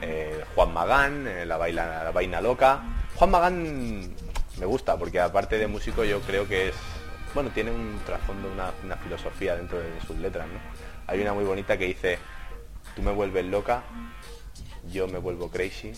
eh, 0.00 0.44
Juan 0.54 0.72
Magán, 0.72 1.26
eh, 1.26 1.46
la, 1.46 1.56
baila, 1.56 2.04
la 2.04 2.10
vaina 2.10 2.40
loca. 2.40 2.80
Juan 3.16 3.30
Magán 3.30 4.14
me 4.58 4.66
gusta 4.66 4.96
porque 4.96 5.20
aparte 5.20 5.58
de 5.58 5.66
músico 5.66 6.04
yo 6.04 6.20
creo 6.20 6.46
que 6.46 6.68
es, 6.68 6.74
bueno, 7.34 7.50
tiene 7.50 7.70
un 7.70 7.98
trasfondo, 8.04 8.50
una, 8.52 8.96
filosofía 8.96 9.56
dentro 9.56 9.78
de 9.78 10.00
sus 10.06 10.16
letras. 10.18 10.46
Hay 11.06 11.20
una 11.20 11.32
muy 11.32 11.44
bonita 11.44 11.76
que 11.76 11.86
dice, 11.86 12.18
tú 12.94 13.02
me 13.02 13.12
vuelves 13.12 13.44
loca, 13.46 13.82
yo 14.90 15.08
me 15.08 15.18
vuelvo 15.18 15.50
crazy, 15.50 15.92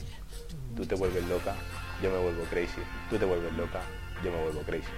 tú 0.76 0.86
te 0.86 0.94
vuelves 0.94 1.24
loca, 1.26 1.54
yo 2.02 2.10
me 2.10 2.18
vuelvo 2.18 2.44
crazy, 2.44 2.80
tú 3.10 3.18
te 3.18 3.24
vuelves 3.24 3.52
loca, 3.54 3.80
yo 4.22 4.30
me 4.30 4.42
vuelvo 4.42 4.60
crazy. 4.62 4.88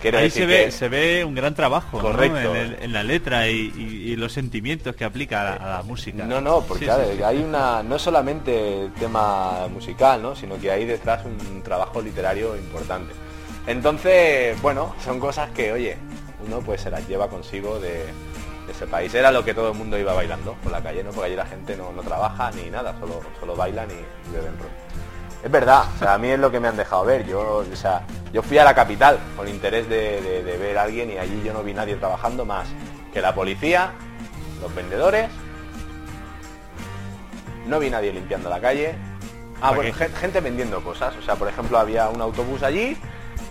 Quiero 0.00 0.18
Ahí 0.18 0.24
decir 0.24 0.42
se 0.42 0.46
ve, 0.46 0.64
que- 0.64 0.70
se 0.70 0.88
ve 0.88 1.24
un 1.26 1.34
gran 1.34 1.54
trabajo 1.54 1.98
¿no? 1.98 2.02
Correcto. 2.04 2.54
En, 2.54 2.56
el- 2.56 2.76
en 2.82 2.92
la 2.92 3.02
letra 3.02 3.48
y, 3.48 3.70
y- 3.76 4.12
y 4.12 4.16
los 4.16 4.32
sentimientos 4.32 4.96
que 4.96 5.04
aplica 5.04 5.42
a 5.42 5.44
la, 5.44 5.52
a 5.56 5.76
la 5.78 5.82
música. 5.82 6.24
No, 6.24 6.40
no, 6.40 6.62
porque 6.62 6.86
Sí, 6.86 6.90
sí. 7.16 7.22
hay 7.22 7.38
una, 7.38 7.82
no 7.82 7.98
solamente 7.98 8.88
tema 8.98 9.68
musical, 9.68 10.22
¿no? 10.22 10.34
sino 10.34 10.58
que 10.58 10.70
hay 10.70 10.86
detrás 10.86 11.24
un 11.26 11.62
trabajo 11.62 12.00
literario 12.00 12.56
importante. 12.56 13.12
Entonces, 13.66 14.60
bueno, 14.62 14.94
son 15.04 15.20
cosas 15.20 15.50
que, 15.50 15.70
oye, 15.72 15.96
uno 16.46 16.60
pues 16.60 16.80
se 16.80 16.90
las 16.90 17.06
lleva 17.06 17.28
consigo 17.28 17.78
de, 17.78 17.90
de 17.90 18.72
ese 18.72 18.86
país. 18.86 19.12
Era 19.14 19.30
lo 19.30 19.44
que 19.44 19.52
todo 19.54 19.70
el 19.72 19.78
mundo 19.78 19.98
iba 19.98 20.14
bailando 20.14 20.54
por 20.62 20.72
la 20.72 20.82
calle, 20.82 21.04
¿no? 21.04 21.10
Porque 21.10 21.26
allí 21.26 21.36
la 21.36 21.46
gente 21.46 21.76
no, 21.76 21.92
no 21.92 22.02
trabaja 22.02 22.50
ni 22.52 22.70
nada, 22.70 22.96
solo, 22.98 23.20
solo 23.38 23.54
bailan 23.54 23.88
y, 23.90 23.94
y 24.30 24.32
beben 24.32 24.54
ron. 24.58 24.89
Es 25.42 25.50
verdad, 25.50 25.84
o 25.96 25.98
sea, 25.98 26.14
a 26.14 26.18
mí 26.18 26.28
es 26.28 26.38
lo 26.38 26.50
que 26.50 26.60
me 26.60 26.68
han 26.68 26.76
dejado 26.76 27.04
ver. 27.04 27.24
Yo, 27.26 27.64
o 27.70 27.76
sea, 27.76 28.02
yo 28.32 28.42
fui 28.42 28.58
a 28.58 28.64
la 28.64 28.74
capital 28.74 29.18
con 29.36 29.48
interés 29.48 29.88
de, 29.88 30.20
de- 30.20 30.42
de 30.44 30.56
ver 30.58 30.76
a 30.78 30.82
alguien 30.82 31.10
y 31.10 31.18
allí 31.18 31.42
yo 31.44 31.52
no 31.52 31.62
vi 31.62 31.72
nadie 31.72 31.96
trabajando 31.96 32.44
más 32.44 32.68
que 33.12 33.20
la 33.22 33.34
policía, 33.34 33.92
los 34.60 34.74
vendedores, 34.74 35.28
no 37.66 37.78
vi 37.78 37.90
nadie 37.90 38.12
limpiando 38.12 38.48
la 38.50 38.60
calle. 38.60 38.94
Ah, 39.56 39.70
¿Para 39.70 39.76
bueno, 39.76 39.94
gente 40.18 40.40
vendiendo 40.40 40.82
cosas. 40.82 41.14
O 41.16 41.22
sea, 41.22 41.36
por 41.36 41.48
ejemplo, 41.48 41.78
había 41.78 42.08
un 42.08 42.20
autobús 42.20 42.62
allí 42.62 42.96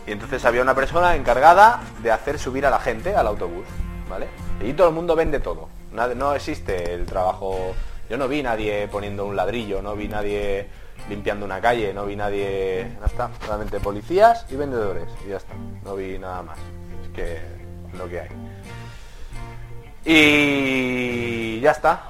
y 0.08 0.12
entonces 0.12 0.44
había 0.46 0.62
una 0.62 0.74
persona 0.76 1.16
encargada 1.16 1.82
de 2.02 2.12
hacer 2.12 2.40
subir 2.40 2.66
a 2.66 2.70
la 2.70 2.80
gente 2.80 3.16
al 3.16 3.28
autobús, 3.28 3.66
¿vale? 4.10 4.28
Y 4.62 4.74
todo 4.74 4.90
el 4.90 4.96
mundo 4.96 5.16
vende 5.16 5.40
todo. 5.40 5.70
No 5.92 6.34
existe 6.36 6.94
el 6.94 7.06
trabajo. 7.06 7.74
Yo 8.10 8.18
no 8.18 8.28
vi 8.28 8.42
nadie 8.42 8.88
poniendo 8.92 9.26
un 9.26 9.36
ladrillo, 9.36 9.82
no 9.82 9.96
vi 9.96 10.08
nadie 10.08 10.68
limpiando 11.10 11.46
una 11.46 11.60
calle, 11.60 11.94
no 11.94 12.06
vi 12.06 12.16
nadie. 12.16 12.96
Ya 13.00 13.06
está, 13.06 13.30
solamente 13.46 13.80
policías 13.80 14.46
y 14.50 14.56
vendedores 14.56 15.06
y 15.26 15.30
ya 15.30 15.38
está. 15.38 15.54
No 15.84 15.96
vi 15.96 16.18
nada 16.20 16.44
más. 16.44 16.58
Es 17.04 17.10
que 17.16 17.40
lo 17.98 18.08
que 18.08 18.20
hay. 18.22 18.30
Y 20.06 21.60
ya 21.62 21.72
está. 21.72 22.04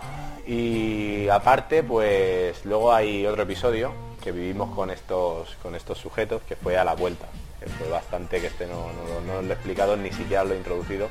Y 0.45 1.27
aparte, 1.29 1.83
pues 1.83 2.65
luego 2.65 2.93
hay 2.93 3.25
otro 3.25 3.43
episodio 3.43 3.91
que 4.23 4.31
vivimos 4.31 4.73
con 4.75 4.89
estos, 4.89 5.55
con 5.61 5.75
estos 5.75 5.97
sujetos 5.97 6.41
que 6.47 6.55
fue 6.55 6.77
a 6.77 6.83
la 6.83 6.93
vuelta. 6.95 7.25
Que 7.59 7.67
fue 7.67 7.89
bastante 7.89 8.39
que 8.39 8.47
este 8.47 8.65
no, 8.67 8.87
no- 8.93 9.21
no 9.33 9.41
lo 9.41 9.49
he 9.49 9.53
explicado, 9.53 9.97
ni 9.97 10.11
siquiera 10.11 10.43
lo 10.43 10.53
he 10.53 10.57
introducido, 10.57 11.09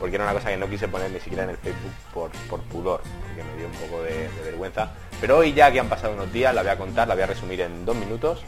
porque 0.00 0.16
era 0.16 0.24
una 0.24 0.32
cosa 0.32 0.48
que 0.48 0.56
no 0.56 0.68
quise 0.68 0.88
poner 0.88 1.10
ni 1.10 1.20
siquiera 1.20 1.44
en 1.44 1.50
el 1.50 1.56
Facebook 1.58 1.92
por, 2.12 2.30
por 2.48 2.60
pudor, 2.62 3.02
porque 3.28 3.44
me 3.44 3.56
dio 3.58 3.66
un 3.66 3.72
poco 3.74 4.02
de, 4.02 4.28
de 4.28 4.42
vergüenza. 4.44 4.90
Pero 5.20 5.38
hoy 5.38 5.52
ya 5.52 5.70
que 5.70 5.78
han 5.78 5.88
pasado 5.88 6.14
unos 6.14 6.32
días, 6.32 6.52
la 6.54 6.62
voy 6.62 6.70
a 6.70 6.78
contar, 6.78 7.06
la 7.06 7.14
voy 7.14 7.22
a 7.22 7.26
resumir 7.26 7.60
en 7.60 7.84
dos 7.84 7.94
minutos 7.94 8.40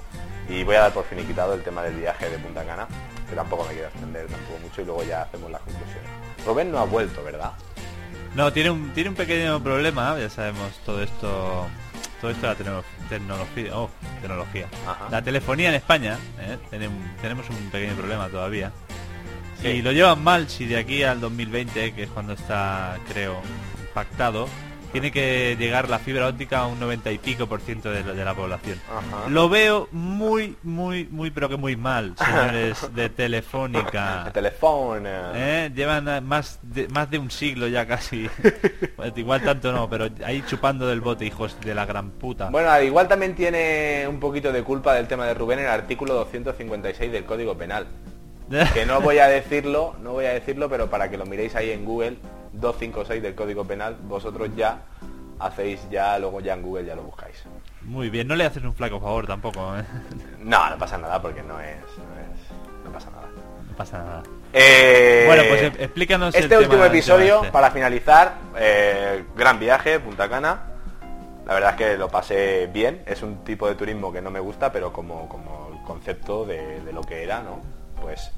y 0.49 0.65
voy 0.65 0.75
a 0.77 0.81
dar 0.81 0.93
por 0.93 1.05
finiquitado 1.05 1.55
el 1.55 1.63
tema 1.63 1.83
del 1.83 1.95
viaje 1.95 2.29
de 2.31 2.39
Punta 2.39 2.65
Cana, 2.65 2.89
que 3.29 3.37
tampoco 3.37 3.65
me 3.67 3.75
quiero 3.75 3.89
extender 3.89 4.27
tampoco 4.27 4.59
mucho 4.61 4.83
y 4.83 4.85
luego 4.87 5.05
ya 5.05 5.23
hacemos 5.23 5.51
las 5.51 5.61
conclusiones. 5.61 6.11
Rubén 6.47 6.73
no 6.73 6.79
ha 6.79 6.85
vuelto, 6.85 7.23
¿verdad? 7.23 7.53
No, 8.35 8.51
tiene 8.53 8.71
un, 8.71 8.91
tiene 8.95 9.11
un 9.11 9.17
pequeño 9.17 9.63
problema, 9.63 10.19
ya 10.19 10.31
sabemos 10.31 10.73
todo 10.87 11.03
esto, 11.03 11.67
todo 12.21 12.31
esto 12.31 12.47
de 12.47 12.49
la 12.55 12.59
tecno- 12.59 12.85
tecnología, 13.11 13.77
oh, 13.77 13.91
tecnología. 14.23 14.67
Ajá. 14.87 15.07
La 15.11 15.21
telefonía 15.23 15.69
en 15.69 15.75
España, 15.75 16.19
¿eh? 16.41 16.57
tenemos, 16.71 16.97
tenemos 17.21 17.51
un 17.51 17.71
pequeño 17.71 17.95
problema 17.95 18.29
todavía. 18.31 18.73
Sí. 19.63 19.69
Y 19.69 19.83
lo 19.83 19.93
llevan 19.93 20.23
mal 20.23 20.49
si 20.49 20.67
de 20.67 20.77
aquí 20.77 21.03
al 21.03 21.21
2020, 21.21 21.93
que 21.93 22.03
es 22.05 22.11
cuando 22.11 22.33
está, 22.33 22.99
creo, 23.09 23.41
pactado, 23.95 24.49
tiene 24.93 25.11
que 25.11 25.57
llegar 25.59 25.89
la 25.89 25.99
fibra 25.99 26.29
óptica 26.29 26.61
a 26.61 26.67
un 26.67 26.79
90 26.79 27.11
y 27.13 27.19
pico 27.19 27.47
por 27.47 27.63
ciento 27.63 27.91
de 27.91 28.05
la, 28.05 28.13
de 28.13 28.25
la 28.25 28.35
población. 28.35 28.79
Ajá. 28.91 29.29
Lo 29.31 29.49
veo 29.49 29.89
muy, 29.91 30.57
muy, 30.63 31.07
muy, 31.07 31.31
pero 31.31 31.49
que 31.49 31.57
muy 31.57 31.77
mal, 31.77 32.15
señores 32.17 32.87
de 32.95 33.09
Telefónica. 33.09 34.25
El 34.27 34.33
teléfono. 34.33 35.09
¿Eh? 35.35 35.71
Llevan 35.75 36.27
más 36.27 36.59
de, 36.63 36.89
más 36.89 37.11
de 37.11 37.19
un 37.19 37.31
siglo 37.31 37.67
ya 37.69 37.87
casi. 37.87 38.29
Pues 38.97 39.17
igual 39.17 39.43
tanto 39.43 39.73
no, 39.73 39.89
pero 39.89 40.09
ahí 40.25 40.45
chupando 40.47 40.87
del 40.87 41.01
bote, 41.01 41.25
hijos 41.25 41.57
de 41.61 41.75
la 41.75 41.87
gran 41.87 42.11
puta. 42.11 42.51
Bueno, 42.51 42.71
al 42.71 42.85
igual 42.85 43.09
también 43.09 43.35
tiene 43.35 44.07
un 44.09 44.21
poquito 44.21 44.53
de 44.53 44.63
culpa 44.63 44.95
del 44.95 45.09
tema 45.09 45.27
de 45.27 45.35
Rubén 45.35 45.59
el 45.59 45.67
artículo 45.67 46.15
256 46.15 47.11
del 47.11 47.25
Código 47.25 47.57
Penal. 47.57 47.87
Que 48.75 48.87
no 48.87 49.01
voy 49.01 49.19
a 49.19 49.29
decirlo, 49.29 49.95
no 50.03 50.13
voy 50.13 50.27
a 50.27 50.33
decirlo, 50.33 50.69
pero 50.69 50.89
para 50.91 51.09
que 51.11 51.17
lo 51.17 51.25
miréis 51.27 51.55
ahí 51.57 51.71
en 51.71 51.85
Google, 51.85 52.17
256 52.53 53.23
del 53.23 53.35
Código 53.35 53.65
Penal, 53.65 53.97
vosotros 54.03 54.51
ya 54.57 54.79
hacéis 55.39 55.81
ya, 55.91 56.19
luego 56.19 56.41
ya 56.41 56.55
en 56.55 56.63
Google 56.63 56.85
ya 56.85 56.95
lo 56.95 57.03
buscáis. 57.03 57.43
Muy 57.83 58.11
bien, 58.11 58.29
no 58.29 58.37
le 58.37 58.45
haces 58.45 58.63
un 58.63 58.75
flaco 58.75 59.01
favor 59.01 59.27
tampoco, 59.27 59.77
¿eh? 59.77 59.83
No, 60.39 60.69
no 60.71 60.79
pasa 60.79 60.99
nada 60.99 61.21
porque 61.21 61.43
no 61.43 61.59
es, 61.61 61.77
no 61.77 62.21
es, 62.21 62.85
no 62.85 62.93
pasa 62.93 63.11
nada. 63.11 63.29
No 63.71 63.77
pasa 63.77 63.99
nada. 63.99 64.23
Eh, 64.53 65.25
Bueno, 65.27 65.43
pues 65.49 65.63
e- 65.63 65.85
explícanos 65.85 66.35
Este 66.35 66.57
último 66.57 66.75
tema 66.75 66.87
episodio, 66.89 67.37
este. 67.39 67.51
para 67.53 67.71
finalizar, 67.71 68.35
eh, 68.59 69.25
gran 69.35 69.59
viaje, 69.59 69.99
Punta 69.99 70.29
Cana. 70.29 70.69
La 71.47 71.55
verdad 71.55 71.71
es 71.71 71.77
que 71.77 71.97
lo 71.97 72.09
pasé 72.09 72.69
bien. 72.73 73.03
Es 73.07 73.23
un 73.23 73.43
tipo 73.45 73.67
de 73.67 73.75
turismo 73.75 74.13
que 74.13 74.21
no 74.23 74.31
me 74.31 74.39
gusta, 74.41 74.71
pero 74.71 74.93
como, 74.93 75.29
como 75.29 75.71
el 75.77 75.83
concepto 75.85 76.45
de, 76.45 76.81
de 76.83 76.93
lo 76.93 77.01
que 77.03 77.25
era, 77.25 77.41
¿no? 77.41 77.61
Pues 78.03 78.31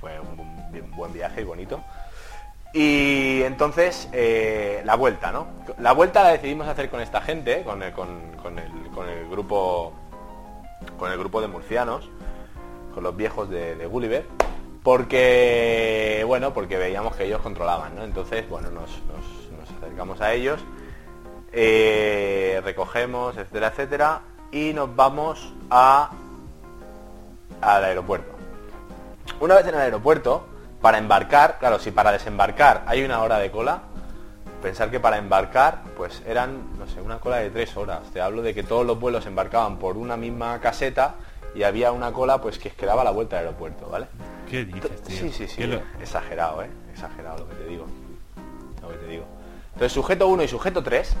fue 0.00 0.18
un, 0.18 0.90
buen 0.96 1.12
viaje 1.12 1.42
y 1.42 1.44
bonito. 1.44 1.80
Y 2.72 3.42
entonces, 3.42 4.08
eh, 4.12 4.82
la 4.84 4.96
vuelta, 4.96 5.30
¿no? 5.30 5.46
La 5.78 5.92
vuelta 5.92 6.24
la 6.24 6.30
decidimos 6.30 6.66
hacer 6.66 6.90
con 6.90 7.00
esta 7.00 7.20
gente, 7.20 7.62
con 7.62 7.80
el, 7.82 7.92
con, 7.92 8.08
el, 8.58 8.90
con 8.90 9.08
el 9.08 9.28
grupo 9.28 9.92
con 10.98 11.10
el 11.12 11.18
grupo 11.18 11.40
de 11.40 11.46
murcianos, 11.48 12.10
con 12.92 13.04
los 13.04 13.16
viejos 13.16 13.48
de, 13.48 13.74
de 13.76 13.86
Gulliver, 13.86 14.26
porque 14.82 16.24
bueno, 16.26 16.52
porque 16.52 16.76
veíamos 16.76 17.14
que 17.16 17.24
ellos 17.24 17.40
controlaban, 17.40 17.94
¿no? 17.94 18.04
Entonces, 18.04 18.46
bueno, 18.50 18.70
nos, 18.70 18.90
nos- 19.06 19.58
nos 19.58 19.70
acercamos 19.78 20.20
a 20.20 20.32
ellos, 20.34 20.60
eh, 21.52 22.60
recogemos, 22.64 23.36
etcétera, 23.36 23.68
etcétera, 23.68 24.20
y 24.52 24.72
nos 24.74 24.94
vamos 24.94 25.52
a 25.70 26.10
al 27.62 27.84
aeropuerto. 27.84 28.33
Una 29.40 29.54
vez 29.56 29.66
en 29.66 29.74
el 29.74 29.80
aeropuerto, 29.80 30.46
para 30.80 30.98
embarcar, 30.98 31.58
claro, 31.58 31.78
si 31.78 31.90
para 31.90 32.12
desembarcar 32.12 32.82
hay 32.86 33.02
una 33.04 33.22
hora 33.22 33.38
de 33.38 33.50
cola, 33.50 33.82
pensar 34.62 34.90
que 34.90 35.00
para 35.00 35.18
embarcar, 35.18 35.82
pues 35.96 36.22
eran, 36.26 36.78
no 36.78 36.86
sé, 36.86 37.00
una 37.00 37.18
cola 37.18 37.36
de 37.36 37.50
tres 37.50 37.76
horas. 37.76 38.00
Te 38.12 38.20
hablo 38.20 38.42
de 38.42 38.54
que 38.54 38.62
todos 38.62 38.86
los 38.86 38.98
vuelos 38.98 39.26
embarcaban 39.26 39.78
por 39.78 39.96
una 39.96 40.16
misma 40.16 40.60
caseta 40.60 41.14
y 41.54 41.62
había 41.62 41.92
una 41.92 42.12
cola 42.12 42.40
pues 42.40 42.58
que 42.58 42.70
quedaba 42.70 43.02
a 43.02 43.04
la 43.04 43.10
vuelta 43.10 43.36
del 43.36 43.46
aeropuerto, 43.46 43.88
¿vale? 43.88 44.06
¿Qué 44.50 44.64
dices, 44.64 45.02
tío? 45.02 45.16
Sí, 45.18 45.30
sí, 45.32 45.48
sí. 45.48 45.56
¿Qué 45.56 45.66
lo- 45.66 45.80
Exagerado, 46.00 46.62
¿eh? 46.62 46.70
Exagerado 46.92 47.38
lo 47.38 47.48
que 47.48 47.54
te 47.56 47.64
digo. 47.66 47.86
Lo 48.82 48.88
que 48.90 48.96
te 48.96 49.06
digo. 49.06 49.24
Entonces, 49.72 49.92
sujeto 49.92 50.28
1 50.28 50.42
y 50.42 50.48
sujeto 50.48 50.82
3 50.82 51.16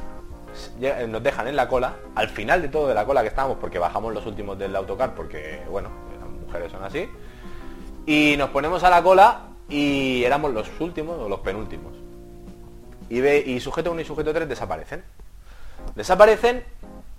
nos 1.08 1.22
dejan 1.22 1.48
en 1.48 1.56
la 1.56 1.66
cola, 1.68 1.94
al 2.14 2.28
final 2.28 2.62
de 2.62 2.68
todo 2.68 2.86
de 2.86 2.94
la 2.94 3.04
cola 3.04 3.22
que 3.22 3.28
estábamos, 3.28 3.58
porque 3.60 3.78
bajamos 3.78 4.12
los 4.14 4.24
últimos 4.26 4.58
del 4.58 4.76
autocar, 4.76 5.14
porque, 5.14 5.62
bueno, 5.70 5.88
las 6.20 6.28
mujeres 6.28 6.70
son 6.70 6.84
así, 6.84 7.08
y 8.06 8.36
nos 8.36 8.50
ponemos 8.50 8.82
a 8.84 8.90
la 8.90 9.02
cola 9.02 9.48
y 9.68 10.24
éramos 10.24 10.52
los 10.52 10.68
últimos 10.80 11.18
o 11.18 11.28
los 11.28 11.40
penúltimos. 11.40 11.92
Y, 13.08 13.20
ve, 13.20 13.42
y 13.44 13.60
sujeto 13.60 13.92
1 13.92 14.00
y 14.00 14.04
sujeto 14.04 14.32
3 14.32 14.48
desaparecen. 14.48 15.04
Desaparecen 15.94 16.64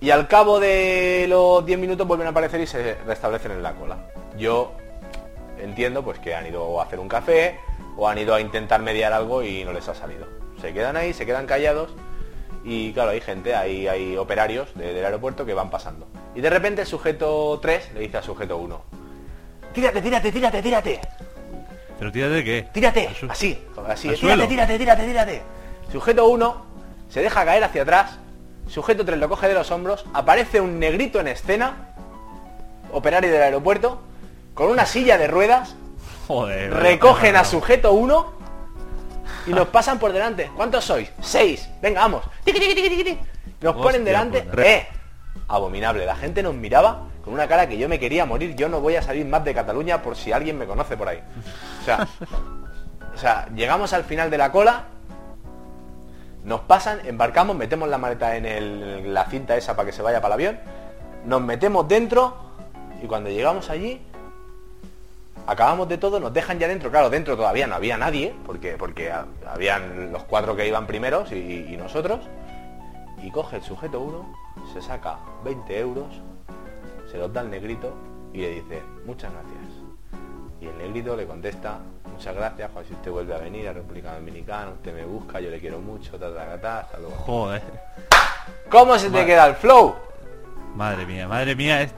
Y 0.02 0.10
al 0.12 0.28
cabo 0.28 0.60
de 0.60 1.26
los 1.30 1.66
10 1.66 1.80
minutos 1.80 2.06
vuelven 2.08 2.28
a 2.28 2.32
aparecer 2.32 2.60
y 2.60 2.68
se 2.68 2.96
restablecen 3.06 3.52
en 3.52 3.64
la 3.64 3.74
cola. 3.76 4.10
Yo 4.38 4.74
entiendo 5.58 6.04
pues 6.04 6.20
que 6.20 6.36
han 6.36 6.46
ido 6.46 6.82
a 6.82 6.84
hacer 6.84 7.00
un 7.00 7.08
café 7.08 7.58
o 7.96 8.08
han 8.10 8.18
ido 8.18 8.34
a 8.36 8.42
intentar 8.42 8.82
mediar 8.82 9.14
algo 9.14 9.42
y 9.42 9.64
no 9.64 9.72
les 9.72 9.88
ha 9.88 9.96
salido. 9.96 10.28
Se 10.60 10.74
quedan 10.74 10.98
ahí, 10.98 11.14
se 11.14 11.26
quedan 11.26 11.46
callados 11.46 11.94
y 12.66 12.92
claro, 12.94 13.12
hay 13.12 13.22
gente, 13.22 13.56
hay, 13.56 13.88
hay 13.88 14.18
operarios 14.18 14.74
de- 14.76 14.92
del 14.94 15.06
aeropuerto 15.06 15.46
que 15.46 15.54
van 15.54 15.70
pasando. 15.70 16.08
Y 16.36 16.42
de 16.42 16.50
repente 16.50 16.82
el 16.82 16.88
sujeto 16.88 17.58
3 17.62 17.92
le 17.94 18.02
dice 18.02 18.18
al 18.18 18.24
sujeto 18.24 18.58
1, 18.58 18.82
tírate, 19.76 20.02
tírate, 20.02 20.32
tírate, 20.32 20.62
tírate, 20.64 21.02
¿Pero 22.00 22.12
tírate 22.12 22.44
qué? 22.44 22.68
tírate, 22.74 23.10
su- 23.20 23.30
así, 23.30 23.64
así, 23.88 24.02
tírate, 24.10 24.20
suelo. 24.20 24.48
tírate, 24.48 24.78
tírate, 24.78 25.04
tírate. 25.06 25.42
Sujeto 25.92 26.26
1 26.28 26.66
se 27.10 27.22
deja 27.22 27.46
caer 27.46 27.64
hacia 27.64 27.84
atrás, 27.84 28.18
sujeto 28.68 29.06
3 29.06 29.20
lo 29.20 29.30
coge 29.30 29.48
de 29.48 29.54
los 29.54 29.70
hombros, 29.72 30.06
aparece 30.14 30.60
un 30.60 30.80
negrito 30.80 31.20
en 31.20 31.28
escena, 31.28 31.90
operario 32.92 33.32
del 33.32 33.42
aeropuerto, 33.44 34.02
con 34.54 34.70
una 34.70 34.86
silla 34.86 35.18
de 35.18 35.28
ruedas, 35.28 35.76
Joder. 36.28 36.74
recogen 36.74 37.36
a 37.36 37.44
sujeto 37.44 37.92
1 37.94 38.34
y 39.48 39.52
nos 39.52 39.68
pasan 39.68 40.00
por 40.00 40.12
delante. 40.12 40.50
¿Cuántos 40.56 40.84
sois? 40.86 41.12
Seis. 41.22 41.70
Venga, 41.82 42.02
vamos. 42.02 42.24
Nos 43.62 43.76
ponen 43.76 44.04
delante. 44.04 44.42
puta. 44.42 44.64
¡Eh! 44.66 44.88
Abominable. 45.48 46.06
La 46.06 46.16
gente 46.16 46.42
nos 46.42 46.56
miraba 46.56 47.04
con 47.26 47.34
una 47.34 47.48
cara 47.48 47.68
que 47.68 47.78
yo 47.78 47.90
me 47.90 48.00
quería 48.00 48.26
morir. 48.26 48.56
Yo 48.56 48.70
no 48.70 48.80
voy 48.80 48.96
a 48.96 49.02
salir 49.02 49.26
más 49.26 49.44
de 49.44 49.54
Cataluña 49.54 50.02
por 50.02 50.16
si 50.16 50.32
alguien 50.32 50.58
me 50.58 50.66
conoce 50.66 50.96
por 50.96 51.10
ahí. 51.10 51.20
O 53.14 53.18
sea, 53.18 53.48
llegamos 53.56 53.92
al 53.94 54.04
final 54.04 54.30
de 54.30 54.38
la 54.38 54.52
cola. 54.52 54.86
Nos 56.44 56.62
pasan, 56.62 57.00
embarcamos, 57.06 57.56
metemos 57.56 57.90
la 57.90 57.98
maleta 57.98 58.36
en, 58.38 59.14
la 59.14 59.26
cinta 59.26 59.58
esa 59.58 59.76
para 59.76 59.88
que 59.88 59.92
se 59.92 60.02
vaya 60.04 60.22
para 60.22 60.36
el 60.36 60.42
avión. 60.42 60.60
Nos 61.26 61.42
metemos 61.42 61.88
dentro 61.88 62.36
y 63.02 63.08
cuando 63.08 63.30
llegamos 63.32 63.70
allí, 63.72 64.00
acabamos 65.48 65.88
de 65.90 65.98
todo, 65.98 66.20
nos 66.20 66.32
dejan 66.34 66.60
ya 66.60 66.68
dentro. 66.68 66.92
Claro, 66.92 67.10
dentro 67.10 67.36
todavía 67.36 67.66
no 67.66 67.74
había 67.76 67.98
nadie, 67.98 68.36
porque, 68.46 68.76
porque 68.78 69.12
ha- 69.12 69.26
habían 69.52 70.12
los 70.12 70.24
cuatro 70.26 70.56
que 70.56 70.68
iban 70.68 70.86
primeros 70.86 71.32
y, 71.32 71.66
y 71.70 71.78
nosotros. 71.78 72.20
Y 73.24 73.32
coge 73.32 73.56
el 73.56 73.64
sujeto 73.64 74.00
uno, 74.02 74.32
se 74.72 74.82
saca 74.84 75.18
20 75.44 75.80
euros, 75.80 76.22
se 77.16 77.22
los 77.22 77.32
da 77.32 77.42
al 77.42 77.50
negrito 77.50 77.94
y 78.34 78.40
le 78.42 78.50
dice, 78.56 78.84
muchas 79.06 79.32
gracias. 79.32 79.56
Y 80.60 80.68
el 80.68 80.78
negrito 80.78 81.16
le 81.16 81.26
contesta, 81.26 81.80
muchas 82.12 82.36
gracias, 82.36 82.70
Juan, 82.74 82.86
si 82.86 82.94
usted 82.94 83.10
vuelve 83.10 83.34
a 83.34 83.38
venir 83.38 83.70
a 83.70 83.74
República 83.74 84.16
Dominicana, 84.16 84.72
usted 84.72 84.94
me 84.94 85.06
busca, 85.06 85.40
yo 85.40 85.50
le 85.50 85.62
quiero 85.62 85.80
mucho, 85.80 86.20
ta, 86.20 86.34
ta, 86.34 86.46
ta, 86.46 86.62
ta, 86.62 86.80
hasta 86.80 86.98
luego". 87.00 87.16
Joder. 87.16 87.62
¿Cómo 88.70 88.98
se 89.00 89.10
te 89.10 89.26
queda 89.26 89.48
el 89.48 89.56
flow? 89.56 89.96
Madre 90.76 91.06
mía, 91.06 91.26
madre 91.26 91.56
mía, 91.56 91.84
eh, 91.84 91.90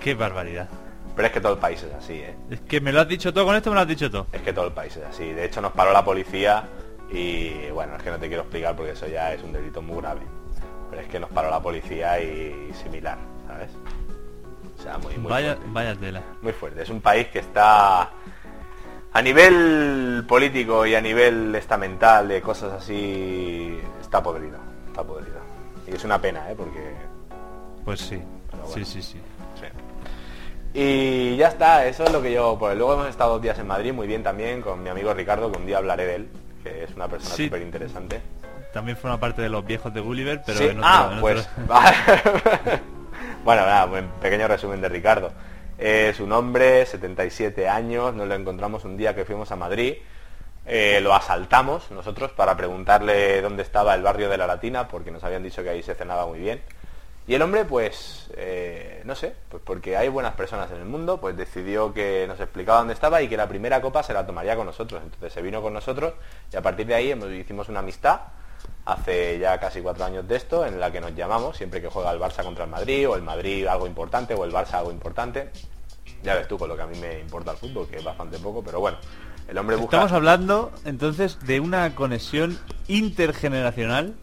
qué 0.00 0.14
barbaridad. 0.14 0.68
Pero 1.16 1.26
es 1.28 1.32
que 1.32 1.40
todo 1.40 1.54
el 1.54 1.58
país 1.58 1.82
es 1.82 1.94
así, 1.94 2.14
¿eh? 2.14 2.36
Es 2.50 2.60
que 2.60 2.82
me 2.82 2.92
lo 2.92 3.00
has 3.00 3.08
dicho 3.08 3.32
todo, 3.32 3.46
con 3.46 3.56
esto 3.56 3.70
me 3.70 3.76
lo 3.76 3.80
has 3.80 3.88
dicho 3.88 4.10
todo. 4.10 4.26
Es 4.32 4.42
que 4.42 4.52
todo 4.52 4.66
el 4.66 4.72
país 4.72 4.94
es 4.98 5.04
así. 5.04 5.32
De 5.32 5.46
hecho, 5.46 5.62
nos 5.62 5.72
paró 5.72 5.92
la 5.92 6.04
policía 6.04 6.68
y 7.10 7.70
bueno, 7.70 7.96
es 7.96 8.02
que 8.02 8.10
no 8.10 8.18
te 8.18 8.28
quiero 8.28 8.42
explicar 8.42 8.76
porque 8.76 8.92
eso 8.92 9.06
ya 9.06 9.32
es 9.32 9.42
un 9.42 9.52
delito 9.54 9.80
muy 9.80 9.96
grave. 10.02 10.20
Pero 10.90 11.02
es 11.02 11.08
que 11.08 11.18
nos 11.18 11.30
paró 11.30 11.50
la 11.50 11.60
policía 11.60 12.20
y 12.20 12.70
similar, 12.74 13.16
¿sabes? 13.46 13.70
O 14.78 14.82
sea, 14.82 14.98
muy, 14.98 15.16
muy 15.18 15.30
vaya, 15.30 15.54
fuerte. 15.56 15.72
vaya 15.72 15.94
tela. 15.96 16.22
Muy 16.42 16.52
fuerte. 16.52 16.82
Es 16.82 16.90
un 16.90 17.00
país 17.00 17.26
que 17.28 17.40
está 17.40 18.10
a 19.12 19.22
nivel 19.22 20.24
político 20.28 20.86
y 20.86 20.94
a 20.94 21.00
nivel 21.00 21.54
estamental 21.54 22.28
de 22.28 22.40
cosas 22.40 22.72
así 22.74 23.78
está 24.00 24.22
podrido, 24.22 24.58
está 24.86 25.02
podrido. 25.02 25.38
Y 25.86 25.94
es 25.94 26.04
una 26.04 26.20
pena, 26.20 26.50
¿eh? 26.50 26.54
Porque 26.56 26.94
Pues 27.84 28.00
sí. 28.00 28.20
Bueno. 28.52 28.66
Sí, 28.74 28.84
sí, 28.84 29.02
sí. 29.02 29.18
Y 30.74 31.36
ya 31.36 31.48
está, 31.48 31.86
eso 31.86 32.04
es 32.04 32.12
lo 32.12 32.20
que 32.22 32.30
yo... 32.32 32.56
Pues 32.58 32.76
luego 32.76 32.92
hemos 32.92 33.08
estado 33.08 33.32
dos 33.32 33.42
días 33.42 33.58
en 33.58 33.66
Madrid, 33.66 33.92
muy 33.92 34.06
bien 34.06 34.22
también, 34.22 34.60
con 34.60 34.82
mi 34.82 34.90
amigo 34.90 35.12
Ricardo, 35.14 35.50
que 35.50 35.58
un 35.58 35.66
día 35.66 35.78
hablaré 35.78 36.04
de 36.06 36.14
él, 36.16 36.28
que 36.62 36.84
es 36.84 36.94
una 36.94 37.08
persona 37.08 37.34
Sí. 37.34 37.44
súper 37.46 37.62
interesante. 37.62 38.20
También 38.72 38.96
forma 38.96 39.18
parte 39.18 39.40
de 39.42 39.48
los 39.48 39.64
viejos 39.66 39.92
de 39.94 40.00
Gulliver, 40.00 40.42
pero 40.44 40.58
Sí, 40.58 40.64
en 40.66 40.78
otro- 40.78 40.84
ah, 40.88 41.10
en 41.14 41.20
pues... 41.20 41.48
otro- 41.64 42.80
bueno, 43.48 43.64
nada, 43.64 43.86
un 43.86 44.08
pequeño 44.20 44.46
resumen 44.46 44.82
de 44.82 44.90
Ricardo. 44.90 45.32
Eh, 45.78 46.12
su 46.14 46.26
nombre, 46.26 46.84
77 46.84 47.66
años, 47.66 48.12
nos 48.14 48.28
lo 48.28 48.34
encontramos 48.34 48.84
un 48.84 48.98
día 48.98 49.14
que 49.14 49.24
fuimos 49.24 49.50
a 49.50 49.56
Madrid. 49.56 49.94
Eh, 50.66 51.00
lo 51.00 51.14
asaltamos 51.14 51.90
nosotros 51.90 52.30
para 52.32 52.58
preguntarle 52.58 53.40
dónde 53.40 53.62
estaba 53.62 53.94
el 53.94 54.02
barrio 54.02 54.28
de 54.28 54.36
la 54.36 54.46
Latina, 54.46 54.86
porque 54.86 55.10
nos 55.10 55.24
habían 55.24 55.42
dicho 55.42 55.62
que 55.62 55.70
ahí 55.70 55.82
se 55.82 55.94
cenaba 55.94 56.26
muy 56.26 56.40
bien. 56.40 56.60
Y 57.26 57.36
el 57.36 57.40
hombre, 57.40 57.64
pues, 57.64 58.28
eh, 58.36 59.00
no 59.06 59.14
sé, 59.14 59.34
pues 59.48 59.62
porque 59.64 59.96
hay 59.96 60.08
buenas 60.08 60.34
personas 60.34 60.70
en 60.70 60.76
el 60.76 60.84
mundo, 60.84 61.18
pues 61.18 61.34
decidió 61.34 61.94
que 61.94 62.26
nos 62.28 62.38
explicaba 62.40 62.80
dónde 62.80 62.92
estaba 62.92 63.22
y 63.22 63.28
que 63.28 63.38
la 63.38 63.48
primera 63.48 63.80
copa 63.80 64.02
se 64.02 64.12
la 64.12 64.26
tomaría 64.26 64.56
con 64.56 64.66
nosotros. 64.66 65.00
Entonces 65.02 65.32
se 65.32 65.40
vino 65.40 65.62
con 65.62 65.72
nosotros 65.72 66.12
y 66.52 66.56
a 66.58 66.60
partir 66.60 66.86
de 66.86 66.96
ahí 66.96 67.18
hicimos 67.40 67.70
una 67.70 67.78
amistad 67.78 68.20
hace 68.84 69.38
ya 69.38 69.58
casi 69.58 69.80
cuatro 69.80 70.04
años 70.04 70.26
de 70.26 70.36
esto, 70.36 70.64
en 70.64 70.80
la 70.80 70.90
que 70.90 71.00
nos 71.00 71.14
llamamos 71.14 71.56
siempre 71.56 71.80
que 71.80 71.88
juega 71.88 72.10
el 72.10 72.18
Barça 72.18 72.42
contra 72.42 72.64
el 72.64 72.70
Madrid, 72.70 73.08
o 73.08 73.16
el 73.16 73.22
Madrid 73.22 73.66
algo 73.66 73.86
importante, 73.86 74.34
o 74.34 74.44
el 74.44 74.52
Barça 74.52 74.74
algo 74.74 74.90
importante. 74.90 75.50
Ya 76.22 76.34
ves 76.34 76.48
tú 76.48 76.58
con 76.58 76.68
lo 76.68 76.76
que 76.76 76.82
a 76.82 76.86
mí 76.86 76.98
me 76.98 77.20
importa 77.20 77.52
el 77.52 77.58
fútbol, 77.58 77.86
que 77.88 77.96
es 77.96 78.04
bastante 78.04 78.38
poco, 78.38 78.62
pero 78.62 78.80
bueno, 78.80 78.98
el 79.46 79.58
hombre 79.58 79.76
busca... 79.76 79.96
Estamos 79.96 80.12
hablando 80.12 80.72
entonces 80.84 81.38
de 81.40 81.60
una 81.60 81.94
conexión 81.94 82.58
intergeneracional, 82.88 84.14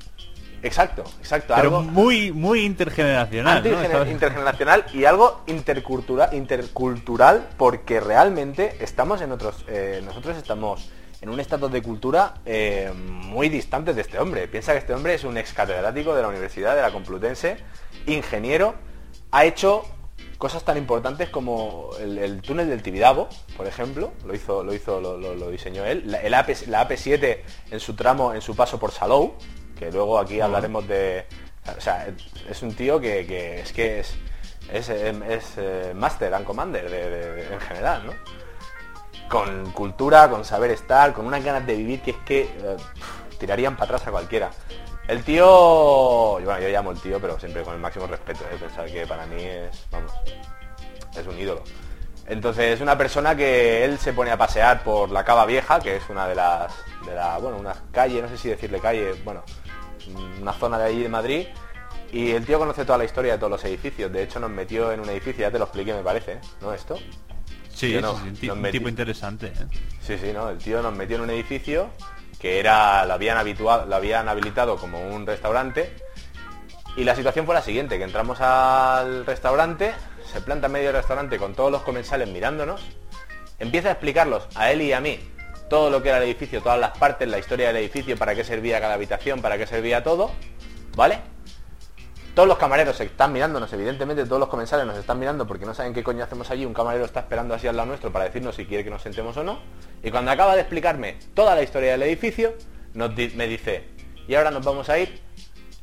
Exacto, 0.65 1.03
exacto, 1.19 1.53
pero 1.55 1.77
algo... 1.77 1.83
muy, 1.83 2.31
muy 2.31 2.61
intergeneracional. 2.65 3.63
intergeneracional 4.09 4.85
y 4.93 5.05
algo 5.05 5.43
intercultural, 5.45 6.33
intercultural 6.33 7.49
porque 7.55 7.99
realmente 7.99 8.75
estamos 8.79 9.21
en 9.21 9.31
otros, 9.31 9.63
eh, 9.67 10.01
nosotros 10.03 10.35
estamos 10.37 10.89
en 11.25 11.29
un 11.31 11.39
estatus 11.39 11.71
de 11.71 11.81
cultura 11.81 12.35
eh, 12.45 12.91
muy 12.95 13.49
distante 13.49 13.95
de 13.95 14.01
este 14.01 14.19
hombre. 14.19 14.47
Piensa 14.47 14.73
que 14.73 14.77
este 14.77 14.93
hombre 14.93 15.15
es 15.15 15.23
un 15.23 15.37
ex 15.39 15.53
catedrático 15.53 16.13
de 16.13 16.21
la 16.21 16.27
Universidad 16.27 16.75
de 16.75 16.83
la 16.83 16.91
Complutense, 16.91 17.57
ingeniero, 18.05 18.75
ha 19.31 19.43
hecho 19.43 19.83
cosas 20.37 20.63
tan 20.63 20.77
importantes 20.77 21.29
como 21.29 21.89
el, 21.99 22.19
el 22.19 22.41
túnel 22.43 22.69
del 22.69 22.83
Tibidabo, 22.83 23.27
por 23.57 23.65
ejemplo, 23.65 24.11
lo 24.23 24.35
hizo, 24.35 24.63
lo 24.63 24.71
hizo, 24.75 25.01
lo, 25.01 25.17
lo- 25.17 25.33
lo 25.33 25.49
diseñó 25.49 25.83
él, 25.83 26.03
la, 26.05 26.21
el 26.21 26.31
AP, 26.35 26.49
la 26.67 26.87
AP7 26.87 27.39
en 27.71 27.79
su 27.79 27.95
tramo, 27.95 28.31
en 28.35 28.41
su 28.41 28.55
paso 28.55 28.77
por 28.79 28.91
Salou, 28.91 29.33
que 29.79 29.91
luego 29.91 30.19
aquí 30.19 30.39
hablaremos 30.41 30.87
de. 30.87 31.25
O 31.75 31.81
sea, 31.81 32.07
es 32.47 32.61
un 32.61 32.75
tío 32.75 32.99
que, 32.99 33.25
que 33.25 33.61
es 33.61 33.73
que 33.73 33.99
es. 34.01 34.13
Es, 34.71 34.89
es, 34.89 35.53
eh, 35.57 35.93
Master 35.95 36.33
and 36.35 36.45
Commander 36.45 36.87
de- 36.89 37.09
de- 37.09 37.31
de- 37.33 37.53
en 37.53 37.59
general, 37.61 38.05
¿no? 38.05 38.13
Con 39.29 39.71
cultura, 39.71 40.29
con 40.29 40.45
saber 40.45 40.71
estar, 40.71 41.13
con 41.13 41.25
unas 41.25 41.43
ganas 41.43 41.65
de 41.65 41.75
vivir 41.75 42.01
que 42.01 42.11
es 42.11 42.17
que 42.25 42.41
eh, 42.41 42.77
tirarían 43.39 43.75
para 43.75 43.85
atrás 43.95 44.07
a 44.07 44.11
cualquiera. 44.11 44.51
El 45.07 45.23
tío, 45.23 45.45
bueno, 45.45 46.59
yo 46.59 46.69
llamo 46.69 46.91
el 46.91 46.99
tío, 46.99 47.19
pero 47.19 47.39
siempre 47.39 47.63
con 47.63 47.75
el 47.75 47.79
máximo 47.79 48.07
respeto, 48.07 48.43
¿eh? 48.51 48.57
pensar 48.59 48.85
que 48.85 49.05
para 49.05 49.25
mí 49.27 49.41
es, 49.41 49.85
vamos, 49.91 50.11
es 51.15 51.27
un 51.27 51.37
ídolo. 51.37 51.63
Entonces 52.27 52.73
es 52.73 52.81
una 52.81 52.97
persona 52.97 53.35
que 53.35 53.85
él 53.85 53.99
se 53.99 54.13
pone 54.13 54.31
a 54.31 54.37
pasear 54.37 54.83
por 54.83 55.11
la 55.11 55.23
Cava 55.23 55.45
Vieja, 55.45 55.79
que 55.79 55.97
es 55.97 56.09
una 56.09 56.27
de 56.27 56.33
las, 56.33 56.73
de 57.05 57.13
la, 57.13 57.37
bueno, 57.37 57.57
una 57.57 57.75
calle, 57.91 58.21
no 58.21 58.27
sé 58.27 58.37
si 58.37 58.49
decirle 58.49 58.79
calle, 58.79 59.13
bueno, 59.23 59.43
una 60.41 60.53
zona 60.53 60.79
de 60.79 60.85
allí 60.85 61.03
de 61.03 61.09
Madrid. 61.09 61.47
Y 62.11 62.31
el 62.31 62.45
tío 62.45 62.57
conoce 62.57 62.85
toda 62.85 62.97
la 62.97 63.05
historia 63.05 63.33
de 63.33 63.37
todos 63.37 63.51
los 63.51 63.65
edificios. 63.65 64.11
De 64.11 64.23
hecho 64.23 64.39
nos 64.39 64.49
metió 64.49 64.91
en 64.91 65.01
un 65.01 65.09
edificio, 65.09 65.41
ya 65.41 65.51
te 65.51 65.59
lo 65.59 65.65
expliqué 65.65 65.93
me 65.93 66.01
parece. 66.01 66.39
¿no? 66.61 66.73
Esto. 66.73 66.97
Sí, 67.75 67.97
no, 68.01 68.17
sí, 68.17 68.49
un, 68.49 68.63
tipo 68.71 68.87
interesante. 68.87 69.47
¿eh? 69.47 69.67
Sí, 70.01 70.17
sí, 70.17 70.31
no, 70.33 70.49
el 70.49 70.57
tío 70.57 70.81
nos 70.81 70.95
metió 70.95 71.17
en 71.17 71.23
un 71.23 71.29
edificio 71.29 71.89
que 72.39 72.59
era, 72.59 73.05
lo 73.05 73.13
habían 73.13 73.37
habituado, 73.37 73.85
lo 73.85 73.95
habían 73.95 74.29
habilitado 74.29 74.77
como 74.77 75.09
un 75.09 75.27
restaurante. 75.27 75.93
Y 76.95 77.03
la 77.03 77.15
situación 77.15 77.45
fue 77.45 77.53
la 77.53 77.61
siguiente, 77.61 77.97
que 77.97 78.05
entramos 78.05 78.39
al 78.39 79.25
restaurante, 79.25 79.93
se 80.31 80.39
planta 80.39 80.67
en 80.67 80.73
medio 80.73 80.87
del 80.87 80.95
restaurante 80.95 81.37
con 81.37 81.53
todos 81.53 81.69
los 81.69 81.81
comensales 81.81 82.29
mirándonos, 82.29 82.81
empieza 83.59 83.89
a 83.89 83.91
explicarlos 83.91 84.47
a 84.55 84.71
él 84.71 84.81
y 84.81 84.93
a 84.93 85.01
mí 85.01 85.19
todo 85.69 85.89
lo 85.89 86.01
que 86.01 86.09
era 86.09 86.19
el 86.19 86.23
edificio, 86.23 86.61
todas 86.61 86.79
las 86.79 86.97
partes, 86.97 87.27
la 87.27 87.39
historia 87.39 87.67
del 87.67 87.77
edificio, 87.77 88.15
para 88.15 88.35
qué 88.35 88.45
servía 88.45 88.79
cada 88.79 88.93
habitación, 88.93 89.41
para 89.41 89.57
qué 89.57 89.67
servía 89.67 90.01
todo, 90.01 90.31
¿vale? 90.95 91.19
Todos 92.35 92.49
los 92.49 92.57
camareros 92.57 92.99
están 92.99 93.31
mirándonos, 93.31 93.71
evidentemente 93.71 94.25
todos 94.25 94.41
los 94.41 94.49
comensales 94.49 94.85
nos 94.85 94.97
están 94.97 95.17
mirando 95.17 95.47
porque 95.47 95.65
no 95.65 95.73
saben 95.73 95.93
qué 95.93 96.03
coño 96.03 96.21
hacemos 96.21 96.51
allí. 96.51 96.65
Un 96.65 96.73
camarero 96.73 97.05
está 97.05 97.21
esperando 97.21 97.53
así 97.53 97.65
al 97.65 97.77
lado 97.77 97.87
nuestro 97.87 98.11
para 98.11 98.25
decirnos 98.25 98.55
si 98.55 98.65
quiere 98.65 98.83
que 98.83 98.89
nos 98.89 99.03
sentemos 99.03 99.37
o 99.37 99.43
no. 99.45 99.59
Y 100.03 100.11
cuando 100.11 100.31
acaba 100.31 100.53
de 100.53 100.59
explicarme 100.59 101.17
toda 101.33 101.55
la 101.55 101.63
historia 101.63 101.93
del 101.93 102.03
edificio, 102.03 102.53
nos 102.93 103.15
me 103.15 103.47
dice, 103.47 103.87
y 104.27 104.35
ahora 104.35 104.51
nos 104.51 104.65
vamos 104.65 104.89
a 104.89 104.99
ir 104.99 105.21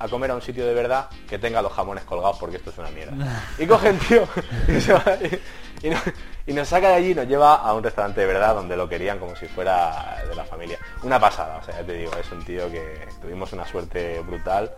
a 0.03 0.09
comer 0.09 0.31
a 0.31 0.35
un 0.35 0.43
sitio 0.43 0.67
de 0.67 0.75
verdad 0.75 1.09
que 1.29 1.39
tenga 1.39 1.63
los 1.63 1.73
jamones 1.73 2.05
colgados 2.05 2.37
porque 2.39 2.57
esto 2.57 2.71
es 2.71 2.79
una 2.79 2.91
mierda. 2.91 3.43
Y 3.59 3.67
cogen, 3.67 3.99
tío, 4.01 4.27
y, 4.69 4.81
se 4.81 4.93
va- 4.93 5.17
y- 5.23 5.87
y 5.87 5.91
nos, 5.91 6.01
y 6.47 6.53
nos 6.53 6.69
saca 6.69 6.89
de 6.91 6.95
allí 6.95 7.11
y 7.11 7.15
nos 7.15 7.27
lleva 7.27 7.55
a 7.57 7.73
un 7.75 7.83
restaurante 7.83 8.21
de 8.21 8.27
verdad 8.27 8.55
donde 8.55 8.77
lo 8.77 8.89
querían 8.89 9.19
como 9.19 9.35
si 9.37 9.47
fuera 9.47 10.23
de 10.29 10.35
la 10.35 10.45
familia. 10.45 10.79
Una 11.03 11.19
pasada, 11.19 11.59
o 11.59 11.65
sea, 11.65 11.81
ya 11.81 11.87
te 11.87 11.93
digo, 11.95 12.13
es 12.21 12.31
un 12.31 12.45
tío 12.45 12.71
que 12.71 13.07
tuvimos 13.21 13.53
una 13.53 13.67
suerte 13.67 14.21
brutal 14.21 14.73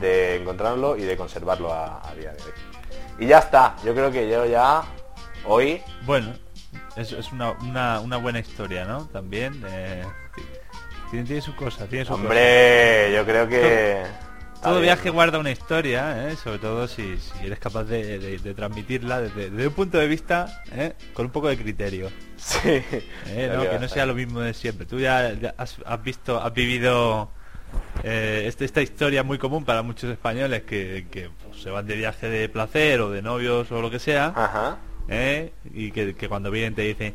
de 0.00 0.36
encontrarlo 0.36 0.96
y 0.96 1.02
de 1.02 1.16
conservarlo 1.16 1.72
a, 1.72 2.00
a 2.08 2.14
día 2.14 2.32
de 2.32 2.42
hoy. 2.42 2.52
Y 3.20 3.26
ya 3.26 3.38
está, 3.38 3.76
yo 3.84 3.94
creo 3.94 4.10
que 4.10 4.28
yo 4.28 4.46
ya 4.46 4.82
hoy 5.44 5.82
Bueno, 6.04 6.32
es, 6.96 7.12
es 7.12 7.30
una, 7.32 7.52
una, 7.52 8.00
una 8.00 8.16
buena 8.16 8.38
historia, 8.40 8.84
¿no? 8.84 9.06
También. 9.06 9.64
eh, 9.68 10.04
tiene, 11.10 11.24
tiene 11.26 11.40
sus 11.42 11.54
cosas, 11.54 11.88
tiene 11.88 12.04
cosas. 12.04 12.20
Hombre, 12.22 13.12
yo 13.14 13.24
creo 13.24 13.48
que... 13.48 14.02
Todo 14.62 14.80
viaje 14.80 15.10
guarda 15.10 15.38
una 15.38 15.50
historia, 15.50 16.28
¿eh? 16.30 16.36
sobre 16.36 16.58
todo 16.58 16.88
si, 16.88 17.16
si 17.18 17.46
eres 17.46 17.58
capaz 17.58 17.84
de, 17.84 18.18
de- 18.18 18.38
de 18.38 18.54
transmitirla 18.54 19.20
desde, 19.20 19.50
desde 19.50 19.68
un 19.68 19.72
punto 19.74 19.98
de 19.98 20.08
vista 20.08 20.62
¿eh? 20.72 20.94
con 21.14 21.26
un 21.26 21.32
poco 21.32 21.48
de 21.48 21.56
criterio. 21.56 22.10
Sí. 22.36 22.58
¿eh? 23.26 23.68
Que 23.70 23.78
no 23.78 23.88
sea 23.88 24.04
lo 24.04 24.14
mismo 24.14 24.40
de 24.40 24.52
siempre. 24.54 24.84
Tú 24.86 24.98
ya, 24.98 25.32
ya 25.32 25.54
has, 25.56 25.76
has 25.86 26.02
visto, 26.02 26.42
has 26.42 26.52
vivido 26.52 27.30
eh, 28.02 28.44
este- 28.46 28.64
esta 28.64 28.82
historia 28.82 29.22
muy 29.22 29.38
común 29.38 29.64
para 29.64 29.82
muchos 29.82 30.10
españoles 30.10 30.62
que, 30.64 31.06
que, 31.10 31.30
pues, 31.48 31.62
se 31.62 31.70
van 31.70 31.86
de 31.86 31.96
viaje 31.96 32.28
de 32.28 32.48
placer 32.48 33.00
o 33.00 33.10
de 33.10 33.22
novios 33.22 33.70
o 33.70 33.80
lo 33.80 33.90
que 33.90 33.98
sea. 34.00 34.32
Ajá. 34.34 34.78
¿eh? 35.08 35.52
y 35.72 35.90
que, 35.92 36.14
que 36.14 36.28
cuando 36.28 36.50
vienen 36.50 36.74
te 36.74 36.82
dicen 36.82 37.14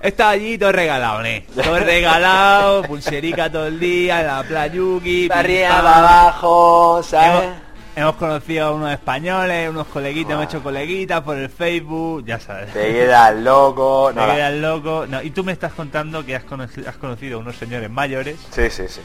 está 0.00 0.30
allí 0.30 0.58
todo 0.58 0.72
regalado, 0.72 1.24
¿eh? 1.24 1.46
Todo 1.54 1.78
regalado, 1.78 2.82
pulserica 2.82 3.50
todo 3.50 3.66
el 3.66 3.78
día, 3.80 4.20
en 4.20 4.26
la 4.26 4.42
playuki, 4.42 5.28
Para 5.28 5.40
arriba, 5.40 5.68
para 5.82 5.98
abajo, 5.98 7.02
¿sabes? 7.02 7.42
Hemos, 7.44 7.56
hemos 7.96 8.16
conocido 8.16 8.66
a 8.66 8.70
unos 8.72 8.90
españoles, 8.92 9.68
unos 9.70 9.86
coleguitas, 9.88 10.32
hemos 10.32 10.44
Buah. 10.46 10.50
hecho 10.50 10.62
coleguitas 10.62 11.20
por 11.22 11.36
el 11.36 11.48
Facebook, 11.50 12.24
ya 12.24 12.38
sabes. 12.40 12.72
Te 12.72 12.92
quedas 12.92 13.34
loco. 13.36 14.10
Te 14.14 14.20
No, 14.20 14.26
la- 14.26 14.34
quedas 14.34 14.54
loco. 14.54 15.06
No, 15.08 15.22
y 15.22 15.30
tú 15.30 15.44
me 15.44 15.52
estás 15.52 15.72
contando 15.72 16.24
que 16.24 16.36
has 16.36 16.44
conocido, 16.44 16.88
has 16.88 16.96
conocido 16.96 17.38
a 17.38 17.40
unos 17.40 17.56
señores 17.56 17.90
mayores 17.90 18.36
Sí, 18.50 18.70
sí, 18.70 18.84
sí. 18.88 19.00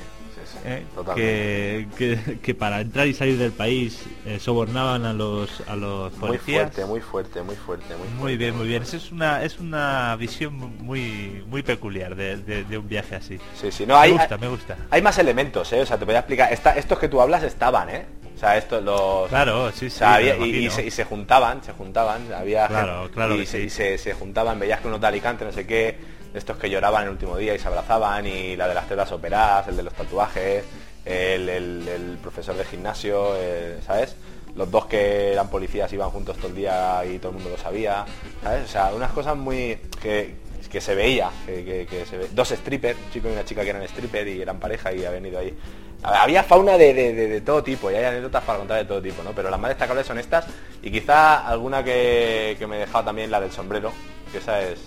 ¿Eh? 0.67 0.83
Que, 1.15 1.87
que, 1.97 2.39
que 2.39 2.53
para 2.53 2.81
entrar 2.81 3.07
y 3.07 3.13
salir 3.13 3.37
del 3.37 3.51
país 3.51 4.03
eh, 4.25 4.39
sobornaban 4.39 5.05
a 5.05 5.13
los 5.13 5.61
a 5.67 5.75
los 5.75 6.11
Muy 6.17 6.27
policías. 6.27 6.61
fuerte, 6.73 6.85
muy 6.85 7.01
fuerte, 7.01 7.41
muy 7.41 7.55
fuerte, 7.55 7.85
muy 7.95 7.97
fuerte. 8.07 8.15
Muy 8.21 8.37
bien, 8.37 8.55
muy 8.57 8.67
bien. 8.67 8.83
Esa 8.83 8.97
es 8.97 9.11
una 9.11 9.43
es 9.43 9.59
una 9.59 10.15
visión 10.17 10.55
muy 10.83 11.43
muy 11.47 11.63
peculiar 11.63 12.15
de, 12.15 12.37
de- 12.37 12.63
de 12.63 12.77
un 12.77 12.87
viaje 12.87 13.15
así. 13.15 13.39
Sí, 13.59 13.71
sí, 13.71 13.85
no, 13.85 13.95
hay, 13.97 14.11
me 14.11 14.17
gusta, 14.19 14.37
me 14.37 14.47
gusta. 14.47 14.77
hay 14.89 15.01
más 15.01 15.17
elementos, 15.17 15.71
¿eh? 15.73 15.81
O 15.81 15.85
sea, 15.85 15.97
te 15.97 16.05
voy 16.05 16.15
a 16.15 16.19
explicar. 16.19 16.51
Esta- 16.51 16.75
estos 16.77 16.99
que 16.99 17.07
tú 17.09 17.21
hablas 17.21 17.43
estaban, 17.43 17.89
¿eh? 17.89 18.05
O 18.35 18.39
sea, 18.39 18.55
estos 18.55 18.83
los... 18.83 19.27
Claro, 19.29 19.71
sí, 19.71 19.87
O 19.87 19.89
sí. 19.89 19.97
sea, 19.97 20.13
había- 20.15 20.35
me 20.35 20.45
y, 20.47 20.69
se, 20.69 20.85
y 20.85 20.91
se 20.91 21.05
juntaban, 21.05 21.63
se 21.63 21.71
juntaban, 21.73 22.31
había 22.33 22.67
Claro, 22.67 22.99
gente- 23.03 23.13
claro 23.15 23.35
y, 23.35 23.45
se, 23.47 23.57
sí. 23.61 23.63
y 23.65 23.69
se, 23.71 23.97
se 23.97 24.13
juntaban, 24.13 24.59
veías 24.59 24.79
que 24.79 24.87
unos 24.87 25.01
de 25.01 25.07
Alicante, 25.07 25.43
no 25.43 25.51
sé 25.51 25.65
qué, 25.65 25.97
estos 26.37 26.57
que 26.57 26.69
lloraban 26.69 27.03
el 27.03 27.09
último 27.09 27.37
día 27.37 27.53
y 27.55 27.59
se 27.59 27.67
abrazaban, 27.67 28.25
y 28.25 28.55
la 28.55 28.67
de 28.67 28.73
las 28.75 28.87
tetas 28.87 29.11
operadas, 29.11 29.67
el 29.67 29.77
de 29.77 29.83
los 29.83 29.93
tatuajes, 29.93 30.63
el, 31.05 32.17
profesor 32.21 32.55
de 32.55 32.65
gimnasio, 32.65 33.33
eh, 33.37 33.79
¿sabes? 33.85 34.15
Los 34.55 34.69
dos 34.71 34.85
que 34.87 35.33
eran 35.33 35.49
policías 35.49 35.91
iban 35.93 36.09
juntos 36.09 36.35
todo 36.37 36.47
el 36.47 36.55
día 36.55 37.03
y 37.05 37.19
todo 37.19 37.29
el 37.29 37.35
mundo 37.35 37.51
lo 37.51 37.57
sabía, 37.57 38.05
¿sabes? 38.43 38.65
O 38.65 38.67
sea, 38.67 38.91
unas 38.93 39.11
cosas 39.11 39.35
muy... 39.37 39.77
que, 40.01 40.35
que 40.71 40.81
se 40.81 40.95
veía, 40.95 41.29
que, 41.45 41.87
que- 41.89 42.05
se 42.05 42.17
ve- 42.17 42.27
dos 42.33 42.49
strippers, 42.49 42.97
un 43.05 43.11
chico 43.11 43.29
y 43.29 43.31
una 43.31 43.45
chica 43.45 43.63
que 43.63 43.69
eran 43.69 43.83
stripper 43.83 44.27
y 44.27 44.41
eran 44.41 44.59
pareja 44.59 44.91
y 44.91 45.05
habían 45.05 45.25
ido 45.25 45.39
ahí. 45.39 45.57
Había 46.03 46.43
fauna 46.43 46.77
de- 46.77 46.93
de 46.93 47.41
todo 47.41 47.63
tipo 47.63 47.89
y 47.89 47.95
hay 47.95 48.03
anécdotas 48.03 48.43
para 48.43 48.59
contar 48.59 48.77
de 48.79 48.85
todo 48.85 49.01
tipo, 49.01 49.23
¿no? 49.23 49.31
Pero 49.31 49.49
las 49.49 49.59
más 49.59 49.69
destacables 49.69 50.05
son 50.05 50.19
estas 50.19 50.45
y 50.81 50.91
quizá 50.91 51.47
alguna 51.47 51.83
que, 51.85 52.55
que 52.59 52.67
me 52.67 52.75
he 52.75 52.79
dejado 52.79 53.05
también 53.05 53.31
la 53.31 53.39
del 53.39 53.51
sombrero, 53.51 53.93
que 54.31 54.39
esa 54.39 54.61
es... 54.61 54.79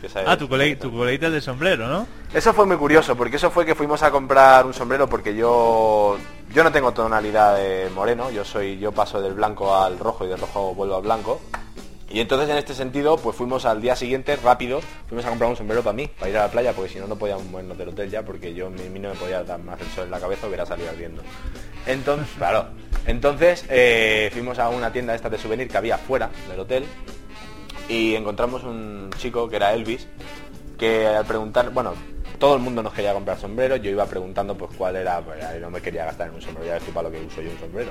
que 0.00 0.08
Ah, 0.26 0.36
tu 0.36 0.48
colega, 0.48 0.78
tu 0.78 0.90
coleguita 0.92 1.30
de 1.30 1.40
sombrero, 1.40 1.86
¿no? 1.86 2.06
eso 2.32 2.52
fue 2.52 2.66
muy 2.66 2.76
curioso, 2.76 3.16
porque 3.16 3.36
eso 3.36 3.50
fue 3.50 3.64
que 3.64 3.74
fuimos 3.74 4.02
a 4.02 4.10
comprar 4.10 4.66
un 4.66 4.74
sombrero 4.74 5.08
porque 5.08 5.34
yo 5.34 6.16
yo 6.52 6.64
no 6.64 6.72
tengo 6.72 6.92
tonalidad 6.92 7.56
de 7.56 7.90
moreno, 7.94 8.30
yo 8.30 8.44
soy 8.44 8.78
yo 8.78 8.92
paso 8.92 9.20
del 9.20 9.34
blanco 9.34 9.74
al 9.74 9.98
rojo 9.98 10.24
y 10.24 10.28
del 10.28 10.38
rojo 10.38 10.74
vuelvo 10.74 10.96
al 10.96 11.02
blanco. 11.02 11.40
Y 12.08 12.20
entonces 12.20 12.48
en 12.48 12.56
este 12.56 12.72
sentido, 12.72 13.16
pues 13.16 13.34
fuimos 13.34 13.64
al 13.64 13.82
día 13.82 13.96
siguiente 13.96 14.36
rápido, 14.36 14.80
fuimos 15.08 15.24
a 15.26 15.28
comprar 15.28 15.50
un 15.50 15.56
sombrero 15.56 15.82
para 15.82 15.92
mí, 15.92 16.06
para 16.06 16.30
ir 16.30 16.36
a 16.38 16.42
la 16.42 16.50
playa, 16.50 16.72
porque 16.72 16.90
si 16.92 16.98
no 17.00 17.08
no 17.08 17.16
podíamos 17.16 17.44
movernos 17.46 17.76
del 17.76 17.88
hotel 17.88 18.10
ya, 18.10 18.22
porque 18.22 18.54
yo 18.54 18.68
a 18.68 18.70
mí 18.70 18.98
no 19.00 19.08
me 19.08 19.16
podía 19.16 19.42
dar 19.42 19.58
más 19.58 19.80
el 19.80 19.88
sol 19.88 20.04
en 20.04 20.12
la 20.12 20.20
cabeza, 20.20 20.46
hubiera 20.46 20.64
salido 20.64 20.88
ardiendo. 20.88 21.22
Entonces, 21.84 22.28
claro, 22.38 22.68
entonces 23.06 23.64
eh, 23.68 24.30
fuimos 24.32 24.58
a 24.60 24.68
una 24.68 24.92
tienda 24.92 25.14
esta 25.16 25.28
de 25.28 25.36
souvenir 25.36 25.68
que 25.68 25.76
había 25.76 25.98
fuera 25.98 26.30
del 26.48 26.60
hotel 26.60 26.84
y 27.88 28.14
encontramos 28.14 28.64
un 28.64 29.10
chico 29.18 29.48
que 29.48 29.56
era 29.56 29.74
Elvis 29.74 30.08
que 30.78 31.06
al 31.06 31.24
preguntar 31.24 31.70
bueno 31.70 31.94
todo 32.38 32.54
el 32.54 32.60
mundo 32.60 32.82
nos 32.82 32.92
quería 32.92 33.14
comprar 33.14 33.38
sombreros 33.38 33.80
yo 33.80 33.90
iba 33.90 34.04
preguntando 34.06 34.56
pues 34.56 34.70
cuál 34.76 34.96
era 34.96 35.20
pues, 35.20 35.38
no 35.60 35.70
me 35.70 35.80
quería 35.80 36.04
gastar 36.04 36.28
en 36.28 36.34
un 36.34 36.42
sombrero 36.42 36.66
ya 36.66 36.76
estoy 36.76 36.92
para 36.92 37.08
lo 37.08 37.14
que 37.14 37.24
uso 37.24 37.40
yo 37.40 37.50
un 37.50 37.58
sombrero. 37.58 37.90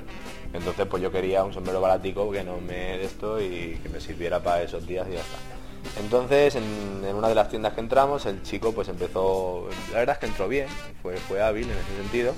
Entonces 0.54 0.86
pues 0.86 1.02
yo 1.02 1.12
quería 1.12 1.44
un 1.44 1.54
sombrero 1.54 1.82
baratico 1.82 2.32
que 2.32 2.44
no 2.44 2.58
me 2.62 2.98
de 2.98 3.06
esto 3.06 3.42
y 3.42 3.80
que 3.82 3.90
me 3.90 4.00
sirviera 4.00 4.42
para 4.42 4.62
esos 4.62 4.86
días 4.86 5.08
y 5.10 5.14
ya 5.14 5.20
está. 5.20 6.00
Entonces 6.00 6.56
en, 6.56 7.04
en 7.06 7.16
una 7.16 7.30
de 7.30 7.36
las 7.36 7.50
tiendas 7.50 7.74
que 7.74 7.82
entramos 7.82 8.26
el 8.26 8.44
chico 8.44 8.72
pues 8.72 8.88
empezó 8.88 9.68
la 9.92 10.00
verdad 10.00 10.16
es 10.16 10.20
que 10.20 10.26
entró 10.28 10.48
bien 10.48 10.68
fue 11.02 11.18
fue 11.18 11.42
hábil 11.42 11.66
en 11.66 11.78
ese 11.78 12.02
sentido. 12.02 12.34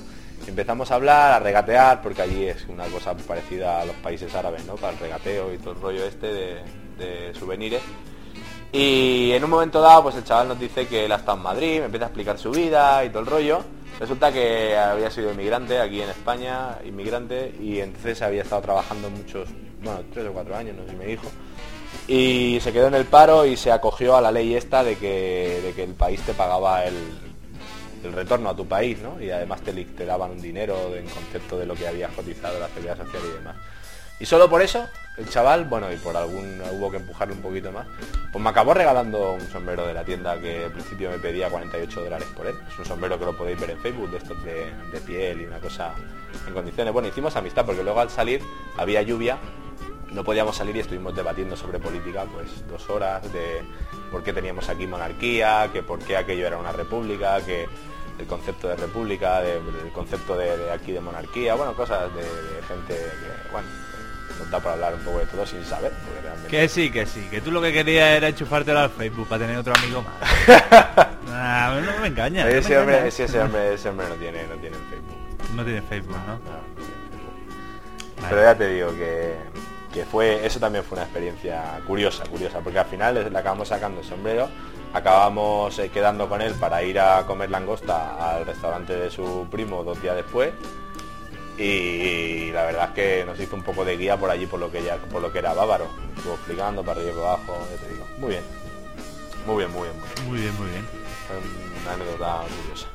Empezamos 0.48 0.92
a 0.92 0.96
hablar, 0.96 1.34
a 1.34 1.40
regatear, 1.40 2.04
porque 2.04 2.22
allí 2.22 2.46
es 2.46 2.68
una 2.70 2.86
cosa 2.86 3.16
parecida 3.18 3.82
a 3.82 3.86
los 3.86 3.96
países 3.96 4.36
árabes, 4.36 4.66
¿no? 4.66 4.76
Para 4.76 4.94
el 4.94 5.00
regateo 5.00 5.52
y 5.52 5.58
todo 5.58 5.72
el 5.72 5.82
rollo 5.82 6.06
este 6.06 6.28
de, 6.28 6.62
de 6.98 7.34
souvenirs. 7.34 7.82
Y 8.72 9.32
en 9.32 9.44
un 9.44 9.50
momento 9.50 9.82
dado, 9.82 10.04
pues 10.04 10.16
el 10.16 10.24
chaval 10.24 10.50
nos 10.50 10.60
dice 10.60 10.88
que 10.88 11.06
él 11.06 11.12
ha 11.12 11.16
estado 11.16 11.38
en 11.38 11.44
Madrid, 11.44 11.80
me 11.80 11.86
empieza 11.86 12.06
a 12.06 12.10
explicar 12.10 12.38
su 12.38 12.52
vida 12.52 13.04
y 13.06 13.10
todo 13.10 13.20
el 13.20 13.26
rollo. 13.26 13.60
Resulta 14.00 14.32
que 14.32 14.78
había 14.78 15.10
sido 15.10 15.32
inmigrante 15.32 15.80
aquí 15.80 16.02
en 16.02 16.10
España, 16.10 16.78
inmigrante, 16.86 17.56
y 17.60 17.80
entonces 17.80 18.22
había 18.22 18.44
estado 18.44 18.62
trabajando 18.62 19.10
muchos, 19.10 19.50
bueno, 19.82 20.02
tres 20.14 20.28
o 20.28 20.34
cuatro 20.34 20.56
años, 20.56 20.76
no 20.76 20.84
sé 20.84 20.92
si 20.92 20.96
me 20.96 21.06
dijo. 21.06 21.28
Y 22.08 22.60
se 22.62 22.72
quedó 22.72 22.88
en 22.88 22.94
el 22.94 23.06
paro 23.06 23.46
y 23.46 23.58
se 23.58 23.72
acogió 23.72 24.16
a 24.16 24.22
la 24.22 24.32
ley 24.32 24.54
esta 24.54 24.84
de 24.84 24.98
que, 24.98 25.62
de 25.64 25.74
que 25.74 25.84
el 25.84 25.94
país 25.94 26.22
te 26.22 26.34
pagaba 26.34 26.84
el, 26.86 26.96
el 28.04 28.14
retorno 28.14 28.50
a 28.50 28.56
tu 28.56 28.68
país, 28.68 29.00
¿no? 29.00 29.20
Y 29.22 29.32
además 29.32 29.62
te, 29.62 29.74
te 29.74 30.06
daban 30.06 30.32
un 30.32 30.42
dinero 30.42 30.96
en 30.96 31.08
concepto 31.08 31.58
de 31.58 31.66
lo 31.66 31.74
que 31.74 31.88
habías 31.88 32.12
cotizado, 32.12 32.60
la 32.60 32.68
seguridad 32.68 32.98
social 32.98 33.24
y 33.26 33.34
demás. 33.38 33.56
Y 34.20 34.26
solo 34.26 34.50
por 34.50 34.62
eso, 34.62 34.86
el 35.18 35.28
chaval, 35.30 35.66
bueno, 35.66 35.92
y 35.92 35.96
por 35.98 36.16
algún 36.16 36.62
hubo 36.72 36.92
que 36.92 36.98
empujarle 36.98 37.34
un 37.34 37.42
poquito 37.42 37.72
más, 37.72 37.88
pues 38.32 38.44
me 38.44 38.50
acabó 38.50 38.74
regalando 38.74 39.34
un 39.34 39.42
sombrero 39.50 39.86
de 39.88 39.94
la 39.94 40.04
tienda 40.04 40.40
que 40.40 40.66
al 40.66 40.72
principio 40.72 41.10
me 41.10 41.18
pedía 41.18 41.50
48 41.50 42.02
dólares 42.04 42.28
por 42.36 42.46
él. 42.46 42.56
Es 42.72 42.78
un 42.80 42.86
sombrero 42.86 43.18
que 43.18 43.26
lo 43.26 43.36
podéis 43.36 43.60
ver 43.60 43.72
en 43.72 43.80
Facebook, 43.80 44.12
de 44.12 44.18
estos 44.18 44.44
de, 44.44 44.72
piel 45.06 45.42
y 45.42 45.46
una 45.46 45.60
cosa 45.60 45.94
en 46.48 46.54
condiciones. 46.54 46.94
Bueno, 46.94 47.08
hicimos 47.08 47.36
amistad 47.36 47.66
porque 47.66 47.84
luego 47.84 48.00
al 48.00 48.10
salir 48.12 48.42
había 48.78 49.02
lluvia, 49.02 49.38
no 50.12 50.24
podíamos 50.24 50.56
salir 50.56 50.76
y 50.76 50.80
estuvimos 50.82 51.16
debatiendo 51.16 51.56
sobre 51.58 51.80
política 51.80 52.26
pues 52.32 52.68
dos 52.68 52.90
horas 52.90 53.22
de 53.34 53.62
por 54.12 54.24
qué 54.24 54.34
teníamos 54.34 54.70
aquí 54.70 54.86
monarquía, 54.88 55.70
que 55.74 55.82
por 55.84 56.00
qué 56.00 56.16
aquello 56.18 56.46
era 56.48 56.58
una 56.58 56.72
república, 56.72 57.42
que 57.42 57.66
el 58.20 58.26
concepto 58.28 58.68
de 58.68 58.76
república, 58.76 59.42
de- 59.42 59.58
el 59.58 59.92
concepto 59.94 60.36
de, 60.38 60.72
aquí 60.72 60.92
de 60.92 61.02
monarquía, 61.02 61.56
bueno, 61.56 61.74
cosas 61.74 62.14
de, 62.16 62.22
de 62.22 62.64
gente 62.68 62.94
que, 62.96 63.52
bueno, 63.52 63.68
nos 64.38 64.50
da 64.50 64.60
para 64.60 64.74
hablar 64.74 64.94
un 64.96 65.02
poco 65.02 65.20
de 65.20 65.26
todo 65.26 65.46
sin 65.46 65.64
saber, 65.66 65.92
porque 66.06 66.22
realmente... 66.22 66.50
Que 66.50 66.70
sí, 66.70 66.92
que 66.92 67.06
sí, 67.06 67.28
que 67.30 67.42
tú 67.42 67.52
lo 67.52 67.62
que 67.62 67.74
querías 67.74 68.10
era 68.10 68.28
enchufártelo 68.30 68.80
al 68.80 68.90
Facebook 68.90 69.28
para 69.28 69.42
tener 69.46 69.58
otro 69.58 69.74
amigo 69.76 70.04
más. 70.04 71.08
No 71.28 72.02
me 72.02 72.08
engañas. 72.08 72.46
no 72.46 72.52
me 72.52 72.58
ese, 72.58 72.78
hombre, 72.78 72.96
engañas. 72.96 73.20
ese, 73.20 73.40
hombre, 73.40 73.74
ese 73.74 73.90
hombre 73.90 74.10
no 74.10 74.16
tiene, 74.16 74.48
no 74.48 74.56
tiene 74.56 74.78
Facebook. 74.90 75.56
No 75.56 75.64
tiene 75.64 75.82
Facebook, 75.84 76.18
¿no? 76.26 76.26
No, 76.26 76.34
no 76.34 76.40
tiene 76.76 76.92
Facebook. 77.10 78.16
Vale. 78.16 78.28
Pero 78.30 78.42
ya 78.42 78.56
te 78.58 78.68
digo 78.70 78.92
que, 78.96 79.36
que 79.94 80.06
fue 80.06 80.46
eso 80.46 80.60
también 80.60 80.84
fue 80.84 80.96
una 80.96 81.04
experiencia 81.04 81.80
curiosa, 81.86 82.24
curiosa, 82.26 82.60
porque 82.62 82.80
al 82.80 82.86
final 82.88 83.16
le 83.16 83.30
le 83.30 83.38
acabamos 83.38 83.68
sacando 83.68 84.02
el 84.02 84.08
sombrero, 84.08 84.50
acabamos 84.94 85.78
eh, 85.80 85.90
quedando 85.90 86.28
con 86.28 86.42
él 86.42 86.54
para 86.56 86.82
ir 86.84 87.00
a 87.00 87.24
comer 87.28 87.52
langosta 87.52 88.16
al 88.36 88.46
restaurante 88.46 88.96
de 88.96 89.12
su 89.12 89.48
primo 89.52 89.84
dos 89.84 90.02
días 90.02 90.16
después. 90.16 90.52
Y 91.58 92.52
la 92.52 92.64
verdad 92.66 92.90
es 92.90 92.94
que 92.94 93.26
nos 93.26 93.40
hizo 93.40 93.56
un 93.56 93.64
poco 93.64 93.84
de 93.84 93.98
guía 93.98 94.16
por 94.18 94.30
allí 94.30 94.46
por 94.46 94.60
lo 94.60 94.72
que 94.72 94.84
ya, 94.84 94.98
por 94.98 95.22
lo 95.22 95.32
que 95.32 95.40
era 95.40 95.54
bávaro. 95.54 95.88
Estuvo 96.16 96.36
explicando 96.36 96.84
para 96.84 97.00
arriba 97.00 97.14
y 97.14 97.16
para 97.16 97.34
abajo, 97.34 97.58
te 97.82 97.94
digo. 97.94 98.06
Muy 98.20 98.30
bien. 98.30 98.44
Muy 99.46 99.58
bien, 99.58 99.72
muy 99.72 99.88
bien, 99.88 99.96
muy 100.28 100.40
bien. 100.40 100.54
Muy 100.58 100.70
bien, 100.70 100.84
Una 101.84 101.94
anécdota 101.94 102.44
curiosa. 102.62 102.88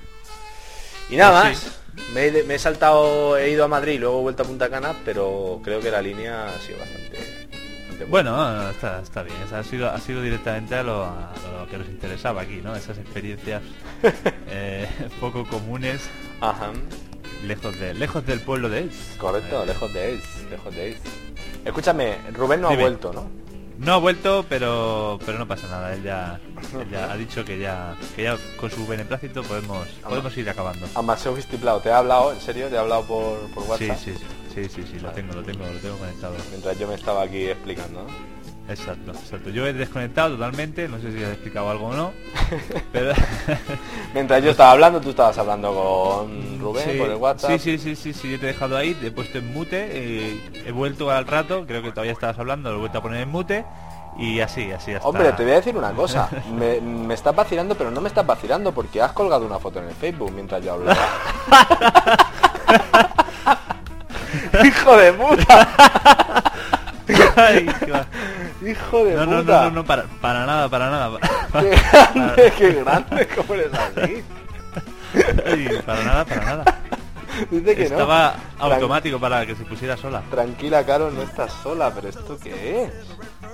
Y 1.10 1.16
nada 1.16 1.42
Pues 1.42 1.64
más. 1.64 1.78
Me, 2.14 2.26
he, 2.26 2.42
me 2.44 2.54
he 2.54 2.58
saltado, 2.58 3.36
he 3.36 3.50
ido 3.50 3.64
a 3.64 3.68
Madrid, 3.68 3.98
luego 4.00 4.18
he 4.20 4.22
vuelto 4.22 4.42
a 4.44 4.46
Punta 4.46 4.70
Cana, 4.70 4.94
pero 5.04 5.60
creo 5.62 5.80
que 5.80 5.90
la 5.90 6.00
línea 6.00 6.48
ha 6.48 6.58
sido 6.60 6.78
bastante, 6.78 7.18
bastante 7.18 8.04
buena. 8.06 8.32
Bueno, 8.32 8.70
está, 8.70 9.00
está 9.02 9.22
bien. 9.22 9.36
Ha 9.52 9.62
sido, 9.62 9.90
ha 9.90 9.98
sido 9.98 10.22
directamente 10.22 10.74
a 10.74 10.82
lo, 10.82 11.04
a 11.04 11.32
lo 11.58 11.66
que 11.68 11.76
nos 11.78 11.88
interesaba 11.88 12.42
aquí, 12.42 12.60
¿no? 12.62 12.74
Esas 12.74 12.96
experiencias 12.98 13.62
eh, 14.48 14.88
poco 15.20 15.46
comunes 15.46 16.00
Ajá. 16.40 16.70
Lejos 17.46 17.78
de 17.78 17.94
lejos 17.94 18.24
del 18.26 18.40
pueblo 18.40 18.68
de 18.68 18.80
él. 18.80 18.90
Correcto, 19.18 19.64
lejos 19.66 19.92
de 19.92 20.12
él, 20.12 20.20
lejos 20.50 20.74
de 20.74 20.88
él. 20.88 20.96
Escúchame, 21.64 22.18
Rubén 22.32 22.60
no 22.60 22.68
Dime. 22.70 22.82
ha 22.82 22.86
vuelto, 22.86 23.12
¿no? 23.12 23.30
No 23.78 23.94
ha 23.94 23.96
vuelto, 23.98 24.44
pero 24.48 25.18
pero 25.24 25.38
no 25.38 25.48
pasa 25.48 25.66
nada. 25.68 25.92
Él 25.94 26.02
ya, 26.02 26.40
él 26.80 26.88
ya 26.90 27.10
ha 27.12 27.16
dicho 27.16 27.44
que 27.44 27.58
ya 27.58 27.96
que 28.14 28.24
ya 28.24 28.36
con 28.56 28.70
su 28.70 28.86
beneplácito 28.86 29.42
podemos 29.42 29.88
podemos 30.08 30.36
ir 30.36 30.48
acabando. 30.48 30.86
Amaseo 30.94 31.34
Vistiplao, 31.34 31.80
¿te 31.80 31.90
ha 31.90 31.98
hablado? 31.98 32.32
¿En 32.32 32.40
serio? 32.40 32.68
¿Te 32.68 32.76
ha 32.76 32.80
hablado 32.80 33.02
por, 33.04 33.38
por 33.52 33.64
Sí, 33.78 33.88
WhatsApp? 33.88 33.98
sí, 33.98 34.14
sí, 34.14 34.24
sí, 34.54 34.68
sí, 34.68 34.84
sí, 34.92 34.98
lo 35.00 35.10
tengo, 35.10 35.32
lo 35.34 35.42
tengo, 35.42 35.64
lo 35.66 35.78
tengo 35.78 35.96
conectado. 35.96 36.34
Mientras 36.50 36.78
yo 36.78 36.86
me 36.86 36.94
estaba 36.94 37.22
aquí 37.22 37.46
explicando, 37.46 38.02
¿no? 38.04 38.41
Exacto, 38.68 39.10
exacto. 39.10 39.50
Yo 39.50 39.66
he 39.66 39.72
desconectado 39.72 40.34
totalmente, 40.34 40.88
no 40.88 40.98
sé 41.00 41.12
si 41.12 41.22
has 41.22 41.30
explicado 41.30 41.70
algo 41.70 41.88
o 41.88 41.94
no, 41.94 42.12
pero 42.92 43.12
Mientras 44.14 44.42
yo 44.42 44.50
estaba 44.50 44.72
hablando, 44.72 45.00
tú 45.00 45.10
estabas 45.10 45.36
hablando 45.38 45.74
con 45.74 46.60
Rubén 46.60 46.84
sí, 46.90 46.98
por 46.98 47.10
el 47.10 47.16
WhatsApp. 47.16 47.50
Sí, 47.52 47.58
sí, 47.58 47.78
sí, 47.78 47.96
sí, 47.96 48.12
sí, 48.12 48.30
yo 48.30 48.38
te 48.38 48.44
he 48.44 48.48
dejado 48.48 48.76
ahí, 48.76 48.94
te 48.94 49.08
he 49.08 49.10
puesto 49.10 49.38
en 49.38 49.52
mute, 49.52 49.88
eh, 49.90 50.64
he 50.66 50.72
vuelto 50.72 51.10
al 51.10 51.26
rato, 51.26 51.66
creo 51.66 51.82
que 51.82 51.90
todavía 51.90 52.12
estabas 52.12 52.38
hablando, 52.38 52.70
lo 52.70 52.76
he 52.76 52.80
vuelto 52.80 52.98
a 52.98 53.02
poner 53.02 53.22
en 53.22 53.28
mute 53.30 53.64
y 54.18 54.40
así, 54.40 54.70
así 54.70 54.92
hasta... 54.92 55.08
Hombre, 55.08 55.32
te 55.32 55.42
voy 55.42 55.52
a 55.52 55.56
decir 55.56 55.76
una 55.76 55.92
cosa. 55.92 56.28
Me, 56.52 56.80
me 56.80 57.14
estás 57.14 57.34
vacilando, 57.34 57.74
pero 57.74 57.90
no 57.90 58.00
me 58.00 58.08
estás 58.08 58.26
vacilando 58.26 58.72
porque 58.72 59.00
has 59.00 59.12
colgado 59.12 59.46
una 59.46 59.58
foto 59.58 59.80
en 59.80 59.88
el 59.88 59.94
Facebook 59.94 60.32
mientras 60.32 60.62
yo 60.62 60.74
hablaba. 60.74 60.98
¡Hijo 64.64 64.96
de 64.96 65.12
puta! 65.14 66.42
Ay. 67.36 67.66
¡Hijo 68.70 69.04
de 69.04 69.14
no, 69.14 69.26
no, 69.26 69.40
puta! 69.40 69.62
no, 69.64 69.64
no, 69.64 69.70
no, 69.70 69.84
para, 69.84 70.04
para 70.20 70.46
nada, 70.46 70.68
para 70.68 70.90
nada. 70.90 71.18
¡Qué 71.52 71.70
grande, 72.14 72.52
qué 72.56 72.72
grande! 72.72 73.28
¿Cómo 73.34 73.54
eres 73.54 73.70
así? 73.74 74.24
Ay, 75.46 75.68
para 75.84 76.04
nada, 76.04 76.24
para 76.24 76.44
nada. 76.44 76.64
Dice 77.50 77.74
que 77.74 77.84
Estaba 77.84 78.34
no. 78.58 78.64
automático 78.64 79.18
para 79.18 79.44
que 79.46 79.54
se 79.56 79.64
pusiera 79.64 79.96
sola. 79.96 80.22
Tranquila, 80.30 80.84
Caro, 80.84 81.10
no 81.10 81.22
estás 81.22 81.52
sola, 81.62 81.90
pero 81.94 82.08
¿esto 82.08 82.38
qué 82.42 82.84
es? 82.84 82.92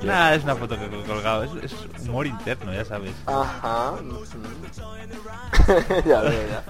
Nada, 0.04 0.34
es 0.34 0.44
una 0.44 0.54
foto 0.56 0.76
que 0.78 0.84
he 0.84 1.02
colgado, 1.04 1.44
es, 1.44 1.50
es 1.64 2.08
humor 2.08 2.26
interno, 2.26 2.72
ya 2.72 2.84
sabes. 2.84 3.12
Ajá. 3.26 3.94
ya 6.06 6.20
veo, 6.20 6.48
ya. 6.48 6.62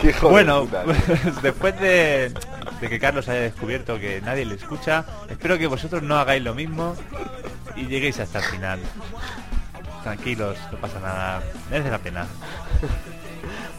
Qué 0.00 0.10
hijo 0.10 0.26
de 0.28 0.32
Bueno, 0.32 0.60
puta, 0.62 0.82
pues, 0.84 1.42
después 1.42 1.80
de, 1.80 2.32
de 2.80 2.88
que 2.88 2.98
Carlos 2.98 3.28
haya 3.28 3.40
descubierto 3.40 3.98
que 3.98 4.20
nadie 4.20 4.44
le 4.44 4.54
escucha, 4.54 5.04
espero 5.28 5.58
que 5.58 5.66
vosotros 5.66 6.02
no 6.02 6.18
hagáis 6.18 6.42
lo 6.42 6.54
mismo 6.54 6.94
y 7.76 7.86
lleguéis 7.86 8.18
hasta 8.20 8.38
el 8.38 8.44
final. 8.44 8.80
Tranquilos, 10.02 10.56
no 10.72 10.78
pasa 10.78 10.98
nada, 11.00 11.42
merece 11.70 11.90
la 11.90 11.98
pena. 11.98 12.26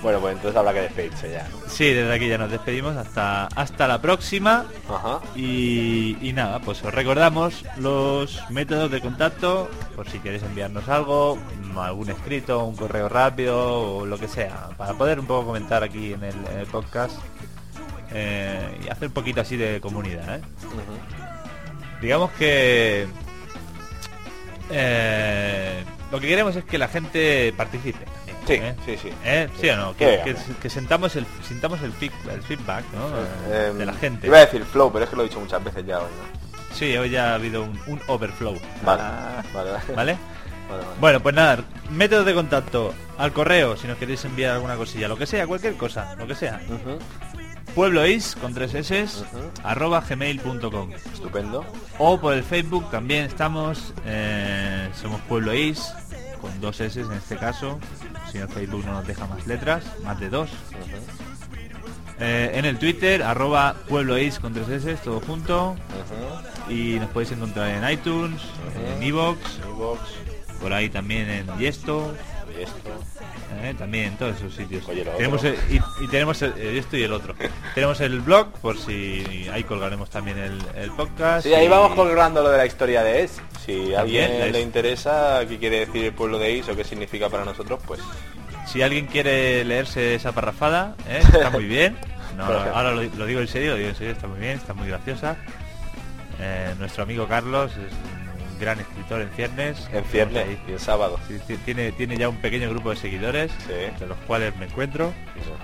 Bueno, 0.01 0.19
pues 0.19 0.35
entonces 0.35 0.57
habrá 0.57 0.73
que 0.73 0.81
despedirse 0.81 1.31
ya. 1.31 1.47
Sí, 1.67 1.93
desde 1.93 2.11
aquí 2.11 2.27
ya 2.27 2.37
nos 2.39 2.49
despedimos 2.49 2.97
hasta, 2.97 3.45
hasta 3.47 3.87
la 3.87 4.01
próxima 4.01 4.65
Ajá. 4.89 5.19
y, 5.35 6.17
y 6.27 6.33
nada, 6.33 6.59
pues 6.59 6.83
os 6.83 6.91
recordamos 6.91 7.63
los 7.77 8.41
métodos 8.49 8.89
de 8.89 8.99
contacto 8.99 9.69
por 9.95 10.09
si 10.09 10.17
queréis 10.19 10.41
enviarnos 10.41 10.89
algo, 10.89 11.37
algún 11.77 12.09
escrito, 12.09 12.63
un 12.65 12.75
correo 12.75 13.09
rápido 13.09 13.97
o 13.97 14.05
lo 14.07 14.17
que 14.17 14.27
sea, 14.27 14.69
para 14.75 14.93
poder 14.93 15.19
un 15.19 15.27
poco 15.27 15.45
comentar 15.47 15.83
aquí 15.83 16.13
en 16.13 16.23
el, 16.23 16.35
en 16.51 16.59
el 16.59 16.65
podcast 16.65 17.19
eh, 18.13 18.79
y 18.85 18.89
hacer 18.89 19.07
un 19.09 19.13
poquito 19.13 19.41
así 19.41 19.57
de 19.57 19.79
comunidad. 19.81 20.35
¿eh? 20.37 20.41
Digamos 22.01 22.31
que 22.31 23.07
eh, 24.69 25.83
lo 26.11 26.19
que 26.19 26.27
queremos 26.27 26.55
es 26.55 26.63
que 26.63 26.77
la 26.77 26.87
gente 26.87 27.53
participe. 27.55 28.05
también, 28.05 28.41
Sí, 28.47 28.53
¿eh? 28.53 28.75
sí, 28.97 29.09
sí. 29.09 29.13
¿Eh? 29.23 29.47
¿Sí 29.59 29.69
o 29.69 29.77
no? 29.77 29.95
Que 29.95 30.35
Que, 30.61 30.69
sentamos 30.69 31.15
el, 31.15 31.25
sintamos 31.47 31.81
el, 31.81 31.93
feed- 31.93 32.11
el 32.31 32.41
feedback 32.41 32.83
¿no? 32.93 33.07
Eh, 33.53 33.67
Em, 33.69 33.77
de 33.77 33.85
la 33.85 33.93
gente. 33.93 34.27
Iba 34.27 34.37
a 34.37 34.41
decir 34.41 34.63
flow, 34.65 34.91
pero 34.91 35.03
es 35.05 35.09
que 35.09 35.15
lo 35.15 35.23
he 35.23 35.27
dicho 35.27 35.39
muchas 35.39 35.63
veces 35.63 35.85
ya 35.85 35.99
hoy, 35.99 36.05
¿no? 36.05 36.41
Sí, 36.75 36.95
hoy 36.97 37.09
ya 37.09 37.31
ha 37.31 37.35
habido 37.35 37.63
un, 37.63 37.79
un 37.87 38.01
overflow. 38.07 38.57
Vale, 38.83 39.01
Ah, 39.03 39.43
vale, 39.53 39.71
vale. 39.71 39.93
¿Vale? 39.95 40.17
Vale, 40.71 40.83
vale. 40.85 40.99
Bueno, 41.01 41.19
pues 41.19 41.35
nada, 41.35 41.65
métodos 41.89 42.25
de 42.25 42.33
contacto 42.33 42.93
al 43.17 43.33
correo, 43.33 43.75
si 43.75 43.87
nos 43.87 43.97
queréis 43.97 44.23
enviar 44.23 44.51
alguna 44.53 44.77
cosilla, 44.77 45.09
lo 45.09 45.17
que 45.17 45.25
sea, 45.25 45.45
cualquier 45.45 45.75
cosa, 45.75 46.15
lo 46.15 46.25
que 46.25 46.33
sea. 46.33 46.61
Pueblois 47.75 48.35
con 48.35 48.53
tres 48.53 48.73
s 48.73 49.03
Ujú. 49.05 49.51
arroba 49.63 50.01
gmail.com 50.01 50.91
Estupendo. 51.13 51.65
o 51.97 52.19
por 52.19 52.33
el 52.33 52.43
Facebook 52.43 52.89
también 52.91 53.25
estamos, 53.25 53.93
eh, 54.05 54.89
somos 54.99 55.21
Pueblo 55.21 55.53
Is, 55.53 55.93
con 56.41 56.59
dos 56.59 56.79
S 56.81 56.99
en 56.99 57.11
este 57.13 57.37
caso, 57.37 57.79
si 58.31 58.39
el 58.39 58.47
Facebook 58.49 58.83
no 58.85 58.93
nos 58.93 59.07
deja 59.07 59.25
más 59.27 59.45
letras, 59.47 59.83
más 60.03 60.19
de 60.19 60.29
dos. 60.29 60.49
Eh, 62.19 62.51
en 62.55 62.65
el 62.65 62.77
Twitter, 62.77 63.23
arroba 63.23 63.75
Pueblo 63.87 64.17
Is 64.17 64.39
con 64.39 64.53
tres 64.53 64.67
S, 64.69 64.95
todo 65.03 65.19
junto, 65.21 65.75
y 66.69 66.99
nos 66.99 67.09
podéis 67.09 67.31
encontrar 67.31 67.69
en 67.69 67.89
iTunes, 67.89 68.41
en 68.97 69.03
Evox, 69.03 69.39
por 70.59 70.73
ahí 70.73 70.89
también 70.89 71.29
en 71.29 71.57
Yesto, 71.57 72.13
esto. 72.59 72.89
eh, 73.63 73.73
también 73.77 74.05
en 74.05 74.17
todos 74.17 74.37
esos 74.37 74.53
sitios. 74.55 74.87
Oye, 74.87 75.03
tenemos 75.03 75.43
el- 75.43 75.55
y, 75.69 75.79
y 76.03 76.07
tenemos 76.09 76.41
el, 76.41 76.53
Yesto 76.55 76.97
y 76.97 77.03
el 77.03 77.13
otro. 77.13 77.35
tenemos 77.75 77.99
el 78.01 78.19
blog, 78.21 78.51
por 78.61 78.77
si 78.77 79.47
ahí 79.53 79.63
colgaremos 79.63 80.09
también 80.09 80.37
el, 80.39 80.59
el 80.75 80.91
podcast. 80.91 81.45
Sí, 81.45 81.53
ahí 81.53 81.65
y- 81.65 81.69
vamos 81.69 81.93
colgando 81.95 82.41
lo 82.41 82.49
de 82.49 82.57
la 82.57 82.65
historia 82.65 83.03
de 83.03 83.23
Es. 83.23 83.41
Si 83.65 83.93
a 83.93 84.01
alguien 84.01 84.31
Es. 84.31 84.51
le 84.51 84.61
interesa 84.61 85.41
qué 85.47 85.57
quiere 85.59 85.85
decir 85.85 86.05
el 86.05 86.13
pueblo 86.13 86.39
de 86.39 86.51
Is 86.53 86.67
o 86.69 86.75
qué 86.75 86.83
significa 86.83 87.29
para 87.29 87.45
nosotros, 87.45 87.79
pues 87.85 87.99
Si 88.67 88.81
alguien 88.81 89.05
quiere 89.07 89.63
leerse 89.65 90.15
esa 90.15 90.31
parrafada, 90.31 90.95
¿eh? 91.09 91.19
está 91.33 91.49
muy 91.49 91.65
bien. 91.65 91.97
No, 92.37 92.45
ahora 92.45 92.91
lo, 92.91 93.03
lo 93.03 93.25
digo 93.25 93.41
en 93.41 93.47
serio, 93.47 93.71
lo 93.71 93.77
digo 93.77 93.89
en 93.89 93.95
serio, 93.95 94.13
está 94.13 94.25
muy 94.27 94.39
bien, 94.39 94.51
está 94.57 94.73
muy 94.73 94.87
graciosa. 94.87 95.35
Eh, 96.39 96.73
nuestro 96.79 97.03
amigo 97.03 97.27
Carlos 97.27 97.71
es 97.73 97.93
gran 98.61 98.79
escritor 98.79 99.21
en 99.21 99.29
ciernes. 99.31 99.89
en 99.91 100.37
ahí- 100.37 100.57
y 100.67 100.71
en 100.71 100.79
sábado. 100.79 101.19
sí, 101.27 101.57
tiene, 101.65 101.91
tiene 101.91 102.15
ya 102.17 102.29
un 102.29 102.37
pequeño 102.37 102.69
grupo 102.69 102.91
de 102.91 102.95
seguidores, 102.95 103.51
Sí. 103.67 103.73
de 103.99 104.05
los 104.07 104.17
cuales 104.19 104.55
me 104.55 104.65
encuentro. 104.67 105.11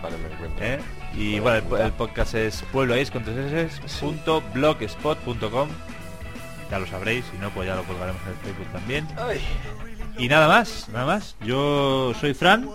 Vale, 0.02 0.18
me 0.18 0.34
encuentro. 0.34 0.66
¿eh? 0.66 0.80
Y 1.16 1.40
bueno, 1.40 1.76
el, 1.78 1.82
el 1.86 1.92
podcast 1.94 2.34
es 2.36 2.64
pueblois 2.74 3.10
con 3.12 3.24
tres 3.24 3.54
S, 3.54 3.82
punto 4.02 4.44
blogspot.com. 4.54 5.70
Ya 6.70 6.80
lo 6.80 6.88
sabréis, 6.88 7.24
si 7.32 7.38
no, 7.38 7.50
pues 7.52 7.68
ya 7.68 7.76
lo 7.76 7.84
colgaremos 7.84 8.22
en 8.24 8.30
el 8.30 8.36
Facebook 8.40 8.72
también. 8.74 9.08
Ay. 9.18 9.40
Y 10.18 10.28
nada 10.28 10.48
más, 10.48 10.90
nada 10.90 11.06
más. 11.06 11.36
Yo 11.42 12.14
soy 12.20 12.34
Fran. 12.34 12.68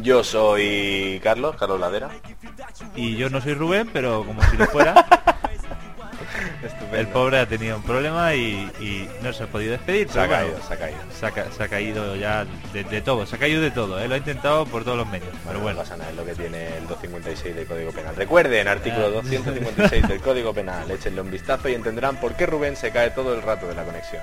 Yo 0.00 0.22
soy 0.24 1.20
Carlos, 1.22 1.56
Carlos 1.56 1.80
Ladera. 1.80 2.10
Y 2.94 3.16
yo 3.16 3.28
no 3.30 3.40
soy 3.40 3.54
Rubén, 3.54 3.90
pero 3.92 4.24
como 4.24 4.42
si 4.44 4.56
lo 4.56 4.66
fuera, 4.66 4.94
el 6.94 7.06
pobre 7.08 7.38
ha 7.38 7.46
tenido 7.46 7.76
un 7.76 7.82
problema 7.82 8.34
y, 8.34 8.70
y 8.80 9.08
no 9.22 9.32
se 9.32 9.44
ha 9.44 9.46
podido 9.46 9.72
despedir. 9.72 10.08
Se 10.10 10.18
ha 10.20 10.22
pero 10.24 10.34
caído, 10.34 10.50
bueno, 10.52 10.66
se 10.68 10.74
ha 10.74 10.78
caído. 10.78 10.98
se, 11.18 11.26
ha, 11.26 11.30
ca- 11.30 11.46
se 11.56 11.62
ha 11.62 11.68
caído 11.68 12.16
ya 12.16 12.44
de, 12.72 12.84
de 12.84 13.00
todo, 13.02 13.26
se 13.26 13.36
ha 13.36 13.38
caído 13.38 13.60
de 13.62 13.70
todo, 13.70 14.00
¿eh? 14.00 14.08
lo 14.08 14.14
ha 14.14 14.18
intentado 14.18 14.66
por 14.66 14.84
todos 14.84 14.96
los 14.98 15.06
medios. 15.08 15.30
Pero 15.44 15.58
no 15.58 15.64
bueno, 15.64 15.78
pasa 15.78 15.96
nada, 15.96 16.10
es 16.10 16.16
lo 16.16 16.24
que 16.24 16.34
tiene 16.34 16.66
el 16.76 16.86
256 16.86 17.56
del 17.56 17.66
Código 17.66 17.92
Penal. 17.92 18.14
Recuerden, 18.16 18.68
artículo 18.68 19.06
Ah. 19.06 19.10
256 19.10 20.08
del 20.08 20.20
Código 20.22 20.52
Penal. 20.54 20.90
Échenle 20.90 21.20
un 21.20 21.30
vistazo 21.30 21.68
y 21.68 21.74
entenderán 21.74 22.16
por 22.16 22.34
qué 22.34 22.46
Rubén 22.46 22.76
se 22.76 22.90
cae 22.90 23.10
todo 23.10 23.34
el 23.34 23.42
rato 23.42 23.66
de 23.66 23.74
la 23.74 23.84
conexión. 23.84 24.22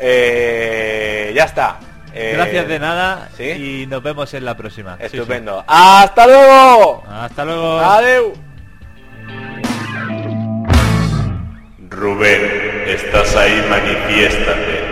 Eh, 0.00 1.32
ya 1.34 1.44
está. 1.44 1.78
Eh, 2.16 2.32
gracias 2.36 2.68
de 2.68 2.78
nada 2.78 3.28
¿sí? 3.36 3.42
y 3.82 3.86
nos 3.88 4.02
vemos 4.02 4.32
en 4.34 4.44
la 4.44 4.56
próxima. 4.56 4.96
Sí, 5.00 5.08
sí. 5.10 5.16
Estupendo. 5.16 5.64
¡Hasta 5.66 6.26
luego! 6.26 7.04
Hasta 7.08 7.44
luego. 7.44 7.78
¡Adeu! 7.80 8.32
Rubén, 11.94 12.84
estás 12.88 13.36
ahí, 13.36 13.64
manifiéstate. 13.70 14.83